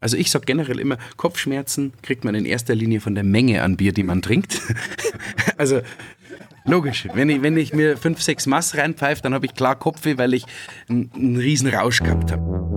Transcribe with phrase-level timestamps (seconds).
[0.00, 3.76] Also ich sage generell immer, Kopfschmerzen kriegt man in erster Linie von der Menge an
[3.76, 4.60] Bier, die man trinkt.
[5.58, 5.82] also
[6.64, 10.16] logisch, wenn ich, wenn ich mir fünf, sechs Mass reinpfeife, dann habe ich klar Kopfweh,
[10.16, 10.46] weil ich
[10.88, 12.69] einen, einen riesen Rausch gehabt habe.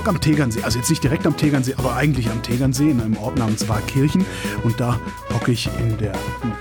[0.00, 3.02] Ich hocke am Tegernsee, also jetzt nicht direkt am Tegernsee, aber eigentlich am Tegernsee in
[3.02, 4.24] einem Ort namens Warkirchen.
[4.62, 4.98] Und da
[5.34, 6.14] hocke ich in der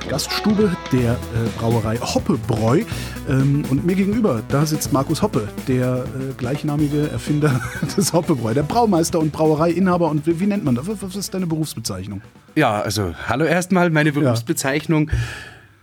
[0.09, 1.17] Gaststube der äh,
[1.57, 2.81] Brauerei Hoppebräu.
[3.30, 7.61] Ähm, und mir gegenüber, da sitzt Markus Hoppe, der äh, gleichnamige Erfinder
[7.97, 10.09] des Hoppebräu, der Braumeister und Brauereiinhaber.
[10.09, 10.89] Und wie, wie nennt man das?
[11.02, 12.21] Was ist deine Berufsbezeichnung?
[12.55, 15.11] Ja, also hallo erstmal, meine Berufsbezeichnung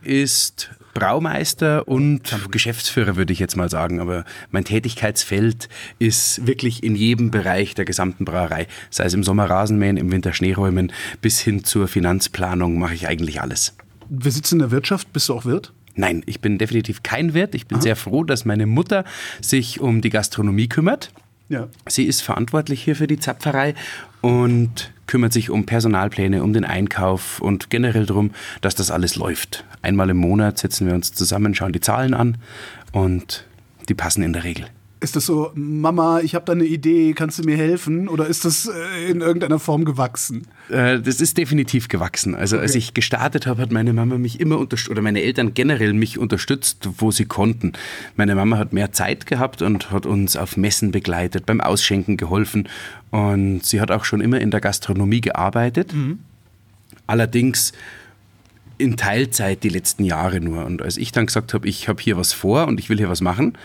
[0.02, 0.12] ja.
[0.12, 4.00] ist Braumeister und Geschäftsführer, würde ich jetzt mal sagen.
[4.00, 8.66] Aber mein Tätigkeitsfeld ist wirklich in jedem Bereich der gesamten Brauerei.
[8.88, 13.42] Sei es im Sommer Rasenmähen, im Winter Schneeräumen, bis hin zur Finanzplanung mache ich eigentlich
[13.42, 13.76] alles.
[14.08, 15.12] Wir sitzen in der Wirtschaft.
[15.12, 15.74] Bist du auch Wirt?
[15.96, 17.54] Nein, ich bin definitiv kein Wirt.
[17.54, 17.82] Ich bin Aha.
[17.82, 19.04] sehr froh, dass meine Mutter
[19.42, 21.12] sich um die Gastronomie kümmert.
[21.50, 21.68] Ja.
[21.86, 23.74] Sie ist verantwortlich hier für die Zapferei
[24.22, 29.64] und kümmert sich um Personalpläne, um den Einkauf und generell darum, dass das alles läuft.
[29.82, 32.38] Einmal im Monat setzen wir uns zusammen, schauen die Zahlen an
[32.92, 33.46] und
[33.88, 34.66] die passen in der Regel.
[35.06, 38.08] Ist das so, Mama, ich habe da eine Idee, kannst du mir helfen?
[38.08, 40.48] Oder ist das äh, in irgendeiner Form gewachsen?
[40.68, 42.34] Äh, das ist definitiv gewachsen.
[42.34, 42.64] Also okay.
[42.64, 46.18] als ich gestartet habe, hat meine Mama mich immer unterstützt, oder meine Eltern generell mich
[46.18, 47.74] unterstützt, wo sie konnten.
[48.16, 52.68] Meine Mama hat mehr Zeit gehabt und hat uns auf Messen begleitet, beim Ausschenken geholfen.
[53.12, 55.94] Und sie hat auch schon immer in der Gastronomie gearbeitet.
[55.94, 56.18] Mhm.
[57.06, 57.72] Allerdings
[58.76, 60.66] in Teilzeit die letzten Jahre nur.
[60.66, 63.08] Und als ich dann gesagt habe, ich habe hier was vor und ich will hier
[63.08, 63.56] was machen,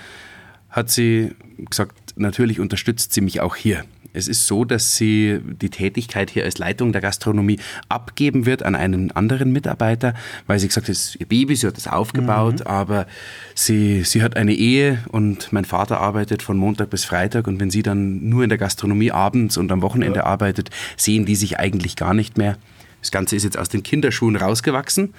[0.71, 3.83] hat sie gesagt, natürlich unterstützt sie mich auch hier.
[4.13, 8.75] Es ist so, dass sie die Tätigkeit hier als Leitung der Gastronomie abgeben wird an
[8.75, 10.13] einen anderen Mitarbeiter,
[10.47, 12.67] weil sie gesagt hat, es ist ihr Baby, sie hat es aufgebaut, mhm.
[12.67, 13.07] aber
[13.55, 17.71] sie, sie hat eine Ehe und mein Vater arbeitet von Montag bis Freitag und wenn
[17.71, 20.25] sie dann nur in der Gastronomie abends und am Wochenende ja.
[20.25, 22.57] arbeitet, sehen die sich eigentlich gar nicht mehr.
[22.99, 25.13] Das Ganze ist jetzt aus den Kinderschuhen rausgewachsen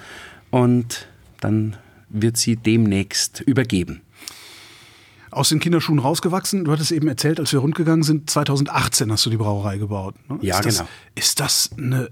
[0.51, 1.07] und
[1.39, 1.77] dann
[2.09, 4.02] wird sie demnächst übergeben
[5.33, 6.65] aus den Kinderschuhen rausgewachsen.
[6.65, 10.15] Du hattest eben erzählt, als wir rundgegangen sind, 2018 hast du die Brauerei gebaut.
[10.29, 10.39] Ne?
[10.41, 10.89] Ja, ist das, genau.
[11.15, 12.09] Ist das eine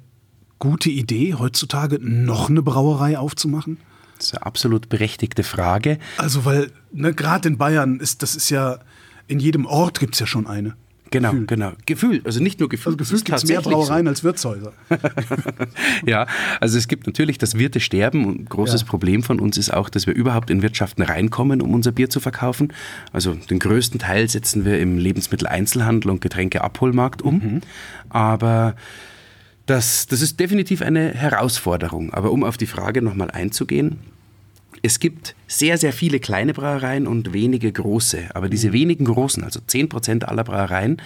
[0.59, 3.77] gute Idee, heutzutage noch eine Brauerei aufzumachen?
[4.17, 5.97] Das ist eine absolut berechtigte Frage.
[6.17, 8.79] Also, weil ne, gerade in Bayern ist das ist ja,
[9.27, 10.75] in jedem Ort gibt es ja schon eine.
[11.11, 11.45] Genau, Gefühl.
[11.45, 11.71] genau.
[11.85, 12.93] Gefühl, also nicht nur Gefühl.
[12.93, 14.09] Also Gefühl gibt es mehr Brauereien so.
[14.09, 14.71] als Wirtshäuser.
[16.05, 16.25] ja,
[16.61, 18.23] also es gibt natürlich das Wirte sterben.
[18.23, 18.87] Ein großes ja.
[18.87, 22.21] Problem von uns ist auch, dass wir überhaupt in Wirtschaften reinkommen, um unser Bier zu
[22.21, 22.71] verkaufen.
[23.11, 27.35] Also den größten Teil setzen wir im Lebensmitteleinzelhandel und Getränkeabholmarkt um.
[27.35, 27.61] Mhm.
[28.07, 28.75] Aber
[29.65, 32.13] das, das ist definitiv eine Herausforderung.
[32.13, 33.99] Aber um auf die Frage nochmal einzugehen,
[34.81, 38.29] es gibt sehr, sehr viele kleine Brauereien und wenige große.
[38.33, 38.73] Aber diese mhm.
[38.73, 41.01] wenigen großen, also 10% aller Brauereien,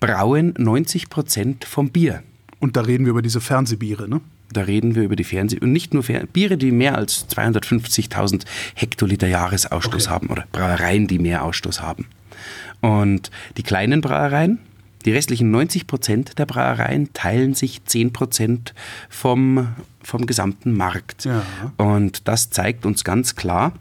[0.00, 2.22] brauen 90% vom Bier.
[2.60, 4.20] Und da reden wir über diese Fernsehbiere, ne?
[4.50, 8.44] Da reden wir über die Fernseh- und nicht nur Fer Biere, die mehr als 250.000
[8.74, 10.14] Hektoliter Jahresausstoß okay.
[10.14, 12.06] haben oder Brauereien, die mehr Ausstoß haben.
[12.80, 14.58] Und die kleinen Brauereien,
[15.04, 18.74] die restlichen 90 Prozent der Brauereien teilen sich 10 Prozent
[19.10, 19.68] vom,
[20.08, 21.26] vom gesamten Markt.
[21.26, 21.44] Ja.
[21.76, 23.72] Und das zeigt uns ganz klar,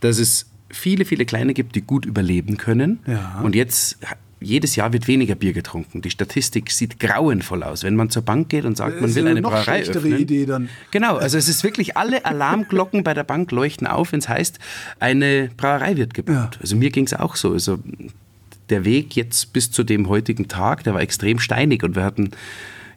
[0.00, 2.98] dass es viele, viele kleine gibt, die gut überleben können.
[3.06, 3.40] Ja.
[3.42, 3.98] Und jetzt
[4.40, 6.02] jedes Jahr wird weniger Bier getrunken.
[6.02, 7.84] Die Statistik sieht grauenvoll aus.
[7.84, 10.18] Wenn man zur Bank geht und sagt, man will eine, eine Brauerei öffnen.
[10.18, 10.68] Idee dann.
[10.90, 14.58] Genau, also es ist wirklich alle Alarmglocken bei der Bank leuchten auf, wenn es heißt,
[14.98, 16.34] eine Brauerei wird gebaut.
[16.34, 16.60] Ja.
[16.60, 17.52] Also mir ging es auch so.
[17.52, 17.78] Also
[18.70, 22.32] der Weg jetzt bis zu dem heutigen Tag, der war extrem steinig und wir hatten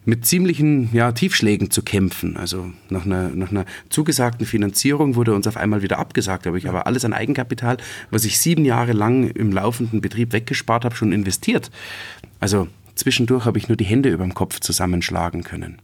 [0.04, 2.36] mit ziemlichen ja, Tiefschlägen zu kämpfen.
[2.36, 6.46] Also nach einer, nach einer zugesagten Finanzierung wurde uns auf einmal wieder abgesagt.
[6.46, 7.76] Aber ich habe alles an Eigenkapital,
[8.10, 11.70] was ich sieben Jahre lang im laufenden Betrieb weggespart habe, schon investiert.
[12.38, 15.78] Also zwischendurch habe ich nur die Hände über dem Kopf zusammenschlagen können.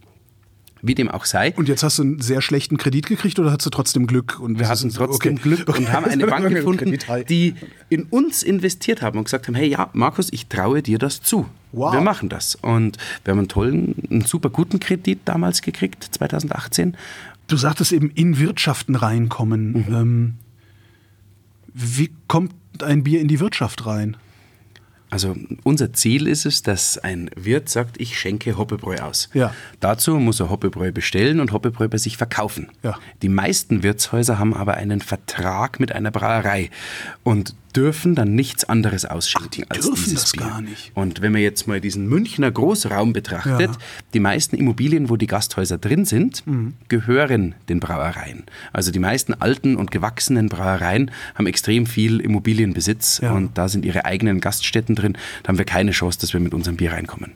[0.82, 1.52] Wie dem auch sei.
[1.56, 4.38] Und jetzt hast du einen sehr schlechten Kredit gekriegt oder hast du trotzdem Glück?
[4.40, 5.42] Und wir hatten trotzdem okay.
[5.42, 6.96] Glück und haben eine Bank gefunden,
[7.28, 7.54] die
[7.88, 11.46] in uns investiert haben und gesagt haben, hey ja, Markus, ich traue dir das zu.
[11.72, 11.92] Wow.
[11.92, 12.54] Wir machen das.
[12.54, 16.96] Und wir haben einen tollen, einen super guten Kredit damals gekriegt, 2018.
[17.48, 19.72] Du sagtest eben, in Wirtschaften reinkommen.
[19.72, 19.94] Mhm.
[19.94, 20.34] Ähm,
[21.72, 24.16] wie kommt ein Bier in die Wirtschaft rein?
[25.08, 29.28] Also unser Ziel ist es, dass ein Wirt sagt, ich schenke Hoppebräu aus.
[29.34, 29.54] Ja.
[29.78, 32.68] Dazu muss er Hoppebräu bestellen und Hoppebräu bei sich verkaufen.
[32.82, 32.98] Ja.
[33.22, 36.70] Die meisten Wirtshäuser haben aber einen Vertrag mit einer Brauerei.
[37.22, 40.42] Und dürfen dann nichts anderes ausschenken Ach, die als dürfen dieses das Bier.
[40.46, 40.92] gar nicht.
[40.94, 43.76] Und wenn man jetzt mal diesen Münchner Großraum betrachtet, Ja.
[44.14, 46.74] die meisten Immobilien, wo die Gasthäuser drin sind, Mhm.
[46.88, 48.44] gehören den Brauereien.
[48.72, 53.32] Also die meisten alten und gewachsenen Brauereien haben extrem viel Immobilienbesitz Ja.
[53.32, 55.18] und da sind ihre eigenen Gaststätten drin.
[55.42, 57.32] Da haben wir keine Chance, dass wir mit unserem Bier reinkommen.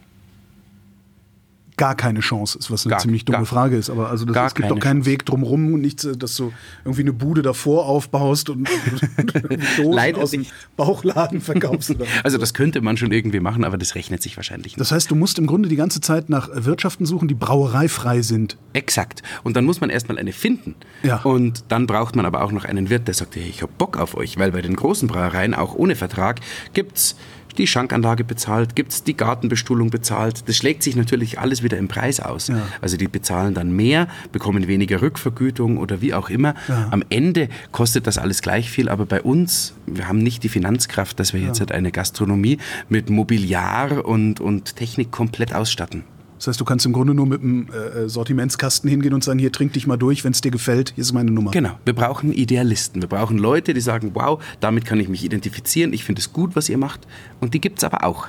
[1.81, 3.89] Gar keine Chance ist, was eine Gar- ziemlich dumme gar- Frage ist.
[3.89, 5.11] Aber also das, es gibt doch keinen Chance.
[5.11, 6.53] Weg drumherum und nichts, äh, dass du
[6.85, 9.33] irgendwie eine Bude davor aufbaust und, und
[9.79, 10.53] Dosen Leider aus dem nicht.
[10.77, 11.91] Bauchladen verkaufst.
[11.91, 14.81] Oder Also das könnte man schon irgendwie machen, aber das rechnet sich wahrscheinlich nicht.
[14.81, 18.59] das heißt, du musst im Grunde die ganze Zeit nach Wirtschaften suchen, die brauereifrei sind.
[18.75, 19.23] Exakt.
[19.43, 20.75] Und dann muss man erstmal eine finden.
[21.03, 21.23] Ja.
[21.23, 23.97] Und dann braucht man aber auch noch einen Wirt, der sagt, hey, ich hab Bock
[23.97, 26.41] auf euch, weil bei den großen Brauereien, auch ohne Vertrag,
[26.75, 27.17] gibt's
[27.59, 30.49] die Schankanlage bezahlt, gibt's die Gartenbestuhlung bezahlt.
[30.49, 32.49] Das schlägt sich natürlich alles wieder im Preis aus.
[32.49, 32.63] Ja.
[32.81, 36.55] Also die bezahlen dann mehr, bekommen weniger Rückvergütung oder wie auch immer.
[36.91, 41.19] Am Ende kostet das alles gleich viel, aber bei uns, wir haben nicht die Finanzkraft,
[41.21, 42.59] dass wir jetzt halt eine Gastronomie
[42.89, 46.05] mit Mobiliar und, und Technik komplett ausstatten.
[46.41, 49.53] Das heißt, du kannst im Grunde nur mit einem äh, Sortimentskasten hingehen und sagen, hier
[49.53, 51.51] trink dich mal durch, wenn es dir gefällt, hier ist meine Nummer.
[51.51, 53.03] Genau, wir brauchen Idealisten.
[53.03, 56.57] Wir brauchen Leute, die sagen, wow, damit kann ich mich identifizieren, ich finde es gut,
[56.57, 57.07] was ihr macht.
[57.41, 58.29] Und die gibt es aber auch.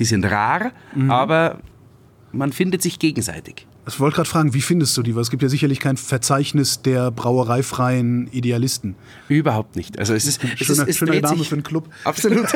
[0.00, 0.72] Die sind rar,
[1.08, 1.60] aber
[2.32, 3.68] man findet sich gegenseitig.
[3.86, 5.14] Ich wollte gerade fragen, wie findest du die?
[5.14, 8.94] Weil es gibt ja sicherlich kein Verzeichnis der brauereifreien Idealisten.
[9.28, 9.98] Überhaupt nicht.
[9.98, 11.88] Also es ist, es Schöner, ist es schöner dreht Name für einen Club.
[12.04, 12.46] Absolut.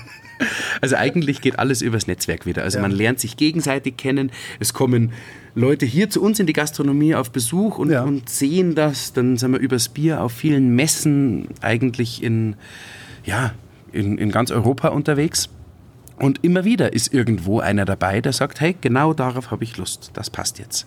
[0.80, 2.62] also eigentlich geht alles übers Netzwerk wieder.
[2.62, 2.82] Also Ja.
[2.82, 4.30] man lernt sich gegenseitig kennen.
[4.60, 5.12] Es kommen
[5.54, 8.02] Leute hier zu uns in die Gastronomie auf Besuch und, Ja.
[8.04, 9.12] und sehen das.
[9.12, 12.54] Dann sind wir übers Bier auf vielen Messen eigentlich in,
[13.24, 13.52] ja,
[13.92, 15.48] in, in ganz Europa unterwegs.
[16.18, 20.10] Und immer wieder ist irgendwo einer dabei, der sagt, hey, genau darauf habe ich Lust.
[20.14, 20.86] Das passt jetzt.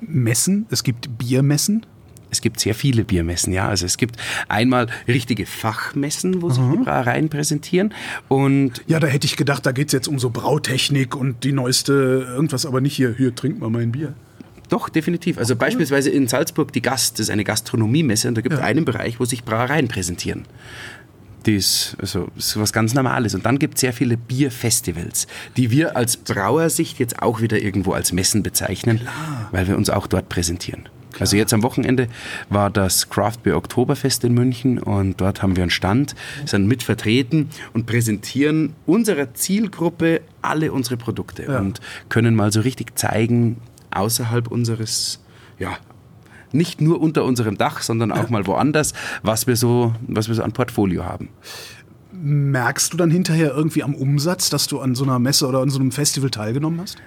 [0.00, 1.84] Messen, es gibt Biermessen.
[2.30, 3.68] Es gibt sehr viele Biermessen, ja.
[3.68, 4.16] Also es gibt
[4.48, 7.94] einmal richtige Fachmessen, wo sich die Brauereien präsentieren.
[8.28, 11.52] Und Ja, da hätte ich gedacht, da geht es jetzt um so Brautechnik und die
[11.52, 14.12] neueste irgendwas, aber nicht hier, hier, trink mal mein Bier.
[14.68, 15.38] doch, definitiv.
[15.38, 18.66] Also beispielsweise in Salzburg die Gast, das ist eine Gastronomiemesse und da gibt es Ja.
[18.66, 20.44] einen Bereich, wo sich Brauereien präsentieren.
[21.48, 23.34] Die ist, also, ist was ganz Normales.
[23.34, 27.92] Und dann gibt es sehr viele Bierfestivals, die wir als Brauersicht jetzt auch wieder irgendwo
[27.92, 29.00] als Messen bezeichnen,
[29.50, 30.90] weil wir uns auch dort präsentieren.
[31.18, 32.08] Also jetzt am Wochenende
[32.50, 36.14] war das Craft Beer Oktoberfest in München und dort haben wir einen Stand,
[36.44, 41.60] sind mit vertreten und präsentieren unserer Zielgruppe alle unsere Produkte Ja.
[41.60, 41.80] und
[42.10, 43.56] können mal so richtig zeigen,
[43.90, 45.20] außerhalb unseres,
[45.58, 45.78] ja,
[46.52, 48.92] nicht nur unter unserem Dach, sondern auch mal woanders,
[49.22, 51.28] was wir so, was wir so an Portfolio haben.
[52.12, 55.70] Merkst du dann hinterher irgendwie am Umsatz, dass du an so einer Messe oder an
[55.70, 56.98] so einem Festival teilgenommen hast?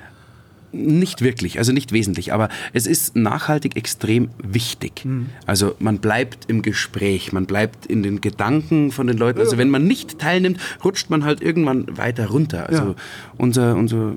[0.73, 5.05] Nicht wirklich, also nicht wesentlich, aber es ist nachhaltig extrem wichtig.
[5.45, 9.39] Also man bleibt im Gespräch, man bleibt in den Gedanken von den Leuten.
[9.39, 12.69] Also wenn man nicht teilnimmt, rutscht man halt irgendwann weiter runter.
[12.69, 12.95] Also Ja.
[13.37, 14.13] unser, unser,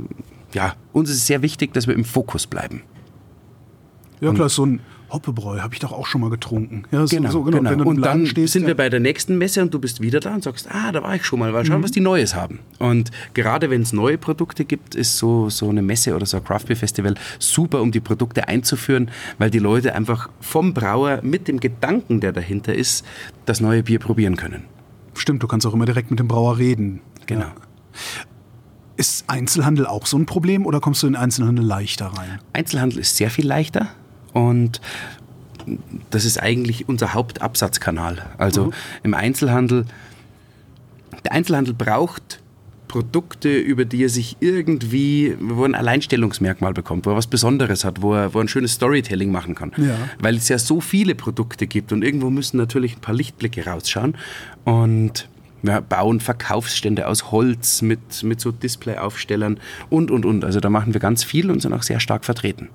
[0.52, 2.82] ja, uns ist sehr wichtig, dass wir im Fokus bleiben.
[4.20, 4.80] Ja, klar, so ein
[5.10, 6.84] Hoppebräu habe ich doch auch schon mal getrunken.
[6.90, 7.70] Ja, so, so, genau.
[7.70, 8.68] Im und dann stehst, sind ja.
[8.68, 11.14] wir bei der nächsten Messe und du bist wieder da und sagst, ah, da war
[11.14, 11.66] ich schon mal, mal Mhm.
[11.66, 12.60] schauen, was die Neues haben.
[12.78, 16.44] Und gerade wenn es neue Produkte gibt, ist so, so eine Messe oder so ein
[16.44, 21.48] Craft Beer Festival super, um die Produkte einzuführen, weil die Leute einfach vom Brauer mit
[21.48, 23.04] dem Gedanken, der dahinter ist,
[23.44, 24.64] das neue Bier probieren können.
[25.14, 27.00] Stimmt, du kannst auch immer direkt mit dem Brauer reden.
[27.26, 27.42] Genau.
[27.42, 27.54] Ja.
[28.96, 32.38] Ist Einzelhandel auch so ein Problem oder kommst du in den Einzelhandel leichter rein?
[32.52, 33.88] Einzelhandel ist sehr viel leichter
[34.34, 34.82] und
[36.10, 38.26] das ist eigentlich unser Hauptabsatzkanal.
[38.36, 38.72] Also
[39.02, 39.86] im Einzelhandel,
[41.24, 42.40] der Einzelhandel braucht
[42.88, 47.84] Produkte, über die er sich irgendwie, wo er ein Alleinstellungsmerkmal bekommt, wo er was Besonderes
[47.84, 49.72] hat, wo er, wo er ein schönes Storytelling machen kann.
[49.76, 49.96] Ja.
[50.18, 54.16] Weil es ja so viele Produkte gibt und irgendwo müssen natürlich ein paar Lichtblicke rausschauen.
[54.64, 55.28] Und
[55.62, 60.44] wir bauen Verkaufsstände aus Holz mit, mit so Displayaufstellern und, und, und.
[60.44, 62.68] Also da machen wir ganz viel und sind auch sehr stark vertreten.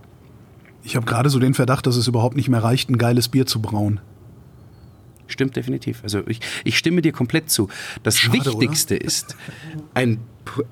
[0.84, 3.46] Ich habe gerade so den Verdacht, dass es überhaupt nicht mehr reicht, ein geiles Bier
[3.46, 4.00] zu brauen.
[5.30, 6.02] Stimmt definitiv.
[6.02, 7.70] Also ich, ich stimme dir komplett zu.
[8.02, 9.36] Das Schade, Wichtigste ist,
[9.94, 10.20] ein,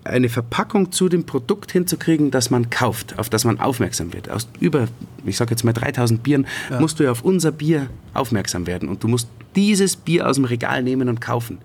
[0.03, 4.31] eine Verpackung zu dem Produkt hinzukriegen, das man kauft, auf das man aufmerksam wird.
[4.31, 4.87] Aus über,
[5.25, 6.47] ich sage jetzt mal 3000 Bieren,
[6.79, 8.89] musst du ja auf unser Bier aufmerksam werden.
[8.89, 11.59] Und du musst dieses Bier aus dem Regal nehmen und kaufen.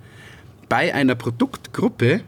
[0.69, 2.21] Bei einer Produktgruppe,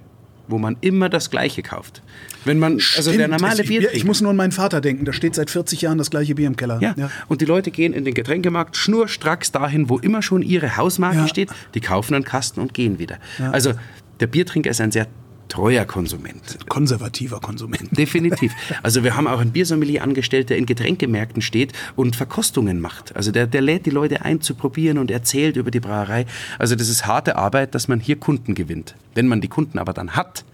[0.49, 2.03] wo man immer das Gleiche kauft.
[2.45, 3.95] Wenn man, also der Stimmt, normale ich, Bier.
[3.95, 5.05] Ich muss nur an meinen Vater denken.
[5.05, 6.81] Da steht seit 40 Jahren das gleiche Bier im Keller.
[6.81, 7.11] Ja.
[7.29, 11.29] Und die Leute gehen in den Getränkemarkt schnurstracks dahin, wo immer schon ihre Hausmarke Ja.
[11.29, 11.51] steht.
[11.75, 13.19] Die kaufen einen Kasten und gehen wieder.
[13.53, 13.73] Also
[14.21, 15.07] der Biertrinker ist ein sehr
[15.49, 16.59] treuer Konsument.
[16.69, 17.97] Konservativer Konsument.
[17.97, 18.53] Definitiv.
[18.83, 23.15] Also wir haben auch einen Biersommelier angestellt, der in Getränkemärkten steht und Verkostungen macht.
[23.17, 26.27] Also der, der lädt die Leute ein zu probieren und erzählt über die Brauerei.
[26.59, 28.95] Also das ist harte Arbeit, dass man hier Kunden gewinnt.
[29.15, 30.45] Wenn man die Kunden aber dann hat,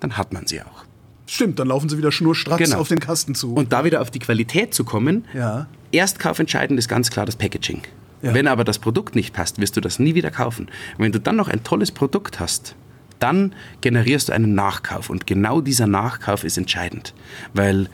[0.00, 0.84] dann hat man sie auch.
[1.26, 2.78] Stimmt, dann laufen sie wieder schnurstracks Genau.
[2.80, 3.52] auf den Kasten zu.
[3.54, 5.66] Und da wieder auf die Qualität zu kommen, Ja.
[5.92, 7.82] erstkaufentscheidend ist ganz klar das Packaging.
[8.22, 8.34] Ja.
[8.34, 10.66] Wenn aber das Produkt nicht passt, wirst du das nie wieder kaufen.
[10.96, 12.74] Und wenn du dann noch ein tolles Produkt hast,
[13.18, 15.10] dann generierst du einen Nachkauf.
[15.10, 17.14] Und genau dieser Nachkauf ist entscheidend.
[17.54, 17.88] Weil,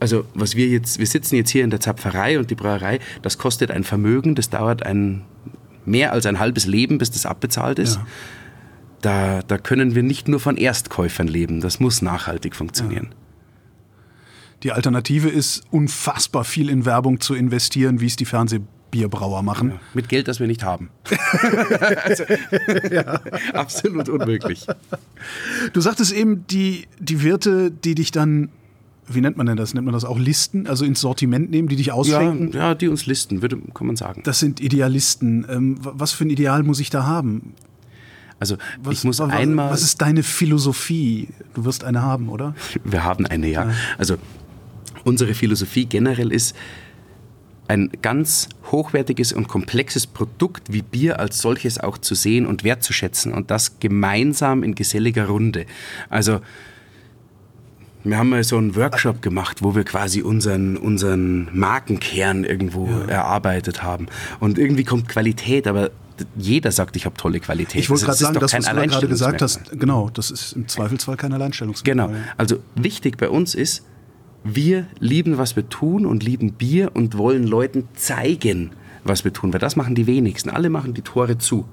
[0.00, 3.38] also, was wir jetzt, wir sitzen jetzt hier in der Zapferei und die Brauerei, das
[3.38, 5.22] kostet ein Vermögen, das dauert ein,
[5.84, 7.96] mehr als ein halbes Leben, bis das abbezahlt ist.
[7.96, 8.06] Ja.
[9.00, 11.60] Da, da können wir nicht nur von Erstkäufern leben.
[11.60, 13.14] Das muss nachhaltig funktionieren.
[14.64, 18.24] Die Alternative ist, unfassbar viel in Werbung zu investieren, wie es die
[18.92, 19.72] Fernsehbierbrauer machen.
[19.94, 20.90] Mit Geld, das wir nicht haben.
[22.04, 22.24] also,
[23.52, 24.66] Absolut unmöglich.
[25.72, 28.48] Du sagtest eben, die, die Wirte, die dich dann,
[29.06, 29.74] wie nennt man denn das?
[29.74, 30.66] Nennt man das auch Listen?
[30.66, 32.52] Also ins Sortiment nehmen, die dich Ja, ausschenken?
[32.52, 34.22] ja, die uns listen, würde, kann man sagen.
[34.24, 35.46] Das sind Idealisten.
[35.50, 37.54] Ähm, wa- was für ein Ideal muss ich da haben?
[38.40, 41.28] Also Was, ich muss wa- wa- einmal, Was ist deine Philosophie?
[41.54, 42.54] Du wirst eine haben, oder?
[42.84, 43.70] wir haben eine, ja.
[43.98, 44.16] Also
[45.04, 46.54] unsere Philosophie generell ist,
[47.68, 53.32] ein ganz hochwertiges und komplexes Produkt wie Bier als solches auch zu sehen und wertzuschätzen
[53.32, 55.66] und das gemeinsam in geselliger Runde.
[56.08, 56.40] Also
[58.04, 63.82] wir haben mal so einen Workshop gemacht, wo wir quasi unseren, unseren Markenkern irgendwo erarbeitet
[63.82, 64.06] haben.
[64.40, 65.90] Und irgendwie kommt Qualität, aber
[66.36, 67.80] jeder sagt, ich habe tolle Qualität.
[67.80, 69.70] Ich wollte Also gerade sagen, das, was du gerade gesagt Alleinstellungsmerkmal.
[69.70, 72.08] hast, genau, das ist im Zweifelsfall kein Alleinstellungsmerkmal.
[72.08, 72.18] Genau.
[72.36, 73.84] Also wichtig bei uns ist,
[74.44, 78.70] wir lieben, was wir tun und lieben Bier und wollen Leuten zeigen,
[79.04, 80.50] was wir tun, weil das machen die wenigsten.
[80.50, 81.64] Alle machen die Tore zu.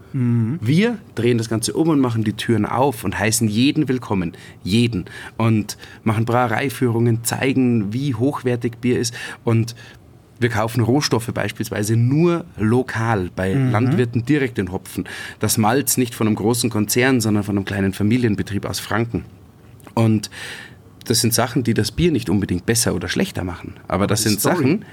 [0.62, 4.34] Wir drehen das Ganze um und machen die Türen auf und heißen jeden willkommen.
[4.64, 5.06] Jeden.
[5.38, 9.76] Und machen Brauereiführungen, zeigen, wie hochwertig Bier ist und
[10.40, 15.06] wir kaufen Rohstoffe beispielsweise nur lokal bei Landwirten direkt den Hopfen.
[15.40, 19.24] Das Malz nicht von einem großen Konzern, sondern von einem kleinen Familienbetrieb aus Franken.
[19.94, 20.30] Und
[21.06, 23.76] das sind Sachen, die das Bier nicht unbedingt besser oder schlechter machen.
[23.88, 24.86] Aber das Die sind Story Sachen,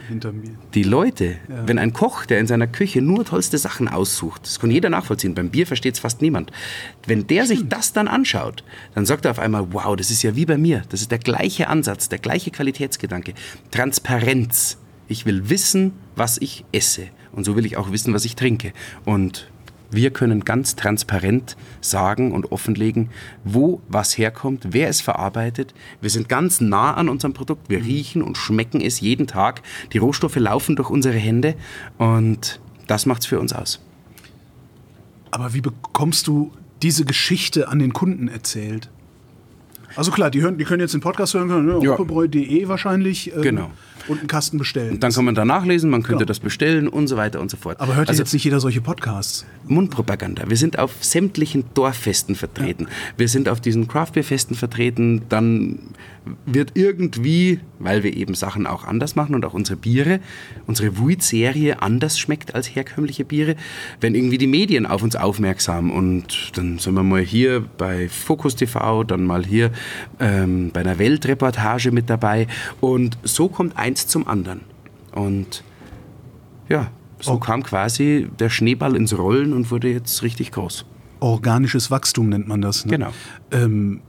[0.75, 4.71] die Leute, wenn ein Koch, der in seiner Küche nur tollste Sachen aussucht, das kann
[4.71, 6.52] jeder nachvollziehen, beim Bier versteht es fast niemand.
[7.07, 8.64] Wenn der sich das dann anschaut,
[8.95, 10.83] dann sagt er auf einmal, wow, das ist ja wie bei mir.
[10.90, 13.35] Das ist der gleiche Ansatz, der gleiche Qualitätsgedanke.
[13.71, 14.78] Transparenz.
[15.09, 17.09] Ich will wissen, was ich esse.
[17.33, 18.73] Und so will ich auch wissen, was ich trinke.
[19.04, 19.50] Und
[19.92, 23.11] wir können ganz transparent sagen und offenlegen,
[23.44, 25.75] wo was herkommt, wer es verarbeitet.
[26.00, 27.68] Wir sind ganz nah an unserem Produkt.
[27.68, 29.62] Wir riechen und schmecken es jeden Tag.
[29.92, 31.54] Die Rohstoffe laufen durch unsere Hände
[31.99, 33.80] und das macht es für uns aus.
[35.30, 38.90] Aber wie bekommst du diese Geschichte an den Kunden erzählt?
[39.96, 41.92] Also klar, die, hören, die können jetzt den Podcast hören, können, ne, Ja.
[41.92, 43.70] hoppebräu.de wahrscheinlich ähm, Genau.
[44.08, 45.00] und einen Kasten bestellen.
[45.00, 46.28] Dann kann man da nachlesen, man könnte Genau.
[46.28, 47.80] das bestellen und so weiter und so fort.
[47.80, 49.44] Aber hört also, jetzt nicht jeder solche Podcasts?
[49.66, 50.44] Mundpropaganda.
[50.49, 52.87] Wir sind auf sämtlichen Dorffesten vertreten.
[53.16, 55.22] Wir sind auf diesen Craftbeer-Festen vertreten.
[55.28, 55.78] Dann
[56.47, 60.21] wird irgendwie, weil wir eben Sachen auch anders machen und auch unsere Biere,
[60.67, 63.57] unsere Wuit-Serie anders schmeckt als herkömmliche Biere,
[64.00, 68.55] wenn irgendwie die Medien auf uns aufmerksam und dann sind wir mal hier bei Focus
[68.57, 69.73] TV, dann mal hier
[70.21, 72.47] ähm, bei einer Weltreportage mit dabei
[72.81, 74.61] und so kommt eins zum anderen.
[75.12, 75.64] Und
[76.69, 77.38] ja, so Oh.
[77.38, 80.85] kam quasi der Schneeball ins Rollen und wurde jetzt richtig groß.
[81.21, 82.85] Organisches Wachstum nennt man das.
[82.85, 82.93] Ne?
[82.93, 83.11] Genau.
[83.52, 84.00] Ähm,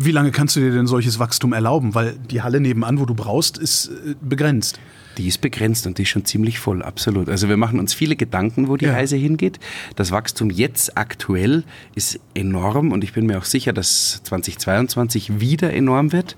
[0.00, 1.94] wie lange kannst du dir denn solches Wachstum erlauben?
[1.94, 4.80] Weil die Halle nebenan, wo du brauchst, ist äh, begrenzt.
[5.18, 7.28] Die ist begrenzt und die ist schon ziemlich voll, absolut.
[7.28, 8.92] Also wir machen uns viele Gedanken, wo die Ja.
[8.92, 9.58] Reise hingeht.
[9.96, 11.64] Das Wachstum jetzt aktuell
[11.94, 16.36] ist enorm und ich bin mir auch sicher, dass 2022 wieder enorm wird.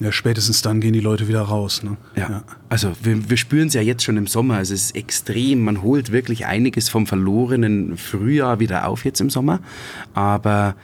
[0.00, 1.82] Ja, spätestens dann gehen die Leute wieder raus.
[1.82, 1.96] Ne?
[2.16, 2.44] Ja.
[2.68, 4.56] Also wir, wir spüren es ja jetzt schon im Sommer.
[4.56, 5.62] Also es ist extrem.
[5.64, 9.60] Man holt wirklich einiges vom verlorenen Frühjahr wieder auf jetzt im Sommer.
[10.12, 10.74] Aber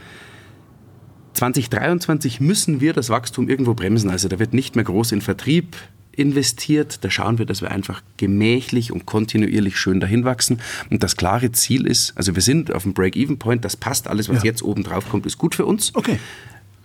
[1.34, 4.10] 2023 müssen wir das Wachstum irgendwo bremsen.
[4.10, 5.76] Also da wird nicht mehr groß in Vertrieb
[6.12, 7.04] investiert.
[7.04, 10.60] Da schauen wir, dass wir einfach gemächlich und kontinuierlich schön dahin wachsen.
[10.90, 14.38] Und das klare Ziel ist, also wir sind auf dem Break-Even-Point, das passt, alles, was
[14.38, 14.44] Ja.
[14.50, 15.94] jetzt oben drauf kommt, ist gut für uns.
[15.94, 16.18] Okay.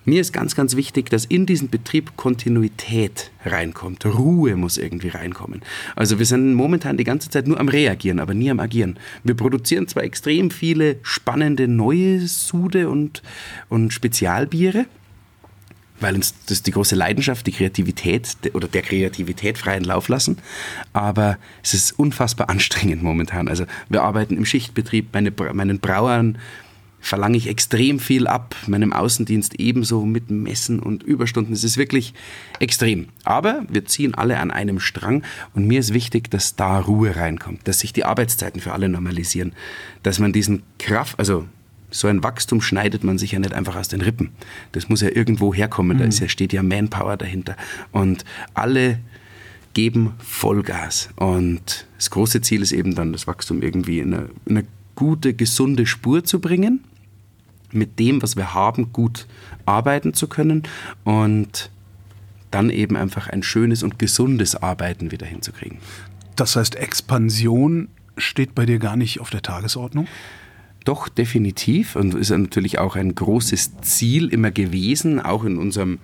[0.06, 4.06] Mir ist ganz, ganz wichtig, dass in diesen Betrieb Kontinuität reinkommt.
[4.06, 5.64] Ruhe muss irgendwie reinkommen.
[5.96, 9.00] Also wir sind momentan die ganze Zeit nur am Reagieren, aber nie am Agieren.
[9.24, 13.24] Wir produzieren zwar extrem viele spannende neue Sude und,
[13.68, 14.86] und Spezialbiere,
[16.00, 20.38] weil uns das die große Leidenschaft, die Kreativität de- oder der Kreativität freien Lauf lassen.
[20.94, 23.48] Aber es ist unfassbar anstrengend momentan.
[23.48, 26.38] Also wir arbeiten im Schichtbetrieb, meine, meinen Brauern
[27.06, 31.54] verlange ich extrem viel ab, meinem Außendienst ebenso mit Messen und Überstunden.
[31.54, 32.16] Es ist wirklich
[32.60, 33.10] extrem.
[33.24, 35.22] Aber wir ziehen alle an einem Strang
[35.54, 39.54] und mir ist wichtig, dass da Ruhe reinkommt, dass sich die Arbeitszeiten für alle normalisieren,
[40.02, 41.46] dass man diesen Kraft, also
[41.92, 44.32] so ein Wachstum schneidet man sich ja nicht einfach aus den Rippen.
[44.72, 46.02] Das muss ja irgendwo herkommen, mhm.
[46.02, 47.56] da ist ja, steht ja Manpower dahinter.
[47.92, 49.00] Und alle
[49.76, 51.10] geben Vollgas.
[51.18, 55.36] Und das große Ziel ist eben dann, das Wachstum irgendwie in eine, in eine gute,
[55.36, 56.84] gesunde Spur zu bringen,
[57.74, 59.28] mit dem, was wir haben, gut
[59.66, 60.64] arbeiten zu können
[61.04, 61.70] und
[62.52, 65.80] dann eben einfach ein schönes und gesundes Arbeiten wieder hinzukriegen.
[66.36, 70.08] Das heißt, Expansion steht bei dir gar nicht auf der Tagesordnung?
[70.86, 71.96] Doch, definitiv.
[71.96, 75.20] Und ist natürlich auch ein großes Ziel immer gewesen.
[75.20, 76.00] Auch in unserem,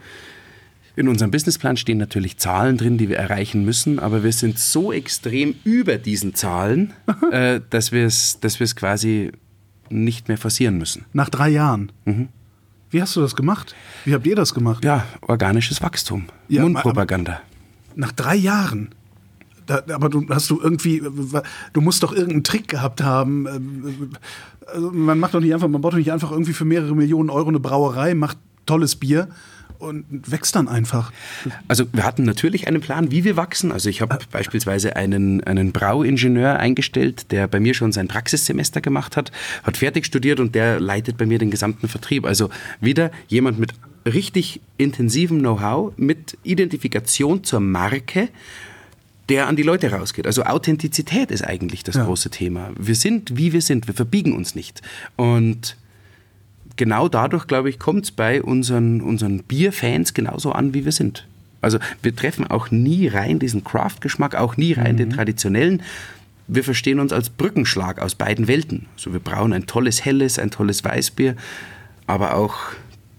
[0.95, 3.99] in unserem Businessplan stehen natürlich Zahlen drin, die wir erreichen müssen.
[3.99, 6.93] Aber wir sind so extrem über diesen Zahlen,
[7.31, 9.31] äh, dass wir es dass quasi
[9.91, 11.05] nicht mehr forcieren müssen.
[11.13, 11.91] Nach drei Jahren?
[12.05, 12.29] Mhm.
[12.89, 13.73] Wie hast du das gemacht?
[14.05, 14.83] Wie habt ihr das gemacht?
[14.83, 16.25] Ja, organisches Wachstum.
[16.49, 17.41] Ja, Mundpropaganda.
[17.95, 18.89] Nach drei Jahren?
[19.65, 21.01] Da, aber du hast du irgendwie,
[21.73, 24.17] du musst doch irgendeinen Trick gehabt haben.
[24.67, 27.29] Also man macht doch nicht einfach, man baut doch nicht einfach irgendwie für mehrere Millionen
[27.29, 29.29] Euro eine Brauerei, macht tolles Bier
[29.81, 31.11] und wächst dann einfach.
[31.67, 33.71] Also wir hatten natürlich einen Plan, wie wir wachsen.
[33.71, 38.81] Also ich habe äh, beispielsweise einen, einen Brauingenieur eingestellt, der bei mir schon sein Praxissemester
[38.81, 39.31] gemacht hat,
[39.63, 42.25] hat fertig studiert und der leitet bei mir den gesamten Vertrieb.
[42.25, 43.73] Also wieder jemand mit
[44.05, 48.29] richtig intensivem Know-how, mit Identifikation zur Marke
[49.29, 50.27] der an die Leute rausgeht.
[50.27, 52.03] Also Authentizität ist eigentlich das ja.
[52.03, 52.71] große Thema.
[52.77, 54.81] Wir sind, wie wir sind, wir verbiegen uns nicht.
[55.15, 55.77] Und
[56.75, 61.27] genau dadurch, glaube ich, kommt es bei unseren, unseren Bierfans genauso an, wie wir sind.
[61.61, 64.97] Also wir treffen auch nie rein diesen Craft-Geschmack, auch nie rein mhm.
[64.97, 65.83] den traditionellen.
[66.47, 68.87] Wir verstehen uns als Brückenschlag aus beiden Welten.
[68.95, 71.35] Also wir brauchen ein tolles Helles, ein tolles Weißbier,
[72.07, 72.57] aber auch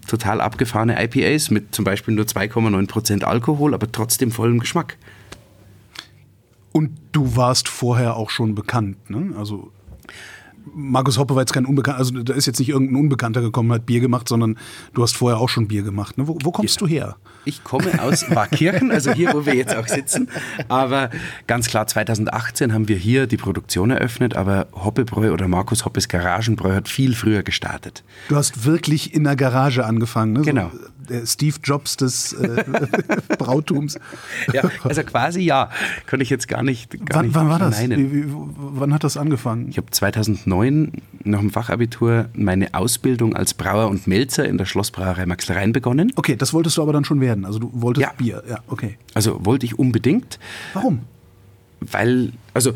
[0.06, 4.97] total abgefahrene IPAs mit zum Beispiel nur 2,9% Alkohol, aber trotzdem vollem Geschmack.
[6.73, 9.35] Und du warst vorher auch schon bekannt, ne?
[9.37, 9.71] Also
[10.75, 13.87] Markus Hoppe war jetzt kein Unbekannter, also da ist jetzt nicht irgendein Unbekannter gekommen, hat
[13.87, 14.59] Bier gemacht, sondern
[14.95, 16.19] du hast vorher auch schon Bier gemacht.
[16.19, 16.28] Ne?
[16.28, 16.87] Wo, wo, kommst ja.
[16.87, 17.16] du her?
[17.45, 20.28] Ich komme aus Warkirchen, also hier, wo wir jetzt auch sitzen.
[20.69, 21.11] Aber
[21.47, 26.75] ganz klar, 2018 haben wir hier die Produktion eröffnet, aber Hoppebräu oder Markus Hoppes Garagenbräu
[26.75, 28.04] hat viel früher gestartet.
[28.28, 30.43] Du hast wirklich in der Garage angefangen, ne?
[30.43, 30.71] Genau.
[30.73, 32.65] So, der Steve Jobs des äh,
[33.39, 33.99] Brautums.
[34.52, 35.71] Ja, also quasi ja.
[36.06, 36.91] Kann ich jetzt gar nicht.
[36.91, 37.80] Gar wann, nicht wann war das?
[37.80, 39.69] Wie, wie, wann hat das angefangen?
[39.69, 40.51] Ich habe 2009
[41.25, 46.12] nach dem Fachabitur meine Ausbildung als Brauer und Melzer in der Schlossbrauerei Maxlereien begonnen.
[46.17, 47.45] Okay, das wolltest du aber dann schon werden.
[47.45, 48.12] Also du wolltest ja.
[48.17, 48.43] Bier.
[48.49, 48.99] Ja, okay.
[49.15, 50.38] Also wollte ich unbedingt.
[50.75, 51.00] Warum?
[51.80, 52.73] Weil, also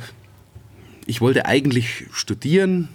[1.06, 2.88] ich wollte eigentlich studieren,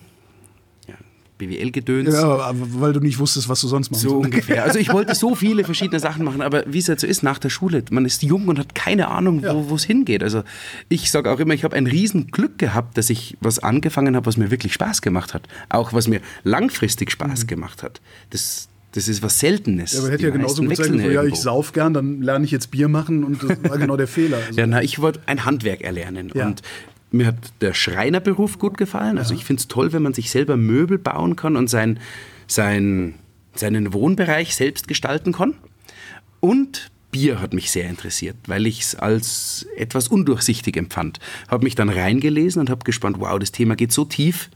[1.42, 2.14] BWL-Gedöns.
[2.14, 4.04] Ja, weil du nicht wusstest, was du sonst machst.
[4.04, 4.64] So ungefähr.
[4.64, 7.40] Also ich wollte so viele verschiedene Sachen machen, aber wie es halt so ist nach
[7.40, 9.54] der Schule, man ist jung und hat keine Ahnung, ja.
[9.70, 10.24] wo es hingeht.
[10.24, 10.44] Also
[10.90, 14.38] ich sage auch immer, ich habe ein Riesenglück gehabt, dass ich was angefangen habe, was
[14.38, 15.48] mir wirklich Spaß gemacht hat.
[15.70, 17.48] Auch was mir langfristig Spaß mhm.
[17.48, 18.02] gemacht hat.
[18.30, 19.94] Das, das ist was Seltenes.
[19.94, 22.52] Ja, man hätte ja genauso gut sagen können, ja, ich sauf gern, dann lerne ich
[22.52, 24.38] jetzt Bier machen und das war genau der Fehler.
[24.48, 26.32] Also ja, na, ich wollte ein Handwerk erlernen.
[26.36, 26.48] Ja.
[26.48, 26.62] Und
[27.12, 29.18] mir hat der Schreinerberuf gut gefallen.
[29.18, 32.00] Also ich finde es toll, wenn man sich selber Möbel bauen kann und sein,
[32.48, 33.16] sein,
[33.54, 35.56] seinen Wohnbereich selbst gestalten kann.
[36.40, 41.20] Und Bier hat mich sehr interessiert, weil ich es als etwas undurchsichtig empfand.
[41.50, 44.50] Habe mich dann reingelesen und habe gespannt, wow, das Thema geht so tief,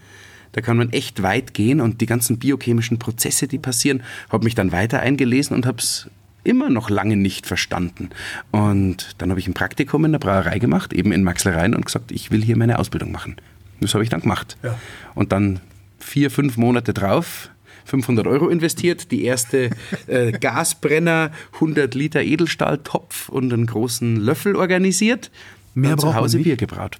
[0.53, 4.55] da kann man echt weit gehen und die ganzen biochemischen Prozesse, die passieren, habe mich
[4.55, 6.09] dann weiter eingelesen und habe es
[6.45, 8.09] immer noch lange nicht verstanden.
[8.51, 12.11] Und dann habe ich ein Praktikum in der Brauerei gemacht, eben in Maxlereien und gesagt,
[12.11, 13.35] ich will hier meine Ausbildung machen.
[13.81, 14.57] Das habe ich dann gemacht.
[14.63, 14.77] Ja.
[15.15, 15.59] Und dann
[15.99, 17.49] vier, fünf Monate drauf
[17.85, 19.69] 500 Euro investiert, die erste
[20.07, 25.31] äh, Gasbrenner, 100 Liter Edelstahltopf und einen großen Löffel organisiert.
[25.75, 26.97] Mehr und zu Hause Bier gebraut.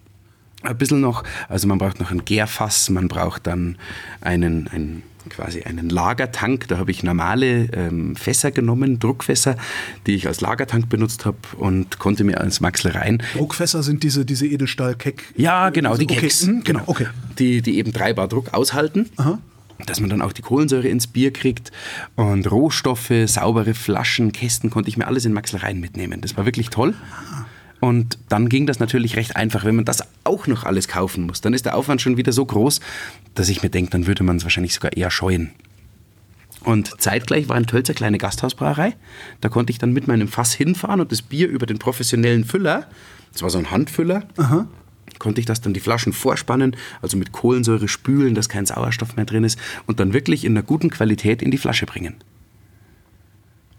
[0.62, 3.78] Ein bisschen noch, also man braucht noch ein Gärfass, man braucht dann
[4.22, 6.68] einen, einen quasi einen Lagertank.
[6.68, 9.58] Da habe ich normale ähm, Fässer genommen, Druckfässer,
[10.08, 13.22] die ich als Lagertank benutzt habe und konnte mir als Maxlereien.
[13.36, 15.34] Druckfässer sind diese, diese Edelstahl-Keck?
[15.36, 16.44] Ja, genau, die Kecks.
[16.44, 16.52] Okay.
[16.52, 17.08] Mhm, genau, okay.
[17.40, 19.10] Die, die eben 3 Bar Druck aushalten.
[19.18, 19.40] Aha
[19.86, 21.72] dass man dann auch die Kohlensäure ins Bier kriegt
[22.16, 26.22] und Rohstoffe, saubere Flaschen, Kästen konnte ich mir alles in Maxlereien mitnehmen.
[26.22, 26.94] Das war wirklich toll.
[27.82, 29.64] Und dann ging das natürlich recht einfach.
[29.66, 32.46] Wenn man das auch noch alles kaufen muss, dann ist der Aufwand schon wieder so
[32.46, 32.80] groß,
[33.36, 35.52] dass ich mir denke, dann würde man es wahrscheinlich sogar eher scheuen.
[36.66, 38.96] Und zeitgleich war in Tölzer kleine Gasthausbrauerei.
[39.40, 42.88] Da konnte ich dann mit meinem Fass hinfahren und das Bier über den professionellen Füller,
[43.34, 44.68] das war so ein Handfüller, Aha.
[45.20, 49.26] konnte ich das dann die Flaschen vorspannen, also mit Kohlensäure spülen, dass kein Sauerstoff mehr
[49.26, 52.16] drin ist und dann wirklich in einer guten Qualität in die Flasche bringen.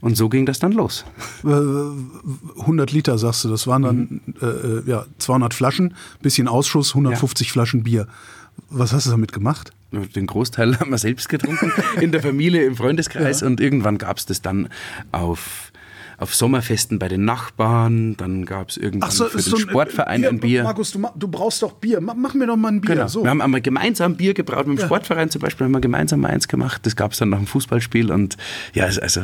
[0.07, 1.05] Und so ging das dann los.
[1.43, 4.35] 100 Liter, sagst du, das waren dann mhm.
[4.41, 7.53] äh, ja, 200 Flaschen, bisschen Ausschuss, 150 ja.
[7.53, 8.07] Flaschen Bier.
[8.71, 9.73] Was hast du damit gemacht?
[9.91, 13.41] Den Großteil haben wir selbst getrunken, in der Familie, im Freundeskreis.
[13.41, 13.49] Ja.
[13.49, 14.69] Und irgendwann gab es das dann
[15.11, 15.73] auf
[16.19, 20.31] auf Sommerfesten bei den Nachbarn, dann gab es irgendwann so, für den so Sportverein Bier,
[20.31, 20.63] ein Bier.
[20.63, 22.95] Markus, du, du, brauchst doch Bier, mach mir doch mal ein Bier.
[22.95, 23.09] Genau.
[23.09, 23.23] So.
[23.23, 24.87] Wir haben einmal gemeinsam Bier gebraut, mit dem ja.
[24.87, 27.47] Sportverein zum Beispiel haben wir gemeinsam mal eins gemacht, das gab es dann nach dem
[27.47, 28.39] Fußballspiel und
[28.73, 29.21] ja, also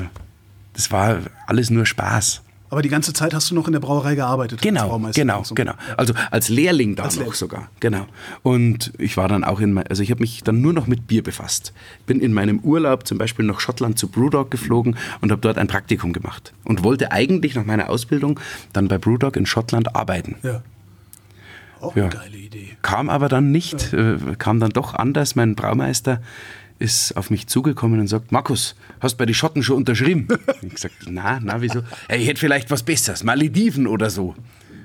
[0.74, 2.42] das war alles nur Spaß.
[2.72, 4.62] Aber die ganze Zeit hast du noch in der Brauerei gearbeitet.
[4.62, 5.54] Genau, genau, so.
[5.54, 5.74] genau.
[5.98, 7.36] Also als Lehrling da als noch Lehrling.
[7.36, 8.06] sogar, genau.
[8.42, 11.22] Und ich war dann auch in, also ich habe mich dann nur noch mit Bier
[11.22, 11.74] befasst.
[12.06, 15.66] Bin in meinem Urlaub zum Beispiel nach Schottland zu Brewdog geflogen und habe dort ein
[15.66, 18.40] Praktikum gemacht und wollte eigentlich nach meiner Ausbildung
[18.72, 20.36] dann bei Brewdog in Schottland arbeiten.
[20.42, 20.62] Ja.
[21.78, 22.04] Auch ja.
[22.04, 22.76] eine geile Idee.
[22.80, 24.14] Kam aber dann nicht, ja.
[24.14, 25.34] äh, kam dann doch anders.
[25.34, 26.22] Mein Braumeister
[26.82, 30.26] ist auf mich zugekommen und sagt, Markus, hast bei die Schotten schon unterschrieben?
[30.62, 31.80] ich gesagt, na, na, wieso?
[32.10, 34.34] Ja, ich hätte vielleicht was Besseres, Malediven oder so.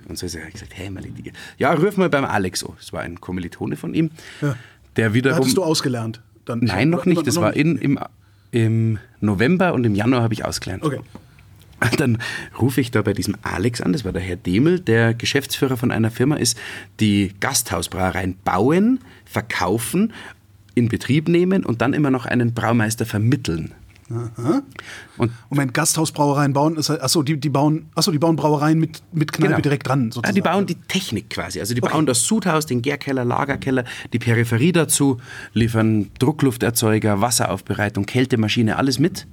[0.07, 1.33] Und so ist er gesagt, hey, Malediven.
[1.57, 2.75] Ja, ruf mal beim Alex so.
[2.77, 4.55] Das war ein Kommilitone von ihm, ja.
[4.95, 5.39] der wiederum...
[5.39, 6.21] Hattest du ausgelernt?
[6.45, 7.25] Dann Nein, noch nicht.
[7.25, 7.99] Das war in, im,
[8.51, 10.83] im November und im Januar habe ich ausgelernt.
[10.83, 10.99] Okay.
[11.97, 12.17] Dann
[12.59, 15.91] rufe ich da bei diesem Alex an, das war der Herr Demel, der Geschäftsführer von
[15.91, 16.57] einer Firma ist,
[16.99, 20.13] die Gasthausbrauereien bauen, verkaufen
[20.77, 23.73] in Betrieb nehmen und dann immer noch einen Braumeister vermitteln.
[24.09, 24.61] Aha.
[25.17, 29.53] Und Moment, Gasthausbrauereien bauen, achso, die, die bauen, achso, die bauen Brauereien mit, mit Kneipe
[29.53, 29.61] genau.
[29.61, 30.11] direkt dran.
[30.11, 30.27] Sozusagen.
[30.27, 31.59] Ja, die bauen die Technik quasi.
[31.59, 31.91] Also die okay.
[31.91, 35.17] bauen das Sudhaus, den Gärkeller, Lagerkeller, die Peripherie dazu,
[35.53, 39.27] liefern Drucklufterzeuger, Wasseraufbereitung, Kältemaschine, alles mit.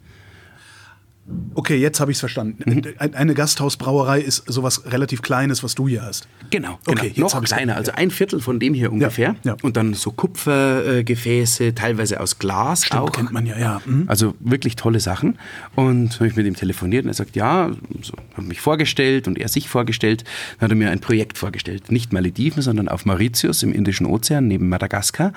[1.54, 2.62] Okay, jetzt habe ich es verstanden.
[2.66, 2.94] Mhm.
[2.98, 6.28] Eine Gasthausbrauerei ist sowas relativ Kleines, was du hier hast.
[6.50, 7.00] Genau, genau.
[7.00, 9.36] Okay, noch kleiner, also ein Viertel von dem hier ungefähr.
[9.42, 9.56] Ja, ja.
[9.62, 13.12] Und dann so Kupfergefäße, teilweise aus Glas Stimmt, auch.
[13.12, 13.80] kennt man ja, ja.
[13.86, 14.04] Mhm.
[14.06, 15.38] Also wirklich tolle Sachen.
[15.74, 17.70] Und habe ich mit ihm telefoniert und er sagt, ja,
[18.02, 20.24] so, habe mich vorgestellt und er sich vorgestellt.
[20.58, 21.90] Dann hat er mir ein Projekt vorgestellt.
[21.90, 25.32] Nicht Malediven, sondern auf Mauritius im Indischen Ozean neben Madagaskar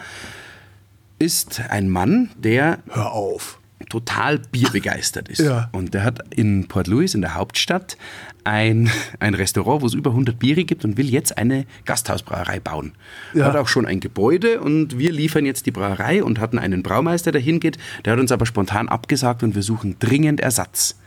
[1.19, 2.79] ist ein Mann, der...
[2.89, 5.39] Hör auf total bierbegeistert ist.
[5.39, 5.69] Ja.
[5.71, 7.97] Und der hat in Port Louis, in der Hauptstadt,
[8.43, 12.93] ein, ein Restaurant, wo es über 100 Biere gibt und will jetzt eine Gasthausbrauerei bauen.
[13.33, 13.45] Ja.
[13.45, 17.31] Hat auch schon ein Gebäude und wir liefern jetzt die Brauerei und hatten einen Braumeister,
[17.31, 17.77] der hingeht.
[18.05, 20.97] Der hat uns aber spontan abgesagt und wir suchen dringend Ersatz.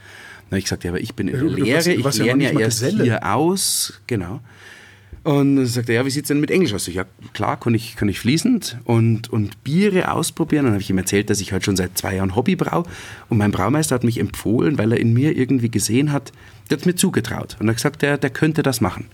[0.47, 3.25] Habe ich gesagt, ja, aber ich bin in der Lehre, ich lerne ja erst hier
[3.25, 4.01] aus.
[4.07, 4.41] Genau.
[5.23, 6.89] Und dann sagt er, ja, wie sieht es denn mit Englisch aus?
[6.89, 7.05] Ich, ja,
[7.35, 10.65] klar, kann ich, kann ich fließend und, und Biere ausprobieren.
[10.65, 12.85] Dann habe ich ihm erzählt, dass ich halt schon seit zwei Jahren Hobby brau.
[13.29, 16.33] Und mein Braumeister hat mich empfohlen, weil er in mir irgendwie gesehen hat,
[16.71, 17.57] der hat mir zugetraut.
[17.61, 19.07] Und er hat gesagt, der, der könnte das machen.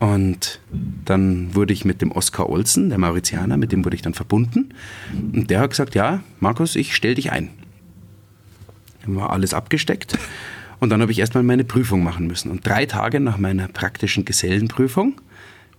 [0.00, 0.60] Und
[1.04, 4.74] dann wurde ich mit dem Oskar Olsen, der Mauritianer, mit dem wurde ich dann verbunden.
[5.12, 7.50] Und der hat gesagt, ja, Markus, ich stell dich ein.
[9.04, 10.18] Dann war alles abgesteckt.
[10.80, 12.50] Und dann habe ich erstmal meine Prüfung machen müssen.
[12.50, 15.20] Und drei Tage nach meiner praktischen Gesellenprüfung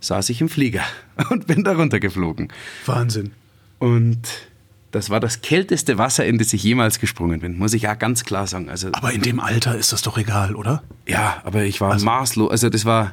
[0.00, 0.82] saß ich im Flieger
[1.30, 2.48] und bin darunter geflogen.
[2.86, 3.32] Wahnsinn.
[3.78, 4.22] Und
[4.90, 8.24] das war das kälteste Wasser, in das ich jemals gesprungen bin, muss ich ja ganz
[8.24, 8.68] klar sagen.
[8.68, 10.82] Also, aber in dem Alter ist das doch egal, oder?
[11.06, 12.50] Ja, aber ich war also, maßlos.
[12.50, 13.12] Also das war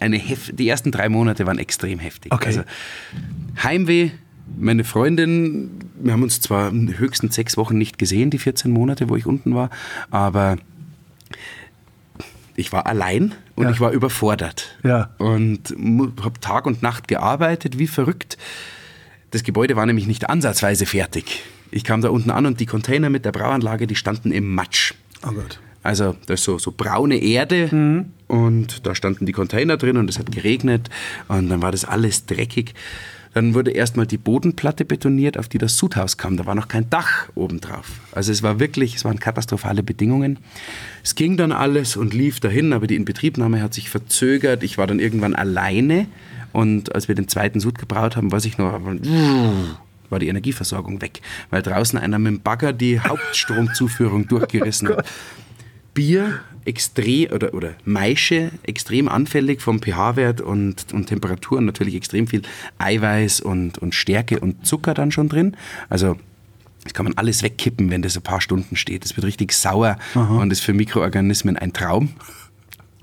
[0.00, 2.32] eine Hef die ersten drei Monate waren extrem heftig.
[2.32, 2.46] Okay.
[2.46, 2.62] Also
[3.62, 4.10] Heimweh,
[4.58, 5.70] meine Freundin,
[6.00, 9.54] wir haben uns zwar höchstens sechs Wochen nicht gesehen, die 14 Monate, wo ich unten
[9.54, 9.70] war,
[10.10, 10.56] aber
[12.56, 13.72] ich war allein und ja.
[13.72, 14.76] ich war überfordert.
[14.82, 15.10] Ja.
[15.18, 15.74] Und
[16.22, 18.38] habe Tag und Nacht gearbeitet, wie verrückt.
[19.30, 21.42] Das Gebäude war nämlich nicht ansatzweise fertig.
[21.70, 24.94] Ich kam da unten an und die Container mit der Brauanlage, die standen im Matsch.
[25.26, 25.60] Oh Gott.
[25.82, 28.12] Also da ist so, so braune Erde mhm.
[28.26, 30.88] und da standen die Container drin und es hat geregnet
[31.28, 32.74] und dann war das alles dreckig.
[33.32, 36.36] Dann wurde erstmal die Bodenplatte betoniert, auf die das Sudhaus kam.
[36.36, 37.86] Da war noch kein Dach obendrauf.
[38.12, 40.38] Also es war wirklich, es waren katastrophale Bedingungen.
[41.04, 44.62] Es ging dann alles und lief dahin, aber die Inbetriebnahme hat sich verzögert.
[44.64, 46.06] Ich war dann irgendwann alleine
[46.52, 48.80] und als wir den zweiten Sud gebraut haben, weiß ich noch,
[50.08, 55.06] war die Energieversorgung weg, weil draußen einer mit dem Bagger die Hauptstromzuführung durchgerissen hat.
[55.94, 62.42] Bier extrem oder, oder Maische extrem anfällig vom pH-Wert und, und Temperaturen, natürlich extrem viel
[62.78, 65.56] Eiweiß und, und Stärke und Zucker dann schon drin.
[65.88, 66.16] Also
[66.84, 69.04] das kann man alles wegkippen, wenn das ein paar Stunden steht.
[69.04, 70.38] Das wird richtig sauer Aha.
[70.38, 72.10] und ist für Mikroorganismen ein Traum.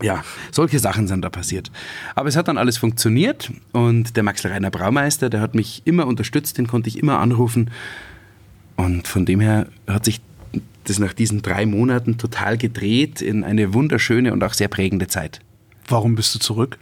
[0.01, 1.71] Ja, solche Sachen sind da passiert.
[2.13, 6.05] Aber es hat dann alles funktioniert und der Maxl Reiner Braumeister, der hat mich immer
[6.05, 7.71] unterstützt, den konnte ich immer anrufen.
[8.75, 10.21] Und von dem her hat sich
[10.89, 15.39] das nach diesen drei Monaten total gedreht in eine wunderschöne und auch sehr prägende Zeit.
[15.87, 16.77] Warum bist du zurück?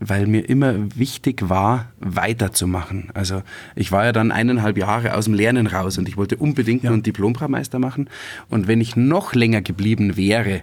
[0.00, 3.08] weil mir immer wichtig war, weiterzumachen.
[3.14, 3.42] Also
[3.74, 6.92] ich war ja dann eineinhalb Jahre aus dem Lernen raus und ich wollte unbedingt ja.
[6.92, 8.08] einen Diplombraumeister machen.
[8.48, 10.62] Und wenn ich noch länger geblieben wäre,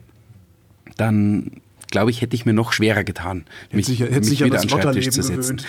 [0.98, 1.52] dann
[1.96, 5.24] glaube ich, hätte ich mir noch schwerer getan, mich, sicher, mich wieder an Schreibtisch zu
[5.24, 5.62] setzen.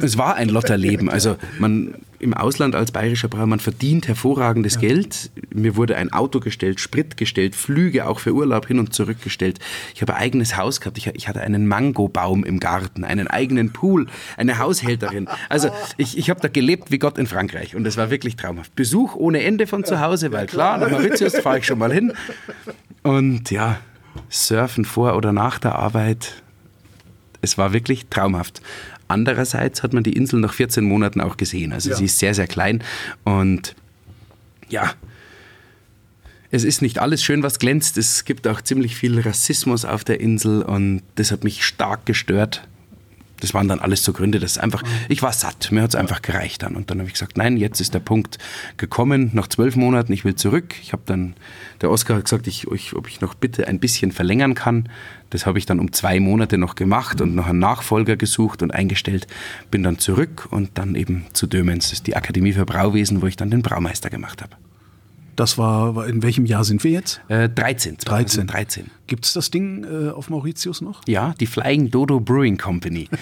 [0.00, 1.10] Es war ein Lotterleben.
[1.10, 4.80] Also man im Ausland als bayerischer Brauer, man verdient hervorragendes ja.
[4.80, 5.30] Geld.
[5.52, 9.58] Mir wurde ein Auto gestellt, Sprit gestellt, Flüge auch für Urlaub hin und zurück gestellt.
[9.94, 10.96] Ich habe ein eigenes Haus gehabt.
[10.96, 14.06] Ich, ich hatte einen Mangobaum im Garten, einen eigenen Pool,
[14.38, 15.28] eine Haushälterin.
[15.50, 15.68] Also
[15.98, 18.74] ich, ich habe da gelebt wie Gott in Frankreich und es war wirklich traumhaft.
[18.74, 22.14] Besuch ohne Ende von zu Hause, weil klar, nach Mauritius fahre ich schon mal hin.
[23.02, 23.80] Und ja,
[24.34, 26.42] Surfen vor oder nach der Arbeit.
[27.40, 28.60] Es war wirklich traumhaft.
[29.06, 31.72] Andererseits hat man die Insel nach 14 Monaten auch gesehen.
[31.72, 31.96] Also ja.
[31.96, 32.82] sie ist sehr, sehr klein
[33.24, 33.76] und
[34.68, 34.94] ja,
[36.50, 37.98] es ist nicht alles schön, was glänzt.
[37.98, 42.66] Es gibt auch ziemlich viel Rassismus auf der Insel und das hat mich stark gestört
[43.40, 46.22] das waren dann alles so Gründe, dass einfach, ich war satt, mir hat es einfach
[46.22, 46.76] gereicht dann.
[46.76, 48.38] Und dann habe ich gesagt, nein, jetzt ist der Punkt
[48.76, 50.74] gekommen, nach zwölf Monaten, ich will zurück.
[50.82, 51.34] Ich habe dann,
[51.80, 54.88] der Oskar hat gesagt, ich, ich, ob ich noch bitte ein bisschen verlängern kann.
[55.30, 58.72] Das habe ich dann um zwei Monate noch gemacht und noch einen Nachfolger gesucht und
[58.72, 59.26] eingestellt.
[59.70, 63.26] Bin dann zurück und dann eben zu Dömens, das ist die Akademie für Brauwesen, wo
[63.26, 64.56] ich dann den Braumeister gemacht habe.
[65.36, 67.20] Das war, in welchem Jahr sind wir jetzt?
[67.28, 67.96] Äh, 13.
[67.98, 68.46] 13.
[68.46, 68.90] 13.
[69.06, 71.02] Gibt es das Ding äh, auf Mauritius noch?
[71.06, 73.08] Ja, die Flying Dodo Brewing Company.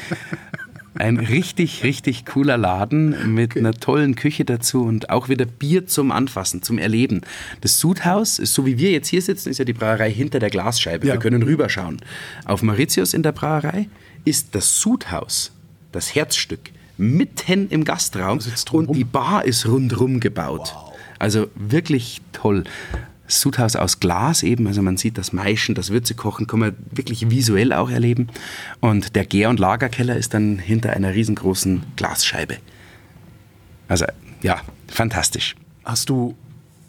[0.94, 3.61] Ein richtig, richtig cooler Laden mit okay.
[3.61, 7.22] einer tollen Küche dazu und auch wieder Bier zum Anfassen, zum Erleben.
[7.62, 11.07] Das Sudhaus so wie wir jetzt hier sitzen, ist ja die Brauerei hinter der Glasscheibe.
[11.07, 11.14] Ja.
[11.14, 12.01] Wir können rüberschauen.
[12.44, 13.88] Auf Mauritius in der Brauerei
[14.27, 15.53] ist das Sudhaus,
[15.92, 18.40] das Herzstück, mitten im Gastraum
[18.72, 20.72] und die Bar ist rundherum gebaut.
[20.75, 20.91] Wow.
[21.22, 22.64] Also wirklich toll.
[23.28, 27.72] Sudhaus aus Glas eben, also man sieht das Maischen, das Würzekochen, kann man wirklich visuell
[27.72, 28.26] auch erleben.
[28.80, 32.56] Und der Gär- und Lagerkeller ist dann hinter einer riesengroßen Glasscheibe.
[33.87, 34.06] Also
[34.42, 35.54] ja, fantastisch.
[35.85, 36.35] Hast du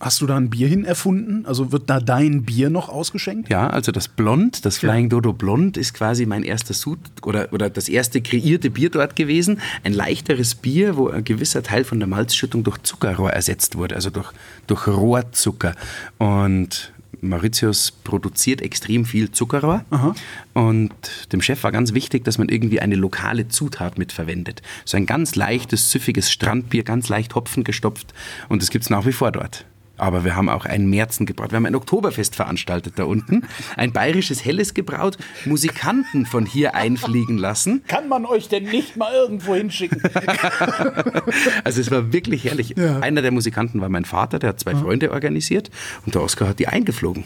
[0.04, 1.46] Hast du da ein Bier hin erfunden?
[1.46, 3.50] Also wird da dein Bier noch ausgeschenkt?
[3.50, 7.70] Ja, also das Blond, das Flying Dodo Blond ist quasi mein erster Sud oder, oder
[7.70, 9.62] das erste kreierte Bier dort gewesen.
[9.86, 14.10] Ein leichteres Bier, wo ein gewisser Teil von der Malzschüttung durch Zuckerrohr ersetzt wurde, also
[14.10, 14.30] durch,
[14.68, 15.74] durch Rohrzucker.
[16.18, 20.14] Und Mauritius produziert extrem viel Zuckerrohr Aha.
[20.52, 20.92] und
[21.32, 24.62] dem Chef war ganz wichtig, dass man irgendwie eine lokale Zutat mitverwendet.
[24.84, 28.14] So ein ganz leichtes, süffiges Strandbier, ganz leicht Hopfen gestopft
[28.50, 29.66] und das gibt es nach wie vor dort.
[29.98, 31.52] Aber wir haben auch ein Märzen gebraut.
[31.52, 33.44] Wir haben ein Oktoberfest veranstaltet da unten.
[33.78, 37.84] Ein bayerisches Helles gebraut, Musikanten von hier einfliegen lassen.
[37.88, 40.02] Kann man euch denn nicht mal irgendwo hinschicken?
[41.64, 42.74] also es war wirklich herrlich.
[42.76, 43.00] Ja.
[43.00, 45.70] Einer der Musikanten war mein Vater, der hat zwei Freunde organisiert
[46.06, 47.26] und der Oskar hat die eingeflogen.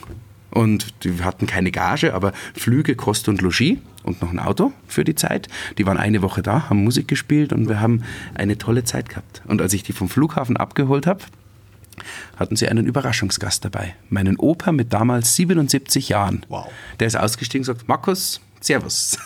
[0.49, 5.03] Und die hatten keine Gage, aber Flüge, Kost und Logis und noch ein Auto für
[5.03, 5.47] die Zeit.
[5.77, 8.03] Die waren eine Woche da, haben Musik gespielt und wir haben
[8.33, 9.41] eine tolle Zeit gehabt.
[9.47, 11.21] Und als ich die vom Flughafen abgeholt habe,
[12.35, 13.95] hatten sie einen Überraschungsgast dabei.
[14.09, 16.45] Meinen Opa mit damals 77 Jahren.
[16.49, 16.67] Wow.
[16.99, 19.17] Der ist ausgestiegen und sagt, Markus, Servus.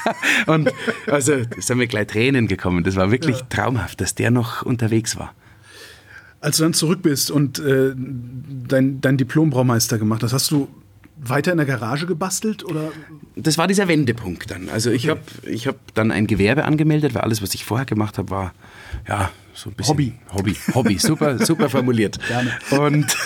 [0.46, 0.70] und
[1.06, 2.84] also, sind mir gleich Tränen gekommen.
[2.84, 3.46] Das war wirklich ja.
[3.48, 5.34] traumhaft, dass der noch unterwegs war.
[6.40, 10.68] Als du dann zurück bist und äh, dein, dein Diplom-Braumeister gemacht hast, hast du
[11.22, 12.92] weiter in der Garage gebastelt oder?
[13.36, 14.68] Das war dieser Wendepunkt dann.
[14.68, 15.20] Also ich okay.
[15.20, 18.54] habe ich hab dann ein Gewerbe angemeldet, weil alles, was ich vorher gemacht habe, war
[19.08, 20.14] ja so ein bisschen Hobby.
[20.32, 22.18] Hobby, Hobby, super, super formuliert.
[22.28, 22.52] Gerne.
[22.70, 23.16] Und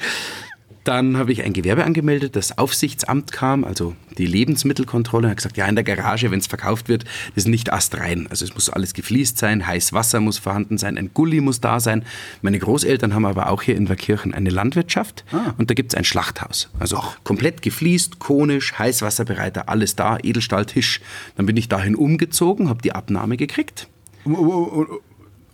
[0.84, 5.66] dann habe ich ein Gewerbe angemeldet, das Aufsichtsamt kam, also die Lebensmittelkontrolle, hat gesagt, ja,
[5.66, 8.26] in der Garage, wenn es verkauft wird, ist nicht astrein.
[8.30, 11.80] Also es muss alles gefliest sein, heiß Wasser muss vorhanden sein, ein Gully muss da
[11.80, 12.04] sein.
[12.42, 15.54] Meine Großeltern haben aber auch hier in Verkirchen eine Landwirtschaft ah.
[15.58, 16.70] und da gibt es ein Schlachthaus.
[16.78, 17.16] Also Ach.
[17.24, 21.00] komplett gefliest, konisch, Heißwasserbereiter, alles da, Edelstahltisch.
[21.36, 23.88] Dann bin ich dahin umgezogen, habe die Abnahme gekriegt.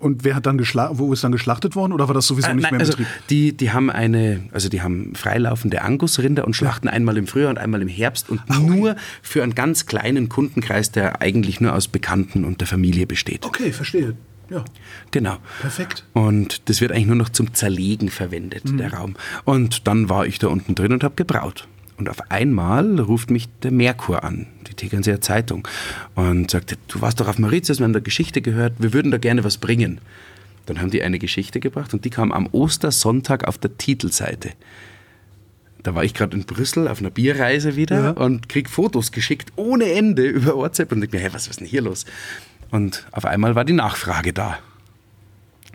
[0.01, 2.55] Und wer hat dann geschlachtet, wo ist dann geschlachtet worden oder war das sowieso äh,
[2.55, 6.57] nicht nein, mehr im also Die, die haben eine, also die haben freilaufende Angusrinder und
[6.57, 6.95] schlachten ja.
[6.95, 8.71] einmal im Frühjahr und einmal im Herbst und Ach, okay.
[8.71, 13.45] nur für einen ganz kleinen Kundenkreis, der eigentlich nur aus Bekannten und der Familie besteht.
[13.45, 14.17] Okay, verstehe.
[14.49, 14.65] Ja.
[15.11, 15.37] Genau.
[15.61, 16.05] Perfekt.
[16.15, 18.79] Und das wird eigentlich nur noch zum Zerlegen verwendet, mhm.
[18.79, 19.17] der Raum.
[19.45, 21.69] Und dann war ich da unten drin und habe gebraut.
[22.01, 25.69] Und auf einmal ruft mich der Merkur an, die Tegernseer Zeitung,
[26.15, 29.19] und sagt, du warst doch auf Mauritius, wir haben da Geschichte gehört, wir würden da
[29.19, 30.01] gerne was bringen.
[30.65, 34.53] Dann haben die eine Geschichte gebracht und die kam am Ostersonntag auf der Titelseite.
[35.83, 38.11] Da war ich gerade in Brüssel auf einer Bierreise wieder ja.
[38.13, 41.67] und krieg Fotos geschickt ohne Ende über WhatsApp und denke mir, hey, was ist denn
[41.67, 42.07] hier los?
[42.71, 44.59] Und auf einmal war die Nachfrage da.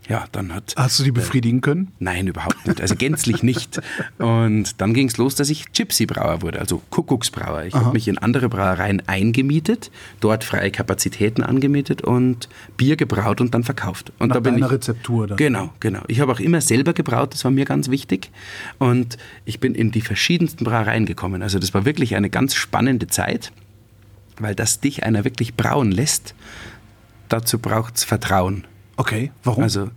[0.08, 0.74] Ja, dann hat.
[0.76, 1.92] Hast du die befriedigen können?
[2.00, 2.80] Nein, überhaupt nicht.
[2.80, 3.82] Also gänzlich nicht.
[4.20, 7.64] Und dann ging es los, dass ich Gypsy-Brauer wurde, also Kuckucksbrauer.
[7.64, 13.54] Ich habe mich in andere Brauereien eingemietet, dort freie Kapazitäten angemietet und Bier gebraut und
[13.54, 14.12] dann verkauft.
[14.20, 15.38] Und Nach da bin ich, Rezeptur dann.
[15.38, 16.02] Genau, genau.
[16.08, 18.32] Ich habe auch immer selber gebraut, das war mir ganz wichtig.
[18.78, 21.42] Und ich bin in die verschiedensten Brauereien gekommen.
[21.42, 23.52] Also das war wirklich eine ganz spannende Zeit,
[24.40, 26.36] weil dass dich einer wirklich brauen lässt,
[27.30, 28.66] dazu braucht es Vertrauen.
[28.98, 29.64] Okay, warum?
[29.64, 29.90] Also,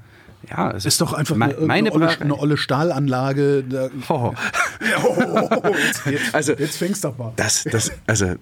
[0.49, 3.65] ja, also ist doch einfach me- eine, meine eine, olle, eine olle Stahlanlage.
[3.65, 4.33] Da, Oh,
[5.05, 7.33] oh, jetzt, jetzt, Also- jetzt fängst du aber.
[7.37, 8.35] das, das, also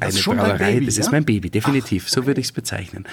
[0.00, 1.02] eine ist schon dein Brauerei, Baby, das ja?
[1.02, 2.08] ist mein Baby, definitiv.
[2.10, 3.06] So würde ich es bezeichnen.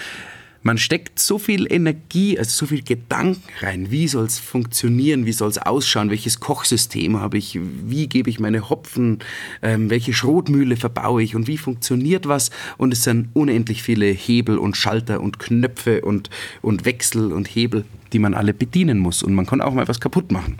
[0.65, 3.91] Man steckt so viel Energie, also so viel Gedanken rein.
[3.91, 5.27] Wie soll es funktionieren?
[5.27, 6.09] Wie soll es ausschauen?
[6.09, 7.59] Welches Kochsystem habe ich?
[7.61, 9.19] Wie gebe ich meine Hopfen?
[9.61, 11.35] Ähm, welche Schrotmühle verbaue ich?
[11.35, 12.49] Und wie funktioniert was?
[12.77, 16.31] Und es sind unendlich viele Hebel und Schalter und Knöpfe und,
[16.63, 19.21] und Wechsel und Hebel, die man alle bedienen muss.
[19.21, 20.57] Und man kann auch mal was kaputt machen.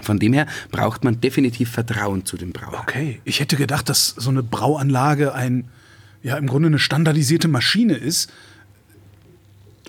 [0.00, 2.80] Von dem her braucht man definitiv Vertrauen zu dem Brauer.
[2.82, 5.70] Okay, ich hätte gedacht, dass so eine Brauanlage ein,
[6.22, 8.30] ja, im Grunde eine standardisierte Maschine ist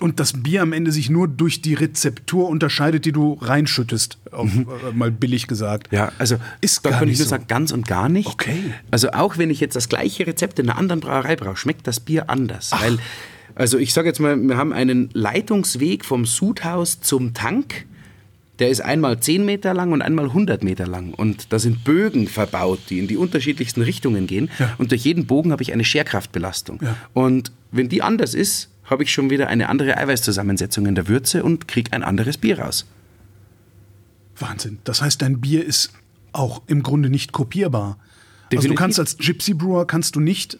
[0.00, 4.50] und das Bier am Ende sich nur durch die Rezeptur unterscheidet, die du reinschüttest, auf,
[4.54, 5.90] äh, mal billig gesagt.
[5.90, 7.30] Ja, also Ist da kann ich nur so.
[7.30, 8.28] sagen, ganz und gar nicht.
[8.28, 8.58] Okay.
[8.90, 12.00] Also auch wenn ich jetzt das gleiche Rezept in einer anderen Brauerei brauche, schmeckt das
[12.00, 12.72] Bier anders.
[12.72, 12.98] Weil,
[13.54, 17.86] also ich sage jetzt mal, wir haben einen Leitungsweg vom Sudhaus zum Tank.
[18.58, 21.12] Der ist einmal 10 Meter lang und einmal 100 Meter lang.
[21.12, 24.50] Und da sind Bögen verbaut, die in die unterschiedlichsten Richtungen gehen.
[24.78, 26.80] Und durch jeden Bogen habe ich eine Scherkraftbelastung.
[26.82, 26.96] Ja.
[27.12, 31.42] Und wenn die anders ist, habe ich schon wieder eine andere Eiweißzusammensetzung in der Würze
[31.42, 32.86] und kriege ein anderes Bier raus.
[34.38, 34.78] Wahnsinn.
[34.84, 35.92] Das heißt, dein Bier ist
[36.32, 37.86] auch im Grunde nicht kopierbar.
[37.88, 38.78] Also du Definitiv.
[38.78, 40.58] kannst als Gypsy Brewer kannst du nicht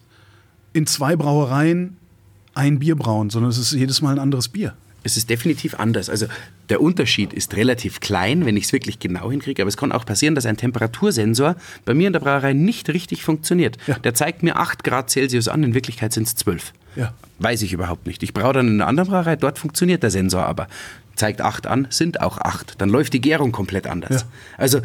[0.72, 1.96] in zwei Brauereien
[2.54, 4.74] ein Bier brauen, sondern es ist jedes Mal ein anderes Bier.
[5.06, 6.10] Es ist definitiv anders.
[6.10, 6.26] Also
[6.68, 9.62] der Unterschied ist relativ klein, wenn ich es wirklich genau hinkriege.
[9.62, 13.22] Aber es kann auch passieren, dass ein Temperatursensor bei mir in der Brauerei nicht richtig
[13.22, 13.78] funktioniert.
[13.86, 13.98] Ja.
[14.00, 16.72] Der zeigt mir 8 Grad Celsius an, in Wirklichkeit sind es 12.
[16.96, 17.14] Ja.
[17.38, 18.22] Weiß ich überhaupt nicht.
[18.24, 20.66] Ich braue dann in einer anderen Brauerei, dort funktioniert der Sensor aber.
[21.14, 22.74] Zeigt 8 an, sind auch 8.
[22.78, 24.22] Dann läuft die Gärung komplett anders.
[24.22, 24.28] Ja.
[24.58, 24.80] Also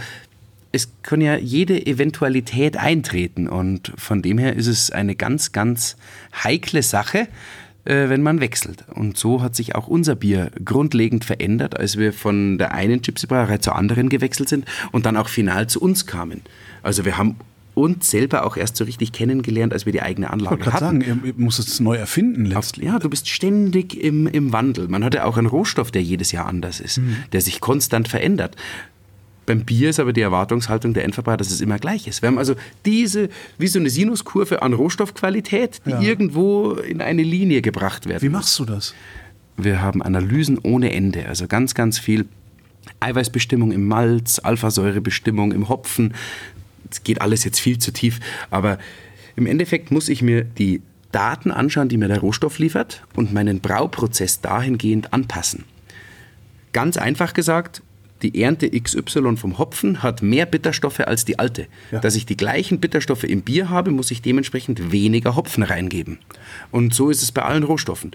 [0.71, 5.97] es kann ja jede Eventualität eintreten und von dem her ist es eine ganz, ganz
[6.43, 7.27] heikle Sache,
[7.85, 8.85] äh, wenn man wechselt.
[8.93, 13.57] Und so hat sich auch unser Bier grundlegend verändert, als wir von der einen Gypsy-Brauerei
[13.59, 16.41] zur anderen gewechselt sind und dann auch final zu uns kamen.
[16.83, 17.35] Also wir haben
[17.73, 21.01] uns selber auch erst so richtig kennengelernt, als wir die eigene Ich Anlage gerade hatten.
[21.01, 22.85] sagen, ihr, müsst es neu erfinden letztlich.
[22.85, 24.89] Ja, du bist ständig im, im Wandel.
[24.89, 27.15] Man hat ja auch einen Rohstoff, der jedes Jahr anders ist, Mhm.
[27.31, 28.57] der sich konstant verändert.
[29.45, 32.21] Beim Bier ist aber die Erwartungshaltung der Endverbraucher, dass es immer gleich ist.
[32.21, 36.01] Wir haben also diese, wie so eine Sinuskurve an Rohstoffqualität, die Ja.
[36.01, 38.21] irgendwo in eine Linie gebracht werden.
[38.21, 38.93] Wie machst du das?
[39.58, 42.25] Wir haben Analysen ohne Ende, also ganz, ganz viel
[42.99, 46.13] Eiweißbestimmung im Malz, Alphasäurebestimmung im Hopfen.
[46.89, 48.77] Es geht alles jetzt viel zu tief, aber
[49.36, 53.60] im Endeffekt muss ich mir die Daten anschauen, die mir der Rohstoff liefert und meinen
[53.60, 55.65] Brauprozess dahingehend anpassen.
[56.73, 57.82] Ganz einfach gesagt,
[58.21, 61.67] die Ernte XY vom Hopfen hat mehr Bitterstoffe als die alte.
[61.91, 61.99] Ja.
[61.99, 66.19] Dass ich die gleichen Bitterstoffe im Bier habe, muss ich dementsprechend weniger Hopfen reingeben.
[66.71, 68.12] Und so ist es bei allen Rohstoffen.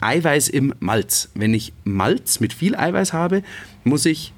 [0.00, 1.30] Eiweiß im Malz.
[1.34, 3.42] Wenn ich Malz mit viel Eiweiß habe,
[3.84, 4.32] muss ich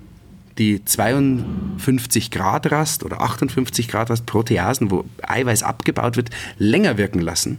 [0.59, 7.21] die 52 Grad Rast oder 58 Grad Rast Proteasen, wo Eiweiß abgebaut wird, länger wirken
[7.21, 7.59] lassen.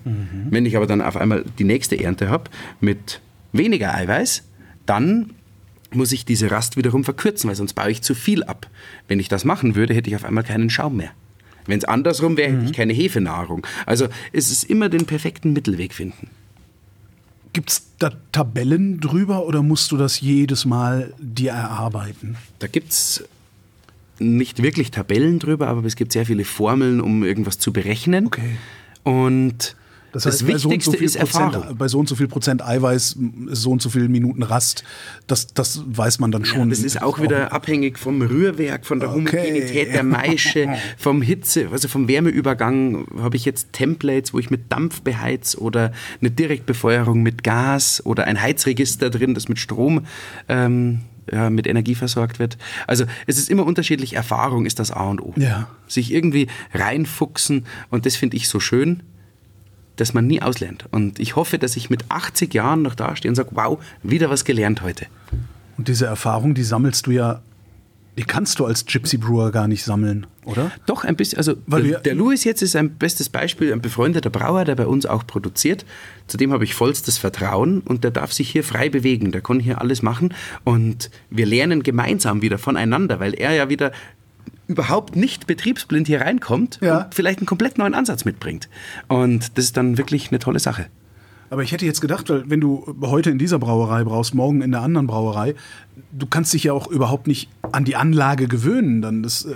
[0.50, 2.50] Wenn ich aber dann auf einmal die nächste Ernte habe
[2.82, 3.22] mit
[3.54, 4.43] weniger Eiweiß,
[4.86, 5.32] dann
[5.91, 8.67] muss ich diese Rast wiederum verkürzen, weil sonst baue ich zu viel ab.
[9.08, 11.12] Wenn ich das machen würde, hätte ich auf einmal keinen Schaum mehr.
[11.65, 13.65] Wenn es andersrum wäre, hätte ich keine Hefenahrung.
[13.86, 16.30] Also es ist immer den perfekten Mittelweg finden.
[17.54, 22.38] Gibt es da Tabellen drüber oder musst du das jedes Mal dir erarbeiten?
[22.60, 23.23] Da gibt es
[24.19, 28.28] nicht wirklich Tabellen drüber, aber es gibt sehr viele Formeln, um irgendwas zu berechnen.
[28.28, 28.58] Okay.
[29.04, 29.75] Und
[30.12, 31.52] das, so und Wichtigste so viel ist Erfahrung.
[31.52, 33.17] Prozent, bei so und so viel Prozent Eiweiß,
[33.50, 34.84] so und so viele Minuten Rast,
[35.28, 36.69] das, das weiß man dann schon.
[36.69, 39.38] Das ist auch wieder abhängig vom Rührwerk, von der Okay.
[39.38, 43.08] Homogenität der Maische, vom Hitze, also vom Wärmeübergang.
[43.19, 45.91] Habe ich jetzt Templates, wo ich mit Dampf beheiz oder
[46.22, 50.06] eine Direktbefeuerung mit Gas oder ein Heizregister drin, das mit Strom
[50.48, 52.58] ähm, ja, mit Energie versorgt wird.
[52.88, 54.13] Also es ist immer unterschiedlich.
[54.13, 55.34] Erfahrung ist das A und O.
[55.38, 55.69] Ja.
[55.88, 59.04] Sich irgendwie reinfuchsen und das finde ich so schön
[60.00, 60.86] dass man nie auslernt.
[60.92, 64.46] Und ich hoffe, dass ich mit 80 Jahren noch dastehe und sage, wow, wieder was
[64.46, 65.08] gelernt heute.
[65.78, 67.41] Und diese Erfahrung, die sammelst du ja
[68.18, 70.72] Die kannst du als Gypsy Brewer gar nicht sammeln, oder?
[70.86, 71.38] Doch, ein bisschen.
[71.38, 75.06] Also der, der Louis jetzt ist ein bestes Beispiel, ein befreundeter Brauer, der bei uns
[75.06, 75.86] auch produziert.
[76.28, 79.32] Zudem habe ich vollstes Vertrauen und der darf sich hier frei bewegen.
[79.32, 80.34] Der kann hier alles machen
[80.66, 83.93] und wir lernen gemeinsam wieder voneinander, weil er ja wieder
[84.70, 86.99] überhaupt nicht betriebsblind hier reinkommt Ja.
[87.05, 88.70] und vielleicht einen komplett neuen Ansatz mitbringt.
[89.07, 90.86] Und das ist dann wirklich eine tolle Sache.
[91.50, 94.72] Aber ich hätte jetzt gedacht, weil wenn du heute in dieser Brauerei brauchst, morgen in
[94.72, 95.56] der anderen Brauerei,
[96.12, 99.02] du kannst dich ja auch überhaupt nicht an die Anlage gewöhnen.
[99.02, 99.54] Dann das, äh,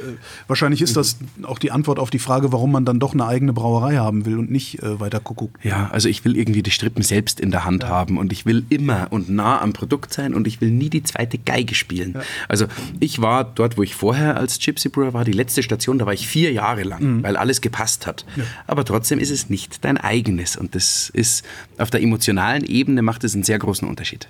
[0.47, 3.53] wahrscheinlich ist das auch die Antwort auf die Frage, warum man dann doch eine eigene
[3.53, 5.51] Brauerei haben will und nicht äh, weiter Kuckuck.
[5.63, 8.65] Ja, also ich will irgendwie die Strippen selbst in der Hand haben und ich will
[8.69, 12.17] immer und nah am Produkt sein und ich will nie die zweite Geige spielen.
[12.47, 12.65] Also
[12.99, 16.13] ich war dort, wo ich vorher als Gypsy Brewer war, die letzte Station, da war
[16.13, 18.25] ich vier Jahre lang, weil alles gepasst hat.
[18.67, 21.43] Aber trotzdem ist es nicht dein eigenes und das ist
[21.83, 24.27] auf der emotionalen Ebene macht es einen sehr großen Unterschied.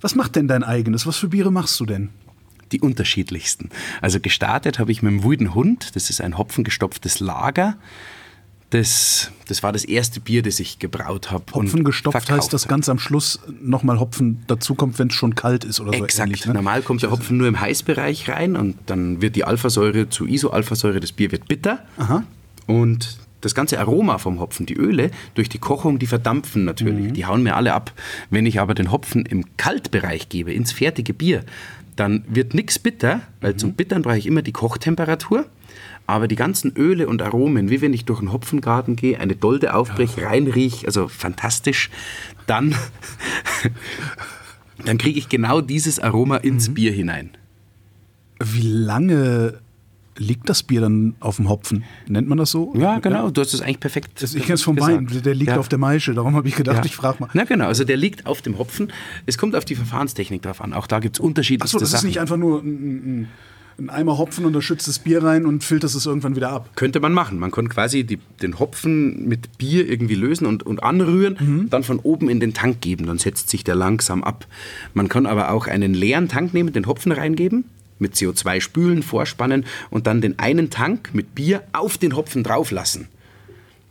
[0.00, 1.06] Was macht denn dein eigenes?
[1.06, 2.10] Was für Biere machst du denn?
[2.72, 3.70] Die unterschiedlichsten.
[4.02, 7.76] Also gestartet habe ich mit dem Wilden Hund, das ist ein hopfengestopftes Lager.
[8.70, 11.44] Das, das war das erste Bier, das ich gebraut habe.
[11.54, 15.80] Hopfen gestopft heißt, dass ganz am Schluss nochmal Hopfen dazukommt, wenn es schon kalt ist
[15.80, 16.26] oder so Exakt.
[16.26, 16.44] ähnlich.
[16.44, 16.52] Ne?
[16.52, 21.00] Normal kommt der Hopfen nur im Heißbereich rein und dann wird die Alphasäure zu Isoalphasäure,
[21.00, 21.78] das Bier wird bitter.
[21.96, 22.24] Aha.
[22.66, 27.06] Und das ganze Aroma vom Hopfen, die Öle, durch die Kochung, die verdampfen natürlich.
[27.10, 27.12] Mhm.
[27.14, 27.92] Die hauen mir alle ab.
[28.30, 31.44] Wenn ich aber den Hopfen im Kaltbereich gebe, ins fertige Bier,
[31.96, 33.58] dann wird nichts bitter, weil Mhm.
[33.58, 35.46] zum Bittern brauche ich immer die Kochtemperatur.
[36.06, 39.74] Aber die ganzen Öle und Aromen, wie wenn ich durch einen Hopfengarten gehe, eine Dolde
[39.74, 41.90] aufbreche, reinriech, also fantastisch,
[42.46, 42.74] dann,
[44.84, 46.44] dann kriege ich genau dieses Aroma Mhm.
[46.48, 47.30] ins Bier hinein.
[48.42, 49.58] Wie lange
[50.18, 51.84] liegt das Bier dann auf dem Hopfen?
[52.06, 52.72] Nennt man das so?
[52.76, 54.78] Ja, genau, du hast es eigentlich perfekt Das, ich kenne es vom.
[54.80, 55.58] Wein, der liegt Ja.
[55.58, 56.84] auf der Maische, darum habe ich gedacht, Ja.
[56.84, 57.28] ich frage mal.
[57.32, 58.92] Na genau, also der liegt auf dem Hopfen.
[59.26, 60.72] Es kommt auf die Verfahrenstechnik drauf an.
[60.72, 62.06] Auch da gibt es unterschiedlichste Achso, das ist Sachen.
[62.08, 63.28] nicht einfach nur ein, ein,
[63.80, 66.70] ein Eimer Hopfen und da schützt das Bier rein und filterst es irgendwann wieder ab.
[66.74, 67.38] Könnte man machen.
[67.38, 71.70] Man kann quasi die, den Hopfen mit Bier irgendwie lösen und, und anrühren, Mhm.
[71.70, 73.06] dann von oben in den Tank geben.
[73.06, 74.46] Dann setzt sich der langsam ab.
[74.94, 77.64] Man kann aber auch einen leeren Tank nehmen, den Hopfen reingeben,
[77.98, 83.08] mit CO2 spülen, vorspannen und dann den einen Tank mit Bier auf den Hopfen drauflassen.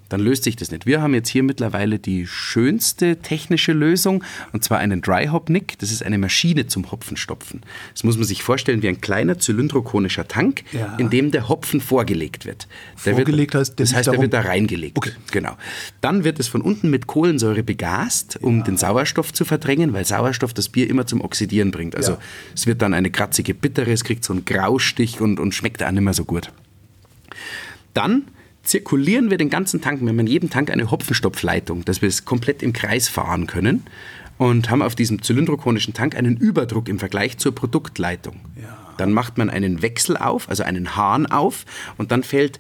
[0.10, 0.86] Dann löst sich das nicht.
[0.86, 5.78] Wir haben jetzt hier mittlerweile die schönste technische Lösung und zwar einen Dry Hop Nick.
[5.80, 7.62] Das ist eine Maschine zum Hopfenstopfen.
[7.94, 10.96] Das muss man sich vorstellen wie ein kleiner zylindrokonischer Tank, Ja.
[10.98, 12.68] in dem der Hopfen vorgelegt wird.
[13.06, 14.98] Der Vorgelegt wird, heißt, der das heißt, der wird da reingelegt.
[14.98, 15.12] Okay.
[15.32, 15.58] Genau.
[16.02, 20.54] Dann wird es von unten mit Kohlensäure begast, um den Sauerstoff zu verdrängen, weil Sauerstoff
[20.54, 21.96] das Bier immer zum Oxidieren bringt.
[21.96, 22.18] Also Ja.
[22.56, 25.92] es wird dann eine kratzige Bittere, es kriegt so einen Graustich und, und schmeckt auch
[25.92, 26.52] nicht mehr so gut.
[27.94, 28.24] Dann
[28.68, 30.02] zirkulieren wir den ganzen Tank.
[30.02, 33.84] Wir haben in jedem Tank eine Hopfenstopfleitung, dass wir es komplett im Kreis fahren können
[34.38, 38.36] und haben auf diesem zylindrokonischen Tank einen Überdruck im Vergleich zur Produktleitung.
[38.98, 41.66] Dann macht man einen Wechsel auf, also einen Hahn auf
[41.98, 42.60] und dann fällt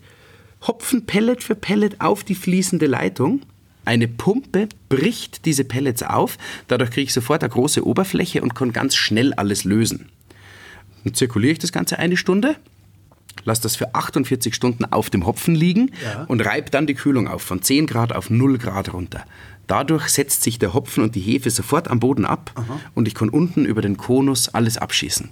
[0.65, 3.41] Hopfen Pellet für Pellet auf die fließende Leitung.
[3.85, 6.37] Eine Pumpe bricht diese Pellets auf,
[6.67, 10.09] dadurch kriege ich sofort eine große Oberfläche und kann ganz schnell alles lösen.
[11.03, 12.55] Dann zirkuliere ich das Ganze eine Stunde,
[13.45, 16.23] lasse das für 48 Stunden auf dem Hopfen liegen Ja.
[16.25, 19.23] und reibe dann die Kühlung auf, von 10 Grad auf 0 Grad runter.
[19.67, 22.51] Dadurch setzt sich der Hopfen und die Hefe sofort am Boden ab
[22.95, 25.29] und ich kann unten über den Konus alles abschießen.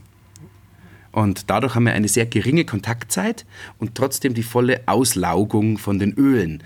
[1.13, 3.45] Und dadurch haben wir eine sehr geringe Kontaktzeit
[3.79, 6.61] und trotzdem die volle Auslaugung von den Ölen.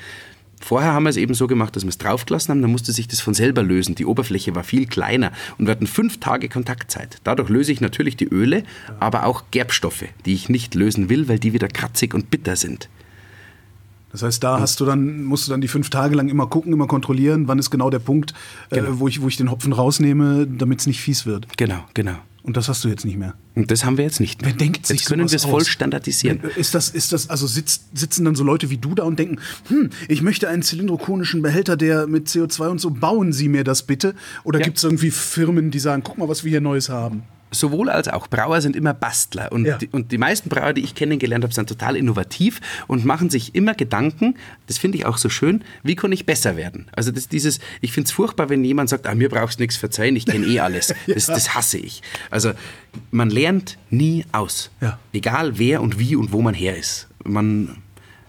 [0.60, 3.08] Vorher haben wir es eben so gemacht, dass wir es draufgelassen haben, dann musste sich
[3.08, 3.96] das von selber lösen.
[3.96, 7.18] Die Oberfläche war viel kleiner und wir hatten fünf Tage Kontaktzeit.
[7.24, 8.64] Dadurch löse ich natürlich die Öle,
[9.00, 12.90] aber auch Gerbstoffe, die ich nicht lösen will, weil die wieder kratzig und bitter sind.
[14.12, 16.74] Das heißt, da hast du dann, musst du dann die fünf Tage lang immer gucken,
[16.74, 18.34] immer kontrollieren, wann ist genau der Punkt,
[18.72, 21.46] äh, wo, ich, wo ich den Hopfen rausnehme, damit es nicht fies wird.
[21.58, 22.16] Genau, genau.
[22.50, 23.36] Und das hast du jetzt nicht mehr.
[23.54, 24.50] Und das haben wir jetzt nicht mehr.
[24.50, 26.40] Wer denkt sich jetzt können wir es voll standardisieren.
[26.56, 29.38] Ist das, ist das, also sitzt, sitzen dann so Leute wie du da und denken,
[29.68, 33.84] hm, ich möchte einen zylindrokonischen Behälter, der mit CO2 und so, bauen Sie mir das
[33.84, 34.16] bitte?
[34.44, 34.66] Oder Ja.
[34.66, 37.22] gibt es irgendwie Firmen, die sagen, guck mal, was wir hier Neues haben?
[37.52, 39.52] Sowohl als auch Brauer sind immer Bastler.
[39.52, 39.78] Und, Ja.
[39.78, 43.56] die, und die meisten Brauer, die ich kennengelernt habe, sind total innovativ und machen sich
[43.56, 44.36] immer Gedanken,
[44.68, 46.88] das finde ich auch so schön, wie kann ich besser werden?
[46.96, 49.78] Also das, dieses, ich finde es furchtbar, wenn jemand sagt, ah, mir brauchst du nichts
[49.78, 50.94] verzeihen, ich kenne eh alles.
[51.08, 52.02] das, das hasse ich.
[52.30, 52.52] Also
[53.12, 54.72] man lernt nie aus.
[54.82, 55.00] Ja.
[55.14, 57.08] Egal wer und wie und wo man her ist.
[57.24, 57.78] Man,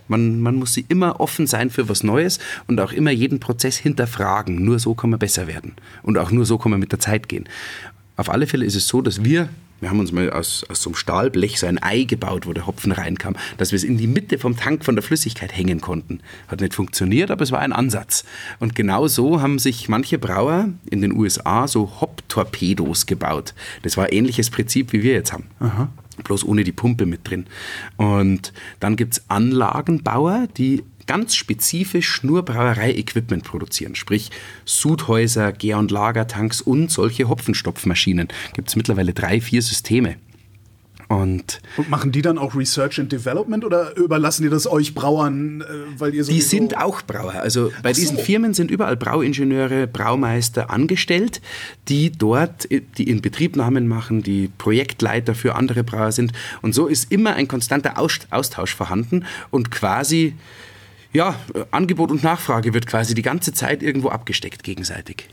[0.08, 3.76] man, man muss sie immer offen sein für was Neues und auch immer jeden Prozess
[3.76, 4.64] hinterfragen.
[4.64, 5.74] Nur so kann man besser werden.
[6.02, 7.48] Und auch nur so kann man mit der Zeit gehen.
[8.20, 9.48] Auf alle Fälle ist es so, dass wir
[9.80, 12.66] wir haben uns mal aus, aus so einem Stahlblech so ein Ei gebaut, wo der
[12.66, 16.20] Hopfen reinkam, dass wir es in die Mitte vom Tank von der Flüssigkeit hängen konnten.
[16.48, 18.26] Hat nicht funktioniert, aber es war ein Ansatz.
[18.58, 23.54] Und genau so haben sich manche Brauer in den USA so Hop-Torpedos gebaut.
[23.80, 25.46] Das war ein ähnliches Prinzip, wie wir jetzt haben.
[25.58, 25.88] Aha.
[26.22, 27.46] Bloß ohne die Pumpe mit drin.
[27.96, 34.30] Und dann gibt es Anlagenbauer, die ganz spezifisch nur Brauerei-Equipment produzieren, sprich
[34.64, 38.28] Sudhäuser, Gär- und Lagertanks und solche Hopfenstopfmaschinen.
[38.52, 40.18] Gibt es mittlerweile drei, vier Systeme.
[41.08, 45.62] Und, und, machen die dann auch Research and Development oder überlassen die das euch Brauern,
[45.62, 45.64] äh,
[45.98, 47.34] weil ihr so Die sind auch Brauer.
[47.34, 48.00] Also bei so.
[48.00, 51.40] diesen Firmen sind überall Brauingenieure, Braumeister angestellt,
[51.88, 56.32] die dort die Inbetriebnahmen machen, die Projektleiter für andere Brauer sind.
[56.62, 60.34] Und so ist immer ein konstanter Austausch vorhanden und quasi
[61.12, 61.34] ja,
[61.70, 65.28] Angebot und Nachfrage wird quasi die ganze Zeit irgendwo abgesteckt gegenseitig.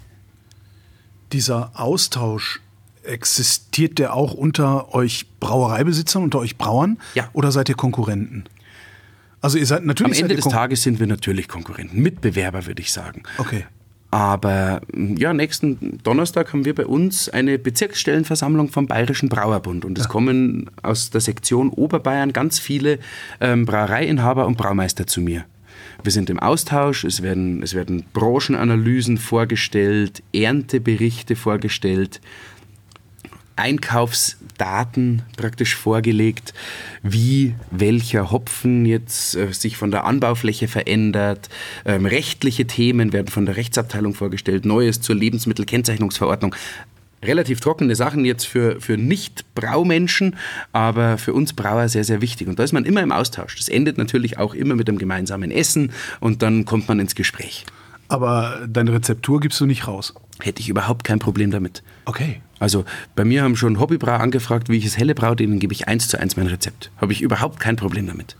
[1.33, 2.61] Dieser Austausch
[3.03, 6.99] existiert der auch unter euch Brauereibesitzern, unter euch Brauern?
[7.15, 7.29] Ja.
[7.33, 8.45] Oder seid ihr Konkurrenten?
[9.41, 10.17] Also ihr seid natürlich.
[10.17, 13.23] Am Ende des Tages sind wir natürlich Konkurrenten, Mitbewerber würde ich sagen.
[13.37, 13.65] Okay.
[14.09, 19.83] Aber ja, nächsten Donnerstag haben wir bei uns eine Bezirksstellenversammlung vom Bayerischen Brauerbund.
[19.83, 20.09] Und es ja.
[20.09, 22.99] kommen aus der Sektion Oberbayern ganz viele
[23.41, 25.43] ähm, Brauereiinhaber und Braumeister zu mir.
[26.07, 32.21] Wir sind im Austausch, es werden, es werden Branchenanalysen vorgestellt, Ernteberichte vorgestellt.
[33.57, 36.53] Einkaufsdaten praktisch vorgelegt,
[37.03, 41.49] wie welcher Hopfen jetzt äh, sich von der Anbaufläche verändert.
[41.83, 46.55] Ähm, rechtliche Themen werden von der Rechtsabteilung vorgestellt, Neues zur Lebensmittelkennzeichnungsverordnung.
[47.23, 50.35] Relativ trockene Sachen jetzt für, für Nicht-Braumenschen,
[50.71, 52.47] aber für uns Brauer sehr, sehr wichtig.
[52.47, 53.55] Und da ist man immer im Austausch.
[53.55, 57.65] Das endet natürlich auch immer mit einem gemeinsamen Essen und dann kommt man ins Gespräch.
[58.07, 60.13] Aber deine Rezeptur gibst du nicht raus?
[60.39, 61.83] Hätte ich überhaupt kein Problem damit.
[62.05, 62.41] Okay.
[62.59, 65.87] Also bei mir haben schon Hobbybrauer angefragt, wie ich es helle braue, denen gebe ich
[65.87, 66.91] eins zu eins mein Rezept.
[66.97, 68.35] Habe ich überhaupt kein Problem damit.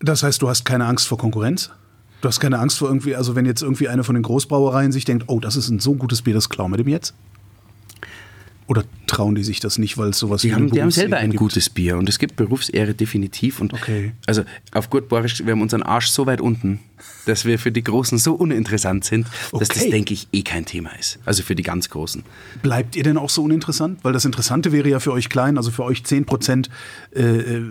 [0.00, 1.70] Das heißt, du hast keine Angst vor Konkurrenz?
[2.20, 5.04] Du hast keine Angst vor irgendwie, also wenn jetzt irgendwie eine von den Großbrauereien sich
[5.04, 7.14] denkt, oh, das ist ein so gutes Bier, das klauen wir dem jetzt?
[8.68, 11.16] Oder trauen die sich das nicht, weil es sowas die wie haben, Die haben selber
[11.16, 11.38] ein gibt?
[11.38, 13.60] gutes Bier und es gibt Berufsehre definitiv.
[13.60, 14.12] Und okay.
[14.26, 14.42] Also
[14.72, 16.78] auf gut Borisch, wir haben unseren Arsch so weit unten,
[17.24, 19.60] dass wir für die Großen so uninteressant sind, okay.
[19.60, 21.18] dass das, denke ich, eh kein Thema ist.
[21.24, 22.24] Also für die ganz Großen.
[22.62, 24.00] Bleibt ihr denn auch so uninteressant?
[24.02, 26.68] Weil das Interessante wäre ja für euch klein, also für euch 10 Prozent
[27.12, 27.62] äh,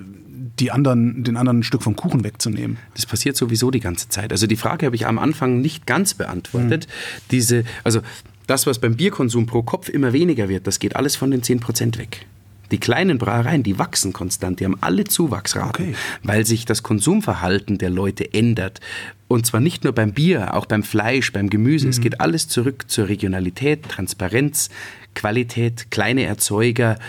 [0.59, 2.77] die anderen, den anderen ein Stück vom Kuchen wegzunehmen.
[2.95, 4.31] Das passiert sowieso die ganze Zeit.
[4.31, 6.85] Also die Frage habe ich am Anfang nicht ganz beantwortet.
[6.85, 7.21] Hm.
[7.29, 8.01] Diese, also
[8.47, 11.97] das, was beim Bierkonsum pro Kopf immer weniger wird, das geht alles von den 10%
[11.97, 12.25] weg.
[12.71, 15.95] Die kleinen Brauereien, die wachsen konstant, die haben alle Zuwachsraten, okay.
[16.23, 18.81] weil sich das Konsumverhalten der Leute ändert.
[19.29, 21.85] Und zwar nicht nur beim Bier, auch beim Fleisch, beim Gemüse.
[21.85, 21.91] Mhm.
[21.91, 24.69] Es geht alles zurück zur Regionalität, Transparenz,
[25.15, 26.99] Qualität, kleine Erzeuger.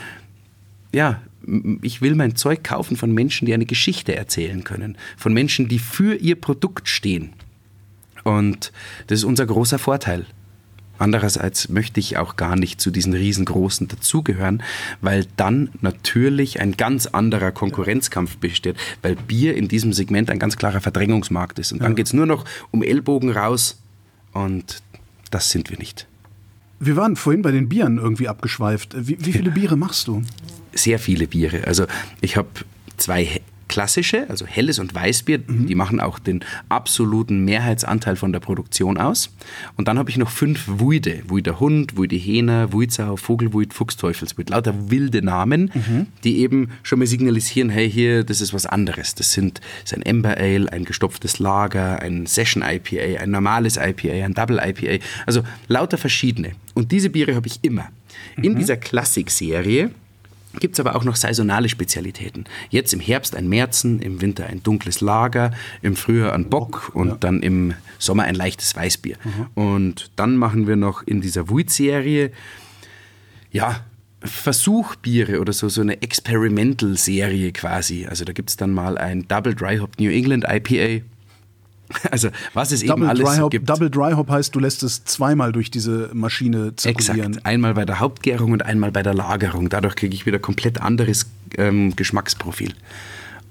[0.92, 1.22] Ja,
[1.82, 5.78] ich will mein Zeug kaufen von Menschen, die eine Geschichte erzählen können, von Menschen, die
[5.78, 7.32] für ihr Produkt stehen.
[8.22, 8.72] Und
[9.06, 10.26] das ist unser großer Vorteil.
[10.98, 14.62] Andererseits möchte ich auch gar nicht zu diesen riesengroßen dazugehören,
[15.00, 20.56] weil dann natürlich ein ganz anderer Konkurrenzkampf besteht, weil Bier in diesem Segment ein ganz
[20.56, 21.72] klarer Verdrängungsmarkt ist.
[21.72, 21.96] Und dann ja.
[21.96, 23.78] geht es nur noch um Ellbogen raus
[24.32, 24.82] und
[25.30, 26.06] das sind wir nicht.
[26.80, 28.94] Wir waren vorhin bei den Bieren irgendwie abgeschweift.
[28.96, 30.22] Wie, wie viele Biere machst du?
[30.72, 31.66] Sehr viele Biere.
[31.66, 31.86] Also
[32.20, 32.48] ich habe
[32.96, 35.66] zwei klassische, also helles und Weißbier, mhm.
[35.66, 39.30] die machen auch den absoluten Mehrheitsanteil von der Produktion aus.
[39.76, 41.22] Und dann habe ich noch fünf Wuide.
[41.28, 44.50] Wuider Hund, Wuide Hähner, Wuidsau, Vogelwuid, Fuchsteufelswuid.
[44.50, 46.06] Lauter wilde Namen, mhm.
[46.24, 49.14] die eben schon mal signalisieren, hey, hier, das ist was anderes.
[49.14, 53.76] Das sind das ist ein Ember Ale, ein gestopftes Lager, ein Session IPA, ein normales
[53.76, 55.04] IPA, ein Double IPA.
[55.26, 56.52] Also lauter verschiedene.
[56.74, 57.88] Und diese Biere habe ich immer.
[58.36, 58.58] In mhm.
[58.58, 59.90] dieser Klassik-Serie
[60.54, 62.44] gibt es aber auch noch saisonale Spezialitäten.
[62.70, 67.08] Jetzt im Herbst ein Märzen, im Winter ein dunkles Lager, im Frühjahr ein Bock und
[67.08, 67.16] ja.
[67.20, 69.16] dann im Sommer ein leichtes Weißbier.
[69.22, 69.46] Mhm.
[69.62, 72.32] Und dann machen wir noch in dieser Wuit-Serie,
[73.50, 73.84] ja,
[74.20, 78.06] Versuchbiere oder so, so eine Experimental-Serie quasi.
[78.06, 81.04] Also da gibt es dann mal ein Double Dry Hop New England IPA
[82.10, 83.68] Also was es Double eben alles Dry Hop, gibt.
[83.68, 87.32] Double Dry Hop heißt, du lässt es zweimal durch diese Maschine zirkulieren.
[87.32, 87.46] Exakt.
[87.46, 89.68] Einmal bei der Hauptgärung und einmal bei der Lagerung.
[89.68, 91.26] Dadurch kriege ich wieder komplett anderes
[91.56, 92.74] ähm, Geschmacksprofil.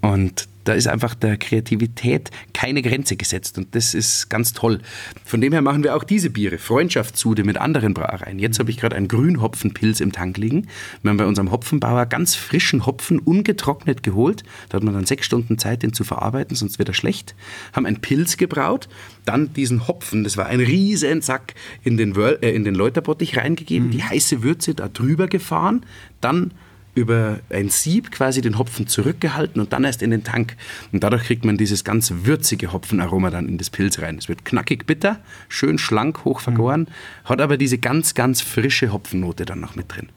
[0.01, 4.79] Und da ist einfach der Kreativität keine Grenze gesetzt und das ist ganz toll.
[5.23, 8.37] Von dem her machen wir auch diese Biere, Freundschaftssude mit anderen Brauereien.
[8.37, 10.67] Jetzt habe ich gerade einen Grünhopfenpilz im Tank liegen.
[11.01, 14.43] Wir haben bei unserem Hopfenbauer ganz frischen Hopfen ungetrocknet geholt.
[14.67, 17.33] Da hat man dann sechs Stunden Zeit, den zu verarbeiten, sonst wird er schlecht.
[17.71, 18.89] Haben einen Pilz gebraut,
[19.23, 23.87] dann diesen Hopfen, das war ein riesen Sack, in den, äh, in den Läuterbottich reingegeben,
[23.87, 23.91] mhm.
[23.91, 25.85] die heiße Würze da drüber gefahren,
[26.19, 26.51] dann
[26.97, 30.57] über ein Sieb quasi den Hopfen zurückgehalten und dann erst in den Tank.
[30.91, 34.17] Und dadurch kriegt man dieses ganz würzige Hopfenaroma dann in das Pilz rein.
[34.17, 37.29] Es wird knackig bitter, schön schlank, hoch vergoren, mhm.
[37.29, 40.09] hat aber diese ganz, ganz frische Hopfennote dann noch mit drin.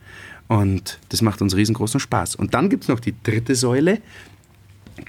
[0.49, 2.35] Und das macht uns riesengroßen Spaß.
[2.35, 4.01] Und dann gibt es noch die dritte Säule,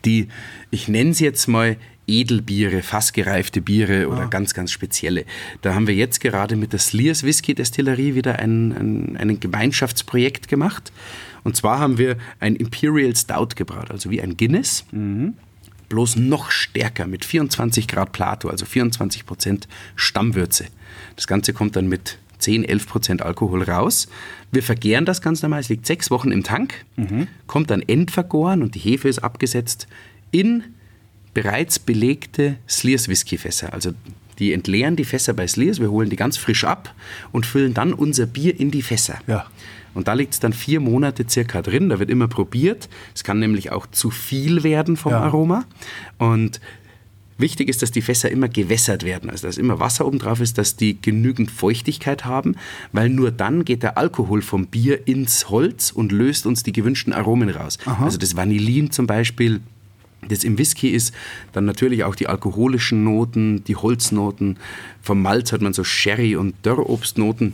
[0.06, 0.28] die,
[0.70, 4.26] ich nenne sie jetzt mal Edelbiere, fassgereifte Biere oder ah.
[4.26, 5.26] ganz, ganz spezielle.
[5.62, 10.48] Da haben wir jetzt gerade mit der Slears Whisky Destillerie wieder ein, ein, ein Gemeinschaftsprojekt
[10.48, 10.92] gemacht.
[11.44, 14.86] Und zwar haben wir ein Imperial Stout gebraut, also wie ein Guinness.
[14.92, 15.34] Mhm.
[15.90, 20.68] Bloß noch stärker mit 24 Grad Plato, also 24 Prozent Stammwürze.
[21.16, 24.08] Das Ganze kommt dann mit 10, 11 Prozent Alkohol raus.
[24.52, 25.60] Wir vergären das ganz normal.
[25.60, 27.28] Es liegt sechs Wochen im Tank, mhm.
[27.48, 29.88] kommt dann endvergoren und die Hefe ist abgesetzt
[30.32, 30.64] in
[31.34, 33.74] bereits belegte Slears Whiskyfässer.
[33.74, 33.92] Also
[34.40, 36.94] die entleeren die Fässer bei Slears, wir holen die ganz frisch ab
[37.32, 39.20] und füllen dann unser Bier in die Fässer.
[39.28, 39.46] Ja.
[39.94, 41.90] Und da liegt es dann vier Monate circa drin.
[41.90, 42.90] Da wird immer probiert.
[43.14, 45.20] Es kann nämlich auch zu viel werden vom ja.
[45.20, 45.66] Aroma.
[46.18, 46.62] Und
[47.38, 49.30] wichtig ist, dass die Fässer immer gewässert werden.
[49.30, 52.56] Also dass immer Wasser oben drauf ist, dass die genügend Feuchtigkeit haben,
[52.94, 57.12] weil nur dann geht der Alkohol vom Bier ins Holz und löst uns die gewünschten
[57.14, 57.78] Aromen raus.
[57.86, 58.06] Aha.
[58.06, 59.60] Also das Vanillin zum Beispiel
[60.28, 61.14] das im Whisky ist,
[61.52, 64.58] dann natürlich auch die alkoholischen Noten, die Holznoten.
[65.02, 67.54] Vom Malz hat man so Sherry- und Dörrobstnoten.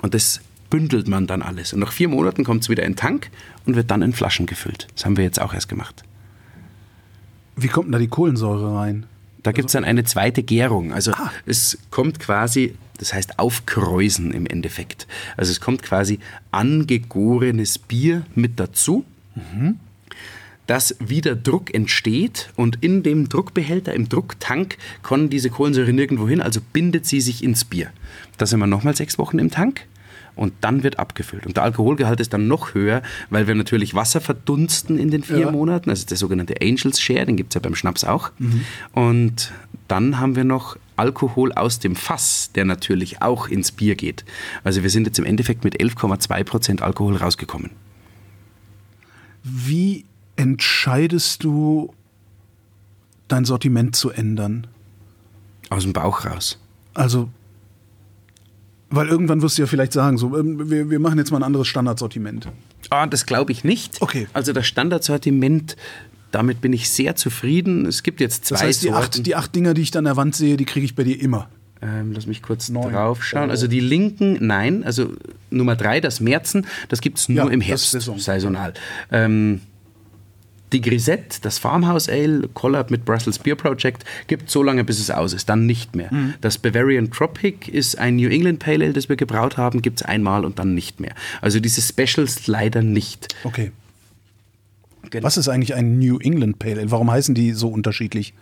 [0.00, 0.40] Und das
[0.70, 1.72] bündelt man dann alles.
[1.72, 3.30] Und nach vier Monaten kommt es wieder in den Tank
[3.66, 4.86] und wird dann in Flaschen gefüllt.
[4.94, 6.02] Das haben wir jetzt auch erst gemacht.
[7.56, 9.04] Wie kommt denn da die Kohlensäure rein?
[9.42, 10.92] Da gibt es dann eine zweite Gärung.
[10.92, 11.30] Also ah.
[11.44, 15.06] es kommt quasi, das heißt aufkräusen im Endeffekt.
[15.36, 16.18] Also es kommt quasi
[16.50, 19.04] angegorenes Bier mit dazu.
[19.34, 19.78] Mhm
[20.70, 26.40] dass wieder Druck entsteht und in dem Druckbehälter, im Drucktank, kommen diese Kohlensäure nirgendwo hin,
[26.40, 27.88] also bindet sie sich ins Bier.
[28.38, 29.88] Da sind wir nochmal sechs Wochen im Tank
[30.36, 31.44] und dann wird abgefüllt.
[31.44, 35.40] Und der Alkoholgehalt ist dann noch höher, weil wir natürlich Wasser verdunsten in den vier
[35.40, 35.50] ja.
[35.50, 38.30] Monaten, also der sogenannte Angels Share, den gibt es ja beim Schnaps auch.
[38.38, 38.64] Mhm.
[38.92, 39.52] Und
[39.88, 44.24] dann haben wir noch Alkohol aus dem Fass, der natürlich auch ins Bier geht.
[44.62, 47.72] Also wir sind jetzt im Endeffekt mit 11,2 Prozent Alkohol rausgekommen.
[49.42, 50.04] Wie
[50.40, 51.92] entscheidest du,
[53.28, 54.66] dein Sortiment zu ändern?
[55.68, 56.58] Aus dem Bauch raus.
[56.94, 57.28] Also,
[58.88, 61.42] weil irgendwann wirst du ja vielleicht sagen, so, ähm, wir, wir machen jetzt mal ein
[61.42, 62.48] anderes Standardsortiment.
[62.88, 64.00] Ah, das glaube ich nicht.
[64.00, 64.28] Okay.
[64.32, 65.76] Also das Standardsortiment,
[66.32, 67.84] damit bin ich sehr zufrieden.
[67.84, 70.14] Es gibt jetzt zwei das heißt, die Acht, die acht Dinger, die ich dann an
[70.14, 71.50] der Wand sehe, die kriege ich bei dir immer.
[71.82, 72.92] Ähm, lass mich kurz Neun.
[72.92, 73.50] draufschauen.
[73.50, 74.84] Also die linken, nein.
[74.84, 75.12] Also
[75.50, 78.72] Nummer drei, das Märzen, das gibt es nur ja, im Herbst, saisonal.
[79.12, 79.60] Ähm,
[80.72, 85.10] die Grisette, das Farmhouse Ale, Collab mit Brussels Beer Project, gibt so lange, bis es
[85.10, 86.12] aus ist, dann nicht mehr.
[86.12, 86.34] Mhm.
[86.40, 90.06] Das Bavarian Tropic ist ein New England Pale Ale, das wir gebraut haben, gibt es
[90.06, 91.14] einmal und dann nicht mehr.
[91.40, 93.34] Also diese Specials leider nicht.
[93.44, 93.72] Okay.
[95.10, 95.24] Genau.
[95.24, 96.90] Was ist eigentlich ein New England Pale Ale?
[96.90, 98.34] Warum heißen die so unterschiedlich?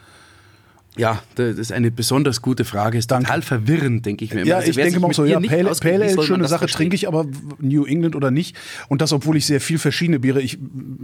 [0.99, 2.99] Ja, das ist eine besonders gute Frage.
[2.99, 3.27] Ist Danke.
[3.27, 4.41] total verwirrend, denke ich mir.
[4.41, 4.51] Immer.
[4.51, 7.27] Ja, also, ich denke mal so, ja, Pale, Pale Ale, schöne Sache, trinke ich, aber
[7.61, 8.57] New England oder nicht.
[8.89, 10.59] Und das, obwohl ich sehr viel verschiedene Biere, ich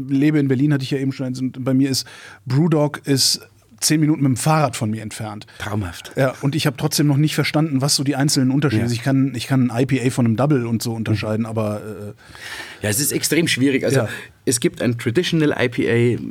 [0.08, 2.06] lebe in Berlin, hatte ich ja eben schon, bei mir ist
[2.44, 3.40] Brewdog ist
[3.80, 5.46] zehn Minuten mit dem Fahrrad von mir entfernt.
[5.58, 6.12] Traumhaft.
[6.16, 8.88] Ja, und ich habe trotzdem noch nicht verstanden, was so die einzelnen Unterschiede ja.
[8.88, 8.96] sind.
[8.96, 11.46] Ich kann, ich kann ein IPA von einem Double und so unterscheiden, mhm.
[11.46, 11.80] aber.
[11.82, 13.84] Äh, ja, es ist extrem schwierig.
[13.84, 14.08] Also, ja.
[14.44, 16.22] Es gibt ein Traditional IPA,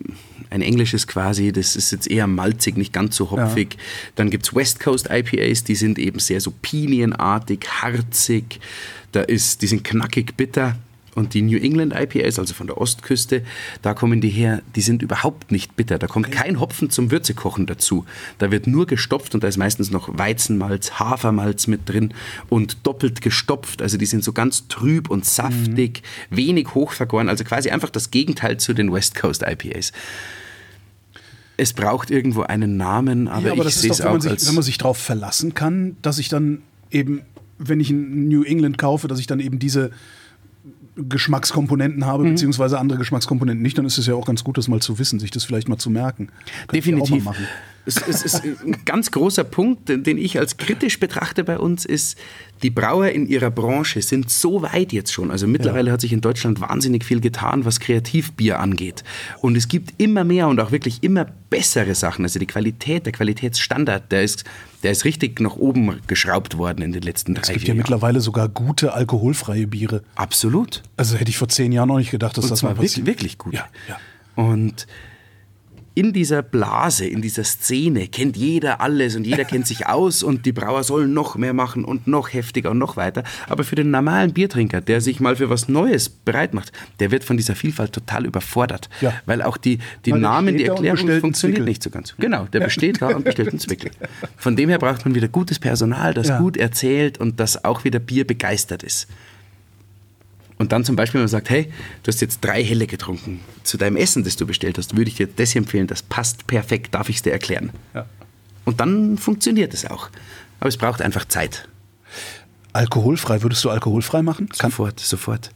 [0.50, 3.74] ein englisches quasi, das ist jetzt eher malzig, nicht ganz so hopfig.
[3.74, 3.80] Ja.
[4.16, 8.60] Dann gibt es West Coast IPAs, die sind eben sehr so pinienartig, harzig.
[9.12, 10.76] Da ist, die sind knackig bitter.
[11.16, 13.44] Und die New England IPAs, also von der Ostküste,
[13.82, 16.00] da kommen die her, die sind überhaupt nicht bitter.
[16.00, 18.06] Da kommt kein Hopfen zum Würzekochen dazu.
[18.40, 22.14] Da wird nur gestopft und da ist meistens noch Weizenmalz, Hafermalz mit drin
[22.50, 23.82] und doppelt gestopft.
[23.82, 26.38] Also die sind so ganz trüb und saftig, mhm.
[26.38, 27.30] wenig hochvergoren.
[27.30, 29.92] Also quasi einfach das Gegenteil zu den West Coast IPAs.
[31.56, 34.56] Es braucht irgendwo einen Namen, aber, ja, aber ich sehe es auch man sich, Wenn
[34.56, 37.22] man sich darauf verlassen kann, dass ich dann eben,
[37.60, 39.92] wenn ich ein New England kaufe, dass ich dann eben diese
[40.96, 42.32] Geschmackskomponenten habe, mhm.
[42.32, 45.20] beziehungsweise andere Geschmackskomponenten nicht, dann ist es ja auch ganz gut, das mal zu wissen,
[45.20, 46.28] sich das vielleicht mal zu merken.
[46.68, 47.26] Kann Definitiv.
[47.86, 52.18] Es, es ist ein ganz großer Punkt, den ich als kritisch betrachte bei uns, ist,
[52.62, 55.32] die Brauer in ihrer Branche sind so weit jetzt schon.
[55.32, 55.94] Also mittlerweile ja.
[55.94, 59.04] hat sich in Deutschland wahnsinnig viel getan, was Kreativbier angeht.
[59.42, 62.24] Und es gibt immer mehr und auch wirklich immer bessere Sachen.
[62.24, 64.46] Also die Qualität, der Qualitätsstandard, der ist,
[64.82, 67.52] der ist richtig nach oben geschraubt worden in den letzten drei Jahren.
[67.52, 70.04] Es gibt ja mittlerweile sogar gute alkoholfreie Biere.
[70.16, 70.84] Absolut.
[70.96, 73.06] Also hätte ich vor zehn Jahren noch nicht gedacht, dass und das mal passiert.
[73.06, 73.54] Wirklich, wirklich gut.
[73.56, 73.98] Ja, ja.
[74.36, 74.88] Und
[75.96, 80.46] in dieser Blase, in dieser Szene kennt jeder alles und jeder kennt sich aus und
[80.46, 83.24] die Brauer sollen noch mehr machen und noch heftiger und noch weiter.
[83.48, 87.24] Aber für den normalen Biertrinker, der sich mal für was Neues bereit macht, der wird
[87.24, 88.90] von dieser Vielfalt total überfordert.
[89.02, 89.14] Ja.
[89.26, 92.16] Weil auch die, die Namen, die Erklärung funktioniert nicht so ganz.
[92.18, 92.68] Genau, der ja.
[92.68, 93.92] besteht da und bestellt einen Zwickel.
[94.38, 96.40] Von dem her braucht man wieder gutes Personal, das ja.
[96.40, 99.08] gut erzählt und das auch wieder Bier begeistert ist.
[100.58, 101.72] Und dann zum Beispiel, wenn man sagt, hey,
[102.04, 105.16] du hast jetzt drei Helle getrunken, zu deinem Essen, das du bestellt hast, würde ich
[105.16, 107.72] dir das empfehlen, das passt perfekt, darf ich es dir erklären.
[107.94, 108.06] Ja.
[108.66, 110.10] Und dann funktioniert es auch.
[110.60, 111.68] Aber es braucht einfach Zeit.
[112.72, 114.50] Alkoholfrei, würdest du alkoholfrei machen?
[114.54, 115.52] Sofort, sofort.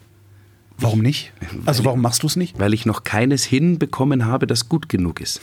[0.78, 1.34] Warum nicht?
[1.66, 2.60] Also warum machst du es nicht?
[2.60, 5.42] Weil ich noch keines hinbekommen habe, das gut genug ist.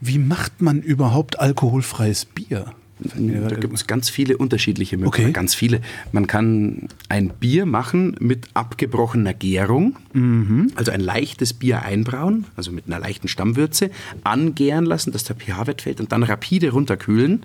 [0.00, 2.74] Wie macht man überhaupt alkoholfreies Bier?
[3.02, 5.28] Da gibt es ganz viele unterschiedliche Möglichkeiten.
[5.28, 5.32] Okay.
[5.32, 5.80] Ganz viele.
[6.12, 10.72] Man kann ein Bier machen mit abgebrochener Gärung, mhm.
[10.74, 13.90] also ein leichtes Bier einbrauen, also mit einer leichten Stammwürze,
[14.24, 17.44] angären lassen, dass der pH-Wert fällt und dann rapide runterkühlen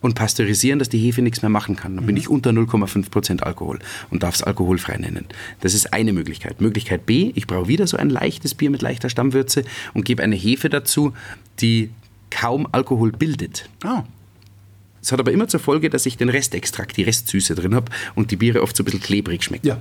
[0.00, 1.94] und pasteurisieren, dass die Hefe nichts mehr machen kann.
[1.94, 2.08] Dann mhm.
[2.08, 3.78] bin ich unter 0,5% Alkohol
[4.10, 5.26] und darf es alkoholfrei nennen.
[5.60, 6.60] Das ist eine Möglichkeit.
[6.60, 10.36] Möglichkeit B, ich brauche wieder so ein leichtes Bier mit leichter Stammwürze und gebe eine
[10.36, 11.12] Hefe dazu,
[11.60, 11.90] die
[12.30, 13.68] kaum Alkohol bildet.
[13.84, 14.02] Oh.
[15.06, 18.32] Es hat aber immer zur Folge, dass ich den Restextrakt, die Restsüße drin habe und
[18.32, 19.68] die Biere oft so ein bisschen klebrig schmecken.
[19.68, 19.80] Ja.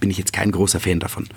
[0.00, 1.28] Bin ich jetzt kein großer Fan davon.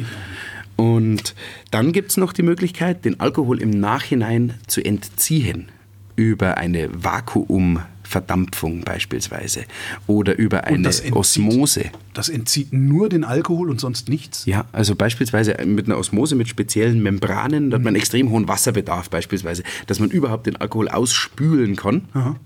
[0.77, 1.35] Und
[1.71, 5.67] dann gibt es noch die Möglichkeit, den Alkohol im Nachhinein zu entziehen
[6.15, 9.65] über eine Vakuumverdampfung beispielsweise
[10.07, 11.91] oder über eine das entzieht, Osmose.
[12.13, 14.45] Das entzieht nur den Alkohol und sonst nichts?
[14.45, 17.99] Ja, also beispielsweise mit einer Osmose mit speziellen Membranen, da hat man mhm.
[17.99, 22.03] extrem hohen Wasserbedarf beispielsweise, dass man überhaupt den Alkohol ausspülen kann.
[22.13, 22.37] Aha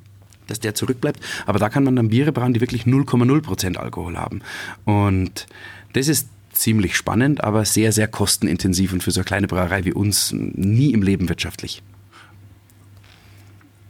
[0.47, 1.19] dass der zurückbleibt.
[1.45, 4.41] Aber da kann man dann Biere brauen, die wirklich 0,0% Alkohol haben.
[4.85, 5.47] Und
[5.93, 9.93] das ist ziemlich spannend, aber sehr, sehr kostenintensiv und für so eine kleine Brauerei wie
[9.93, 11.83] uns nie im Leben wirtschaftlich.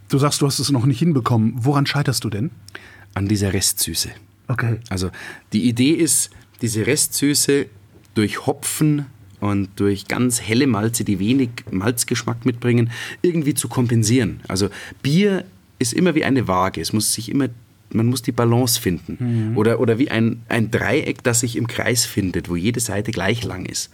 [0.10, 1.54] Du sagst, du hast es noch nicht hinbekommen.
[1.58, 2.52] Woran scheiterst du denn?
[3.14, 4.10] An dieser Restsüße.
[4.48, 4.80] Okay.
[4.90, 5.10] Also
[5.54, 6.30] die Idee ist,
[6.62, 7.66] diese Restsüße
[8.14, 9.08] durch Hopfen
[9.40, 12.92] und durch ganz helle Malze, die wenig Malzgeschmack mitbringen,
[13.22, 14.42] irgendwie zu kompensieren.
[14.48, 14.70] Also
[15.02, 15.46] Bier
[15.88, 16.82] ist immer wie eine Waage.
[16.82, 17.48] Es muss sich immer,
[17.92, 19.18] man muss die Balance finden.
[19.52, 19.58] Mhm.
[19.58, 23.44] Oder, oder wie ein, ein Dreieck, das sich im Kreis findet, wo jede Seite gleich
[23.44, 23.92] lang ist.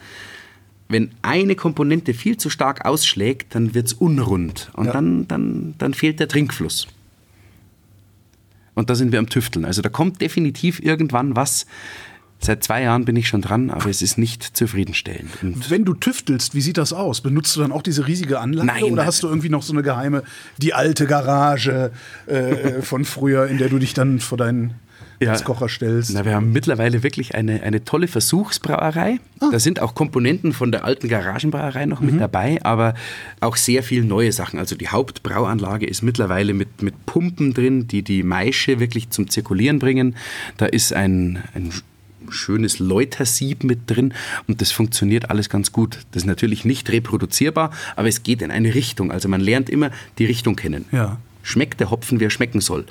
[0.87, 4.91] Wenn eine Komponente viel zu stark ausschlägt, dann wird es unrund und ja.
[4.91, 6.87] dann, dann, dann fehlt der Trinkfluss.
[8.73, 9.65] Und da sind wir am Tüfteln.
[9.65, 11.65] Also da kommt definitiv irgendwann was,
[12.43, 15.29] Seit zwei Jahren bin ich schon dran, aber es ist nicht zufriedenstellend.
[15.43, 17.21] Und Wenn du tüftelst, wie sieht das aus?
[17.21, 19.05] Benutzt du dann auch diese riesige Anlage nein, oder nein.
[19.05, 20.23] hast du irgendwie noch so eine geheime,
[20.57, 21.91] die alte Garage
[22.25, 24.73] äh, von früher, in der du dich dann vor deinen
[25.19, 26.13] ja, Kocher stellst?
[26.13, 29.19] Na, wir haben mittlerweile wirklich eine, eine tolle Versuchsbrauerei.
[29.39, 29.49] Ah.
[29.51, 32.07] Da sind auch Komponenten von der alten Garagenbrauerei noch mhm.
[32.07, 32.95] mit dabei, aber
[33.39, 34.57] auch sehr viel neue Sachen.
[34.57, 39.77] Also die Hauptbrauanlage ist mittlerweile mit, mit Pumpen drin, die die Maische wirklich zum Zirkulieren
[39.77, 40.15] bringen.
[40.57, 41.71] Da ist ein, ein
[42.31, 44.13] schönes Läutersieb mit drin
[44.47, 45.99] und das funktioniert alles ganz gut.
[46.11, 49.11] Das ist natürlich nicht reproduzierbar, aber es geht in eine Richtung.
[49.11, 50.85] Also man lernt immer die Richtung kennen.
[50.91, 51.17] Ja.
[51.43, 52.85] Schmeckt der Hopfen, wie er schmecken soll?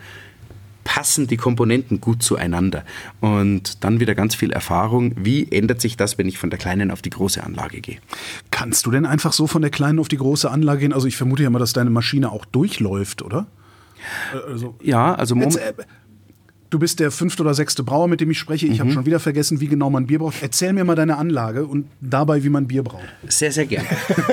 [0.82, 2.84] Passen die Komponenten gut zueinander?
[3.20, 5.12] Und dann wieder ganz viel Erfahrung.
[5.16, 7.98] Wie ändert sich das, wenn ich von der kleinen auf die große Anlage gehe?
[8.50, 10.92] Kannst du denn einfach so von der kleinen auf die große Anlage gehen?
[10.92, 13.46] Also ich vermute ja mal, dass deine Maschine auch durchläuft, oder?
[14.48, 15.74] Also, ja, also Jetzt, äh,
[16.70, 18.66] Du bist der fünfte oder sechste Brauer, mit dem ich spreche.
[18.66, 18.80] Ich mhm.
[18.80, 20.36] habe schon wieder vergessen, wie genau man Bier braucht.
[20.40, 23.04] Erzähl mir mal deine Anlage und dabei, wie man Bier braucht.
[23.26, 23.88] Sehr, sehr gerne.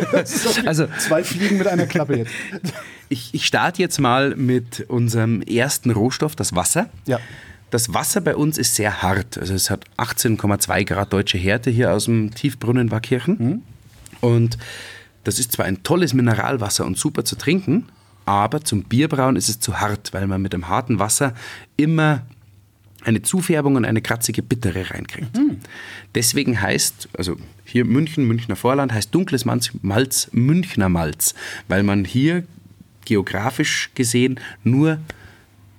[0.66, 2.32] also zwei Fliegen mit einer Klappe jetzt.
[3.10, 6.90] Ich, ich starte jetzt mal mit unserem ersten Rohstoff, das Wasser.
[7.06, 7.22] Ja.
[7.70, 9.38] Das Wasser bei uns ist sehr hart.
[9.38, 13.38] Also es hat 18,2 Grad deutsche Härte hier aus dem Tiefbrunnen Wackirchen.
[13.40, 13.62] Mhm.
[14.20, 14.58] Und
[15.24, 17.86] das ist zwar ein tolles Mineralwasser und super zu trinken,
[18.28, 21.34] aber zum Bierbrauen ist es zu hart, weil man mit dem harten Wasser
[21.78, 22.24] immer
[23.04, 25.36] eine Zufärbung und eine kratzige Bittere reinkriegt.
[25.38, 25.60] Mhm.
[26.14, 31.36] Deswegen heißt, also hier München, Münchner Vorland, heißt dunkles Malz Münchner Malz,
[31.70, 32.44] weil man hier
[33.06, 35.00] geografisch gesehen nur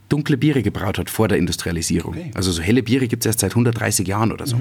[0.08, 2.14] dunkle Biere gebraut hat vor der Industrialisierung.
[2.14, 2.30] Okay.
[2.34, 4.58] Also so helle Biere gibt es erst seit 130 Jahren oder so.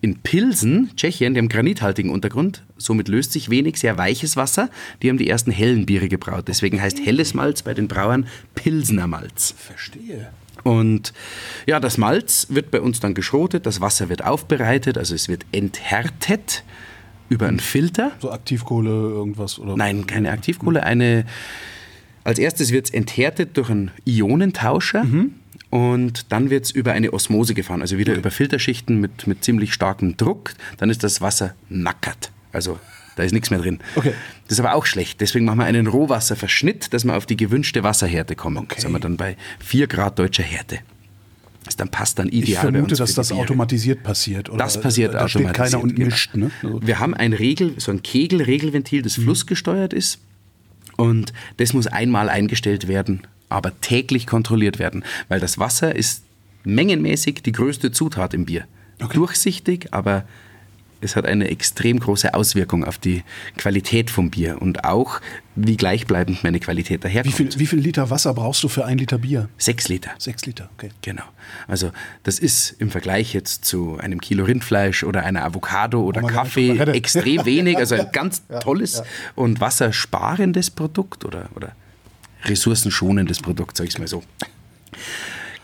[0.00, 4.68] In Pilsen, Tschechien, die haben granithaltigen Untergrund, somit löst sich wenig sehr weiches Wasser.
[5.02, 6.44] Die haben die ersten hellen Biere gebraut.
[6.48, 9.54] Deswegen heißt helles Malz bei den Brauern Pilsener Malz.
[9.56, 10.28] Verstehe.
[10.62, 11.12] Und
[11.66, 15.44] ja, das Malz wird bei uns dann geschrotet, das Wasser wird aufbereitet, also es wird
[15.52, 16.64] enthärtet
[17.28, 18.12] über einen Filter.
[18.20, 19.58] So Aktivkohle, irgendwas?
[19.58, 19.76] Oder?
[19.76, 20.82] Nein, keine Aktivkohle.
[20.82, 21.26] Eine,
[22.24, 25.06] als erstes wird es enthärtet durch einen Ionentauscher
[25.70, 29.72] und dann wird es über eine Osmose gefahren, also wieder über Filterschichten mit, mit ziemlich
[29.74, 30.52] starkem Druck.
[30.78, 32.30] Dann ist das Wasser nackert.
[32.52, 32.78] Also
[33.16, 33.78] da ist nichts mehr drin.
[33.96, 34.12] Okay.
[34.48, 35.20] Das ist aber auch schlecht.
[35.20, 38.58] Deswegen machen wir einen Rohwasserverschnitt, dass wir auf die gewünschte Wasserhärte kommen.
[38.58, 38.80] Okay.
[38.80, 40.78] Sind wir dann bei 4 Grad deutscher Härte.
[41.64, 44.50] Das dann passt dann Ich ideal bei vermute, uns dass das automatisiert passiert.
[44.50, 45.70] Oder Das passiert da steht automatisiert.
[45.72, 46.06] keiner und genau.
[46.10, 46.34] mischt.
[46.34, 46.50] Ne?
[46.62, 50.18] Also, Wir haben ein Regel, so ein Kegelregelventil, das flussgesteuert ist.
[50.96, 56.22] Und das muss einmal eingestellt werden, aber täglich kontrolliert werden, weil das Wasser ist
[56.64, 58.64] mengenmäßig die größte Zutat im Bier.
[59.02, 59.14] Okay.
[59.14, 60.24] Durchsichtig, aber
[61.04, 63.22] es hat eine extrem große Auswirkung auf die
[63.56, 65.20] Qualität vom Bier und auch,
[65.54, 67.36] wie gleichbleibend meine Qualität wie, daherkommt.
[67.36, 69.48] viel, wie viel Liter Wasser brauchst du für ein Liter Bier?
[69.58, 70.10] Sechs Liter.
[70.18, 70.90] Sechs Liter, okay.
[71.02, 71.22] Genau.
[71.68, 71.92] Also
[72.24, 76.72] das ist im Vergleich jetzt zu einem Kilo Rindfleisch oder einer Avocado oder nicht Kaffee
[76.72, 76.94] reden.
[76.94, 77.76] extrem wenig.
[77.76, 79.02] Also ein ganz tolles
[79.34, 81.72] und wassersparendes Produkt oder, oder
[82.44, 84.22] ressourcenschonendes Produkt, sag ich mal so.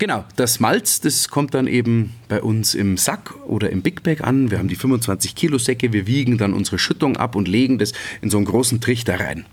[0.01, 4.23] Genau, das Malz, das kommt dann eben bei uns im Sack oder im Big Bag
[4.23, 4.51] an.
[4.51, 7.93] Wir haben die 25 Kilo Säcke, wir wiegen dann unsere Schüttung ab und legen das
[8.23, 9.45] in so einen großen Trichter rein.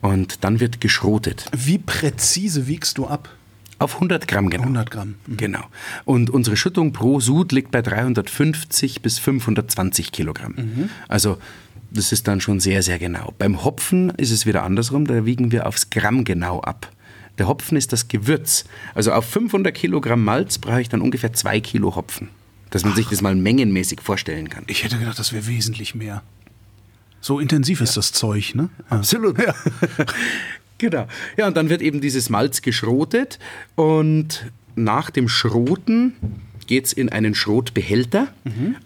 [0.00, 1.44] Und dann wird geschrotet.
[1.54, 3.28] Wie präzise wiegst du ab?
[3.78, 4.62] Auf 100 Gramm genau.
[4.62, 5.16] 100 Gramm.
[5.26, 5.36] Mhm.
[5.36, 5.64] Genau.
[6.06, 10.54] Und unsere Schüttung pro Sud liegt bei 350 bis 520 Kilogramm.
[10.56, 10.90] Mhm.
[11.08, 11.36] Also
[11.90, 13.34] das ist dann schon sehr, sehr genau.
[13.36, 16.90] Beim Hopfen ist es wieder andersrum, da wiegen wir aufs Gramm genau ab.
[17.38, 18.64] Der Hopfen ist das Gewürz.
[18.94, 22.28] Also auf 500 Kilogramm Malz brauche ich dann ungefähr zwei Kilo Hopfen.
[22.70, 24.64] Dass man sich das mal mengenmäßig vorstellen kann.
[24.66, 26.22] Ich hätte gedacht, das wäre wesentlich mehr.
[27.20, 28.68] So intensiv ist das Zeug, ne?
[28.90, 29.38] Absolut.
[29.38, 29.54] Ja.
[30.78, 31.06] genau.
[31.36, 33.38] Ja, und dann wird eben dieses Malz geschrotet
[33.74, 36.14] und nach dem Schroten
[36.66, 38.28] geht es in einen Schrotbehälter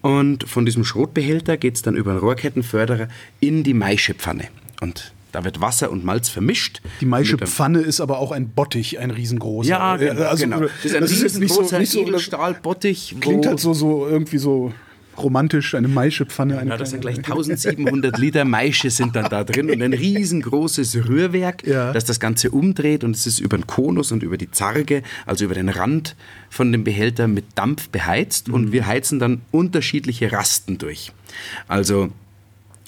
[0.00, 3.08] und von diesem Schrotbehälter geht es dann über einen Rohrkettenförderer
[3.40, 4.48] in die Maischepfanne.
[4.80, 6.80] Und da wird Wasser und Malz vermischt.
[6.82, 9.68] Die Mit einem- Maischepfanne ist aber auch ein Bottich, ein riesengroßer.
[9.68, 10.22] Ja, genau.
[10.22, 10.60] also, genau.
[10.60, 13.16] Das ist ein das ist jetzt nicht so, riesengroßer Edelstahlbottich.
[13.20, 14.72] Klingt halt so, so irgendwie so
[15.18, 16.58] romantisch, eine Maischepfanne.
[16.58, 19.92] Eine Ja, das sind gleich kleine- 1700 Liter Maische sind dann da drin und ein
[19.92, 21.92] riesengroßes Rührwerk, Ja.
[21.92, 25.44] das das Ganze umdreht und es ist über den Konus und über die Zarge, also
[25.44, 26.16] über den Rand
[26.48, 31.12] von dem Behälter mit Dampf beheizt und wir heizen dann unterschiedliche Rasten durch.
[31.68, 32.08] Also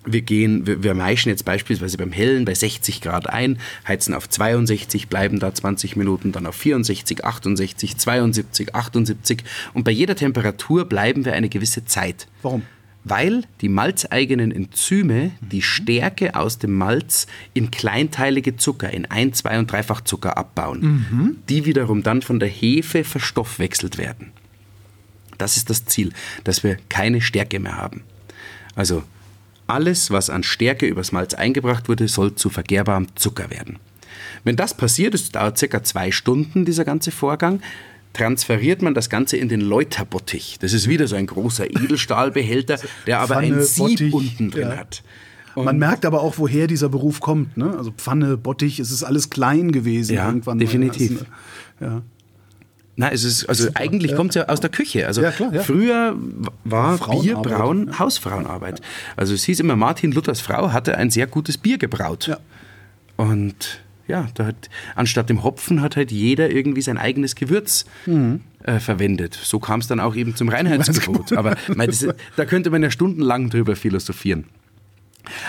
[0.05, 4.29] wir gehen, wir, wir maischen jetzt beispielsweise beim Hellen bei 60 Grad ein, heizen auf
[4.29, 10.85] 62, bleiben da 20 Minuten, dann auf 64, 68, 72, 78 und bei jeder Temperatur
[10.85, 12.27] bleiben wir eine gewisse Zeit.
[12.43, 12.63] Warum?
[13.07, 19.59] Weil die malzeigenen Enzyme die Stärke aus dem Malz in kleinteilige Zucker, in Ein-, Zwei-
[19.59, 24.33] und Dreifachzucker abbauen, die wiederum dann von der Hefe verstoffwechselt werden.
[25.37, 26.13] Das ist das Ziel,
[26.45, 28.05] dass wir keine Stärke mehr haben.
[28.75, 29.03] Also
[29.67, 33.79] alles, was an Stärke übers Malz eingebracht wurde, soll zu vergehrbarem Zucker werden.
[34.45, 37.61] Wenn das passiert, es dauert circa zwei Stunden, dieser ganze Vorgang,
[38.13, 40.59] transferiert man das Ganze in den Läuterbottich.
[40.61, 44.69] Das ist wieder so ein großer Edelstahlbehälter, der aber ein Pfanne, Sieb Bottich, unten drin
[44.69, 44.77] ja.
[44.77, 45.03] hat.
[45.57, 47.57] Man merkt aber auch, woher dieser Beruf kommt.
[47.57, 47.77] Ne?
[47.77, 50.59] Also Pfanne, Bottich, es ist alles klein gewesen Ja, irgendwann.
[50.59, 51.25] definitiv.
[51.81, 51.89] Mal.
[51.89, 52.03] Ja.
[52.97, 55.07] Na, es ist, also eigentlich kommt es ja aus der Küche.
[55.07, 55.63] Also Ja, klar, ja.
[55.63, 56.15] früher
[56.65, 58.81] war Bierbrauen Hausfrauenarbeit.
[59.17, 62.29] Also es hieß immer, Martin Luthers Frau hatte ein sehr gutes Bier gebraut.
[62.29, 62.39] Ja.
[63.17, 68.41] Und ja, da hat, anstatt dem Hopfen hat halt jeder irgendwie sein eigenes Gewürz Mhm.
[68.63, 69.39] äh, verwendet.
[69.43, 71.33] So kam es dann auch eben zum Reinheitsgebot.
[71.33, 74.45] Aber mein, das, ist- da könnte man ja stundenlang drüber philosophieren.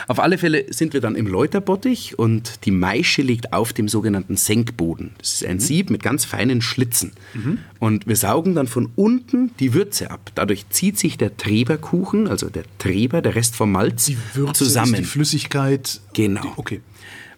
[0.08, 4.38] Auf alle Fälle sind wir dann im Läuterbottich und die Maische liegt auf dem sogenannten
[4.38, 5.12] Senkboden.
[5.18, 5.50] Das ist Mhm.
[5.50, 7.12] ein Sieb mit ganz feinen Schlitzen.
[7.80, 10.32] Und wir saugen dann von unten die Würze ab.
[10.36, 14.94] Dadurch zieht sich der Treberkuchen, also der Treber, der Rest vom Malz, Die Würze zusammen.
[14.94, 16.02] ist die Flüssigkeit.
[16.14, 16.42] Genau.
[16.42, 16.82] Die, okay.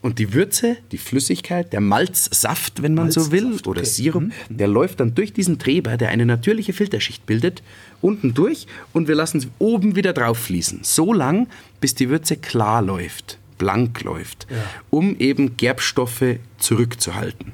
[0.07, 3.89] Und die Würze, die Flüssigkeit, der Malzsaft, wenn man so will, Malzsaft, oder okay.
[3.89, 3.93] Mhm.
[3.93, 7.61] Sirup, der läuft dann durch diesen Treber, der eine natürliche Filterschicht bildet,
[7.99, 10.79] unten durch und wir lassen es oben wieder drauf fließen.
[10.83, 11.49] So lang,
[11.81, 14.47] bis die Würze klar läuft, blank läuft,
[14.89, 17.51] um eben Gerbstoffe zurückzuhalten.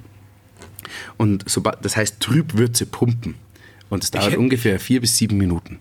[1.17, 3.33] Und sobald, das heißt Trübwürze pumpen.
[3.89, 5.79] Und es dauert hätte- ungefähr vier bis sieben Minuten.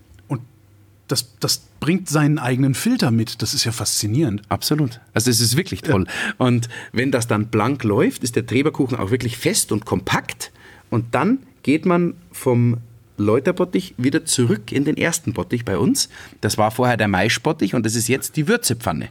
[1.07, 3.41] Das, das bringt seinen eigenen Filter mit.
[3.41, 4.41] Das ist ja faszinierend.
[4.49, 5.01] Absolut.
[5.13, 6.07] Also es ist wirklich toll.
[6.37, 10.51] Und wenn das dann blank läuft, ist der Treberkuchen auch wirklich fest und kompakt
[10.89, 12.77] Und dann geht man vom
[13.17, 16.09] Läuterbottich wieder zurück in den ersten Bottich bei uns.
[16.41, 19.09] Das war vorher der Maischbottich und das ist jetzt die Würzepfanne.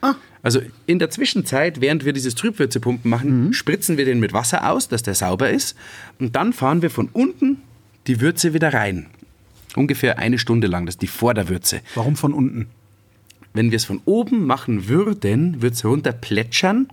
[0.00, 0.14] Ah.
[0.42, 4.88] Also in der Zwischenzeit, während wir dieses Trübwürzepumpen machen, spritzen wir den mit Wasser aus,
[4.88, 5.76] dass der sauber ist.
[6.18, 7.62] Und dann fahren wir von unten
[8.06, 9.06] die Würze wieder rein.
[9.76, 11.80] Ungefähr eine Stunde lang, das ist die Vorderwürze.
[11.94, 12.68] Warum von unten?
[13.52, 16.88] Wenn wir es von oben machen würden, wird es runter plätschern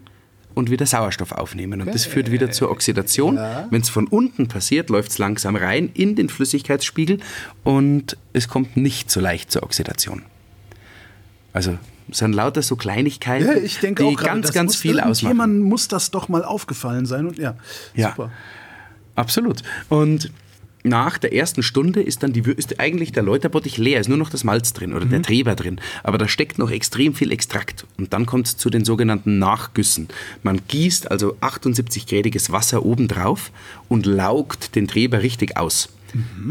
[0.54, 1.82] und wieder Sauerstoff aufnehmen.
[1.82, 3.38] Und das führt wieder zur Oxidation.
[3.70, 7.20] Wenn es von unten passiert, läuft es langsam rein in den Flüssigkeitsspiegel
[7.64, 10.24] und es kommt nicht so leicht zur Oxidation.
[11.54, 11.78] Also
[12.10, 15.32] es sind lauter so Kleinigkeiten, Ja, ich denke die auch ganz, das ganz viel ausmachen.
[15.34, 17.56] Jemand muss das doch mal aufgefallen sein und ja,
[17.96, 18.10] Ja.
[18.10, 18.32] super.
[19.16, 19.64] Absolut.
[19.90, 20.32] Und
[20.84, 24.30] nach der ersten Stunde ist dann die, ist eigentlich der Läuterbottich leer, ist nur noch
[24.30, 25.80] das Malz drin oder der Treber drin.
[26.04, 27.86] Aber da steckt noch extrem viel Extrakt.
[27.98, 30.08] Und dann kommt es zu den sogenannten Nachgüssen.
[30.44, 33.52] Man gießt also 78-gradiges Wasser obendrauf
[33.90, 35.90] und laugt den Treber richtig aus.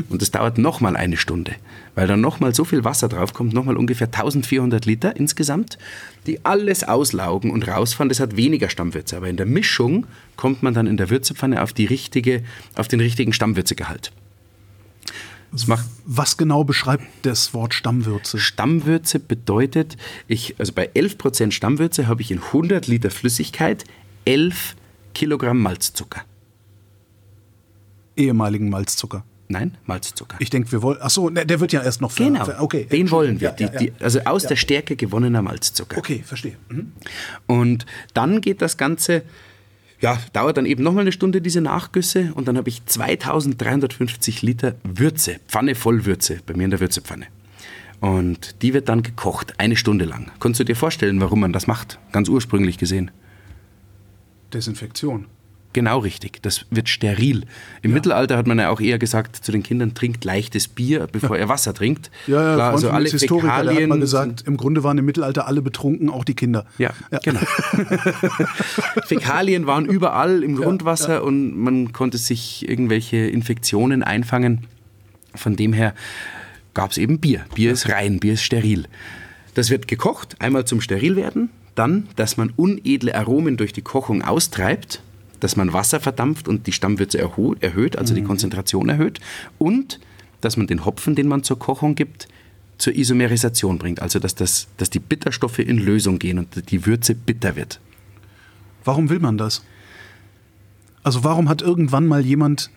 [0.09, 1.55] Und das dauert nochmal eine Stunde,
[1.95, 5.77] weil dann nochmal so viel Wasser draufkommt, nochmal ungefähr 1400 Liter insgesamt,
[6.27, 8.09] die alles auslaugen und rausfahren.
[8.09, 10.07] Das hat weniger Stammwürze, aber in der Mischung
[10.37, 12.43] kommt man dann in der Würzepfanne auf, die richtige,
[12.75, 14.13] auf den richtigen Stammwürzegehalt.
[15.53, 18.39] Das macht Was genau beschreibt das Wort Stammwürze?
[18.39, 19.97] Stammwürze bedeutet,
[20.29, 23.85] ich, also bei 11% Stammwürze habe ich in 100 Liter Flüssigkeit
[24.25, 24.77] 11
[25.15, 26.23] Kilogramm Malzzucker.
[28.17, 29.25] Ehemaligen Malzzucker.
[29.49, 30.37] Nein, Malzzucker.
[30.39, 30.99] Ich denke, wir wollen.
[31.01, 33.49] Ach so, ne, der wird ja erst noch ver- Genau, ver- okay, den wollen wir.
[33.49, 33.91] Ja, ja, die, ja.
[33.91, 35.99] Die, also aus der Stärke gewonnener Malzzucker.
[35.99, 36.57] Okay, verstehe.
[36.69, 36.93] Mhm.
[37.49, 39.23] Und dann geht das Ganze,
[40.01, 42.33] ja, dauert dann eben nochmal eine Stunde, diese Nachgüsse.
[42.35, 47.27] Und dann habe ich 2350 Liter Würze, Pfanne voll Würze, bei mir in der Würzepfanne.
[48.01, 50.31] Und die wird dann gekocht, eine Stunde lang.
[50.41, 51.99] Kannst du dir vorstellen, warum man das macht?
[52.13, 53.11] Ganz ursprünglich gesehen.
[54.55, 55.27] Desinfektion.
[55.73, 57.45] Genau richtig, das wird steril.
[57.83, 61.39] Im Mittelalter hat man ja auch eher gesagt zu den Kindern, trinkt leichtes Bier, bevor
[61.39, 62.11] ihr Wasser trinkt.
[62.27, 65.05] Ja, ja, Klar, also alle ist Historiker, der hat Fäkalien gesagt, im Grunde waren im
[65.05, 66.67] Mittelalter alle betrunken, auch die Kinder.
[66.79, 66.91] Ja,
[67.23, 67.39] genau.
[69.07, 74.67] Fäkalien waren überall im Grundwasser und man konnte sich irgendwelche Infektionen einfangen.
[75.37, 75.95] Von dem her
[76.75, 77.45] gab es eben Bier.
[77.55, 78.87] Bier ist rein, Bier ist steril.
[79.55, 85.03] Das wird gekocht, einmal zum Sterilwerden, dann, dass man unedle Aromen durch die Kochung austreibt,
[85.41, 89.21] dass man Wasser verdampft und die Stammwürze erhöht, also die Konzentration erhöht
[89.59, 89.99] und
[90.41, 92.29] dass man den Hopfen, den man zur Kochung gibt,
[92.79, 97.15] zur Isomerisation bringt, also dass, das, dass die Bitterstoffe in Lösung gehen und die Würze
[97.15, 97.79] bitter wird.
[98.85, 99.63] Warum will man das?
[101.03, 102.71] Also warum hat irgendwann mal jemand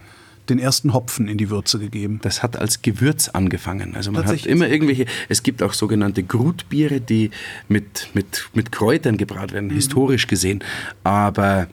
[0.50, 2.20] den ersten Hopfen in die Würze gegeben?
[2.22, 3.96] Das hat als Gewürz angefangen.
[3.96, 7.32] Also man hat immer irgendwelche, es gibt auch sogenannte Grutbiere, die
[7.70, 9.76] mit, mit, mit Kräutern gebraut werden, Mhm.
[9.76, 10.62] historisch gesehen.
[11.06, 11.68] Aber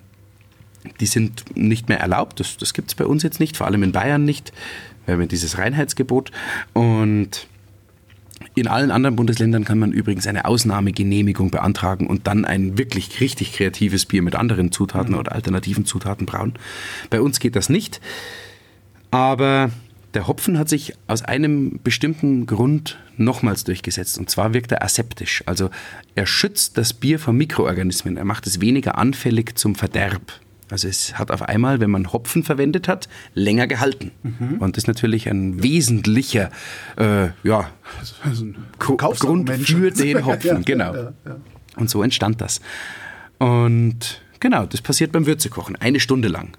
[1.01, 2.41] die sind nicht mehr erlaubt.
[2.41, 4.53] Das, das gibt es bei uns jetzt nicht, vor allem in Bayern nicht.
[5.05, 6.31] Wir haben ja dieses Reinheitsgebot.
[6.73, 7.47] Und
[8.55, 13.53] in allen anderen Bundesländern kann man übrigens eine Ausnahmegenehmigung beantragen und dann ein wirklich richtig
[13.53, 16.55] kreatives Bier mit anderen Zutaten oder alternativen Zutaten brauen.
[17.11, 18.01] Bei uns geht das nicht.
[19.11, 19.71] Aber
[20.15, 24.19] der Hopfen hat sich aus einem bestimmten Grund nochmals durchgesetzt.
[24.19, 25.43] Und zwar wirkt er aseptisch.
[25.47, 25.71] Also
[26.15, 28.17] er schützt das Bier vor Mikroorganismen.
[28.17, 30.41] Er macht es weniger anfällig zum Verderb.
[30.71, 34.11] Also es hat auf einmal, wenn man Hopfen verwendet hat, länger gehalten.
[34.61, 36.51] Und das ist natürlich ein wesentlicher
[36.97, 37.71] äh, ja,
[38.25, 38.47] Also
[38.79, 40.95] Gru- Grund für den Hopfen, Ja, genau.
[40.95, 41.37] ja, ja.
[41.77, 42.61] Und so entstand das.
[43.39, 46.57] Und genau, das passiert beim Würzekochen, eine Stunde lang.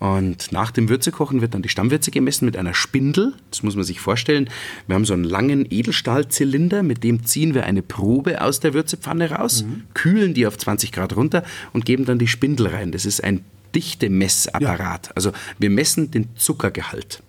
[0.00, 3.32] Und nach dem Würzekochen wird dann die Stammwürze gemessen mit einer Spindel.
[3.50, 4.50] Das muss man sich vorstellen.
[4.86, 9.30] Wir haben so einen langen Edelstahlzylinder, mit dem ziehen wir eine Probe aus der Würzepfanne
[9.30, 12.90] raus, kühlen die auf 20 Grad runter und geben dann die Spindel rein.
[12.90, 13.40] Das ist ein
[13.74, 15.16] Dichte-Messapparat.
[15.16, 17.22] Also wir messen den Zuckergehalt.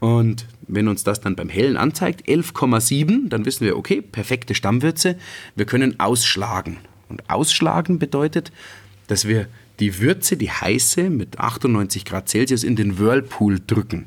[0.00, 5.16] Und wenn uns das dann beim Hellen anzeigt, 11,7, dann wissen wir, okay, perfekte Stammwürze.
[5.54, 6.78] Wir können ausschlagen.
[7.08, 8.52] Und ausschlagen bedeutet,
[9.06, 9.46] dass wir
[9.80, 14.06] die Würze, die heiße, mit 98 Grad Celsius in den Whirlpool drücken.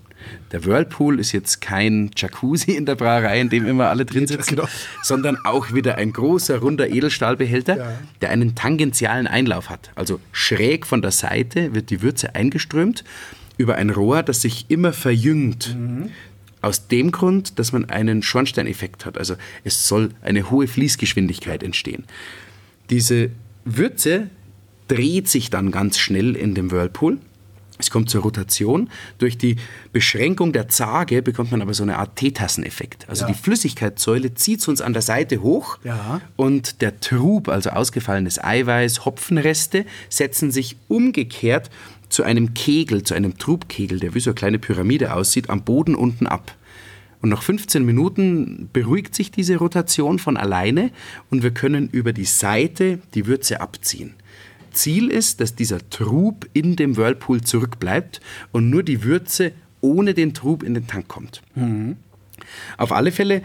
[0.51, 4.55] Der Whirlpool ist jetzt kein Jacuzzi in der Brauerei, in dem immer alle drin sitzen,
[4.55, 4.67] genau.
[5.03, 9.91] sondern auch wieder ein großer, runder Edelstahlbehälter, der einen tangentialen Einlauf hat.
[9.95, 13.03] Also schräg von der Seite wird die Würze eingeströmt
[13.57, 15.75] über ein Rohr, das sich immer verjüngt.
[16.61, 19.17] Aus dem Grund, dass man einen Schornsteineffekt hat.
[19.17, 22.05] Also es soll eine hohe Fließgeschwindigkeit entstehen.
[22.89, 23.29] Diese
[23.65, 24.29] Würze
[24.87, 27.19] dreht sich dann ganz schnell in dem Whirlpool.
[27.77, 28.89] Es kommt zur Rotation.
[29.17, 29.57] Durch die
[29.91, 33.07] Beschränkung der Zage bekommt man aber so eine Art Teetasseneffekt.
[33.09, 33.27] Also Ja.
[33.31, 36.21] die Flüssigkeitssäule zieht uns an der Seite hoch Ja.
[36.37, 41.69] und der Trub, also ausgefallenes Eiweiß, Hopfenreste, setzen sich umgekehrt
[42.07, 45.95] zu einem Kegel, zu einem Trubkegel, der wie so eine kleine Pyramide aussieht, am Boden
[45.95, 46.55] unten ab.
[47.21, 50.91] Und nach 15 Minuten beruhigt sich diese Rotation von alleine
[51.31, 54.13] und wir können über die Seite die Würze abziehen.
[54.75, 58.21] Ziel ist, dass dieser Trub in dem Whirlpool zurückbleibt
[58.51, 59.51] und nur die Würze
[59.81, 61.41] ohne den Trub in den Tank kommt.
[61.55, 61.97] Mhm.
[62.77, 63.41] Auf alle Fälle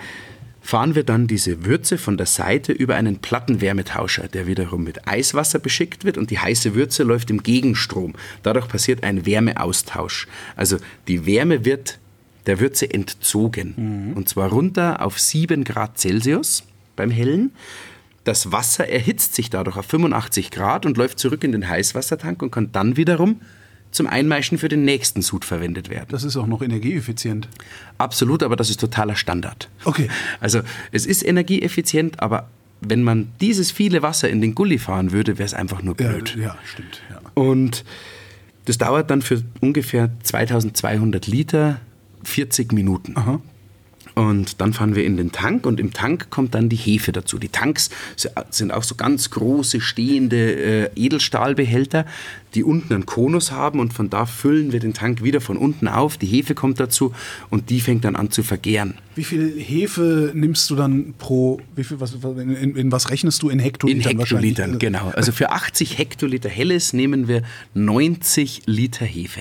[0.63, 5.59] fahren wir dann diese Würze von der Seite über einen Plattenwärmetauscher, der wiederum mit Eiswasser
[5.59, 8.15] beschickt wird und die heiße Würze läuft im Gegenstrom.
[8.43, 10.29] Dadurch passiert ein Wärmeaustausch.
[10.57, 10.77] Also
[11.09, 11.99] die Wärme wird
[12.47, 13.75] der Würze entzogen.
[13.77, 14.17] Mhm.
[14.17, 16.65] Und zwar runter auf 7 Grad Celsius
[16.97, 17.53] beim Hellen.
[18.25, 22.51] Das Wasser erhitzt sich dadurch auf 85 Grad und läuft zurück in den Heißwassertank und
[22.51, 23.41] kann dann wiederum
[23.91, 26.07] zum Einmeischen für den nächsten Sud verwendet werden.
[26.11, 27.49] Das ist auch noch energieeffizient.
[27.99, 29.69] Absolut, aber das ist totaler Standard.
[29.85, 30.09] Okay.
[30.39, 30.61] Also
[30.93, 32.49] es ist energieeffizient, aber
[32.81, 36.37] wenn man dieses viele Wasser in den Gully fahren würde, wäre es einfach nur blöd.
[36.37, 37.03] Ja, ja stimmt.
[37.11, 37.21] Ja.
[37.35, 37.85] Und
[38.65, 41.81] das dauert dann für ungefähr 2200 Liter
[42.25, 43.17] 40 Minuten.
[43.17, 43.41] Aha.
[44.21, 47.39] Und dann fahren wir in den Tank und im Tank kommt dann die Hefe dazu.
[47.39, 47.89] Die Tanks
[48.51, 52.05] sind auch so ganz große stehende äh, Edelstahlbehälter,
[52.55, 55.89] die unten einen Konus haben und von da füllen wir den Tank wieder von unten
[55.89, 56.19] auf.
[56.19, 57.15] Die Hefe kommt dazu
[57.49, 58.99] und die fängt dann an zu vergären.
[59.15, 63.43] Wie viel Hefe nimmst du dann pro, wie viel, was, in, in, in was rechnest
[63.43, 64.13] du in Hektolitern?
[64.13, 65.13] In Hektolitern, genau.
[65.17, 67.41] Also für 80 Hektoliter Helles nehmen wir
[67.73, 69.41] 90 Liter Hefe.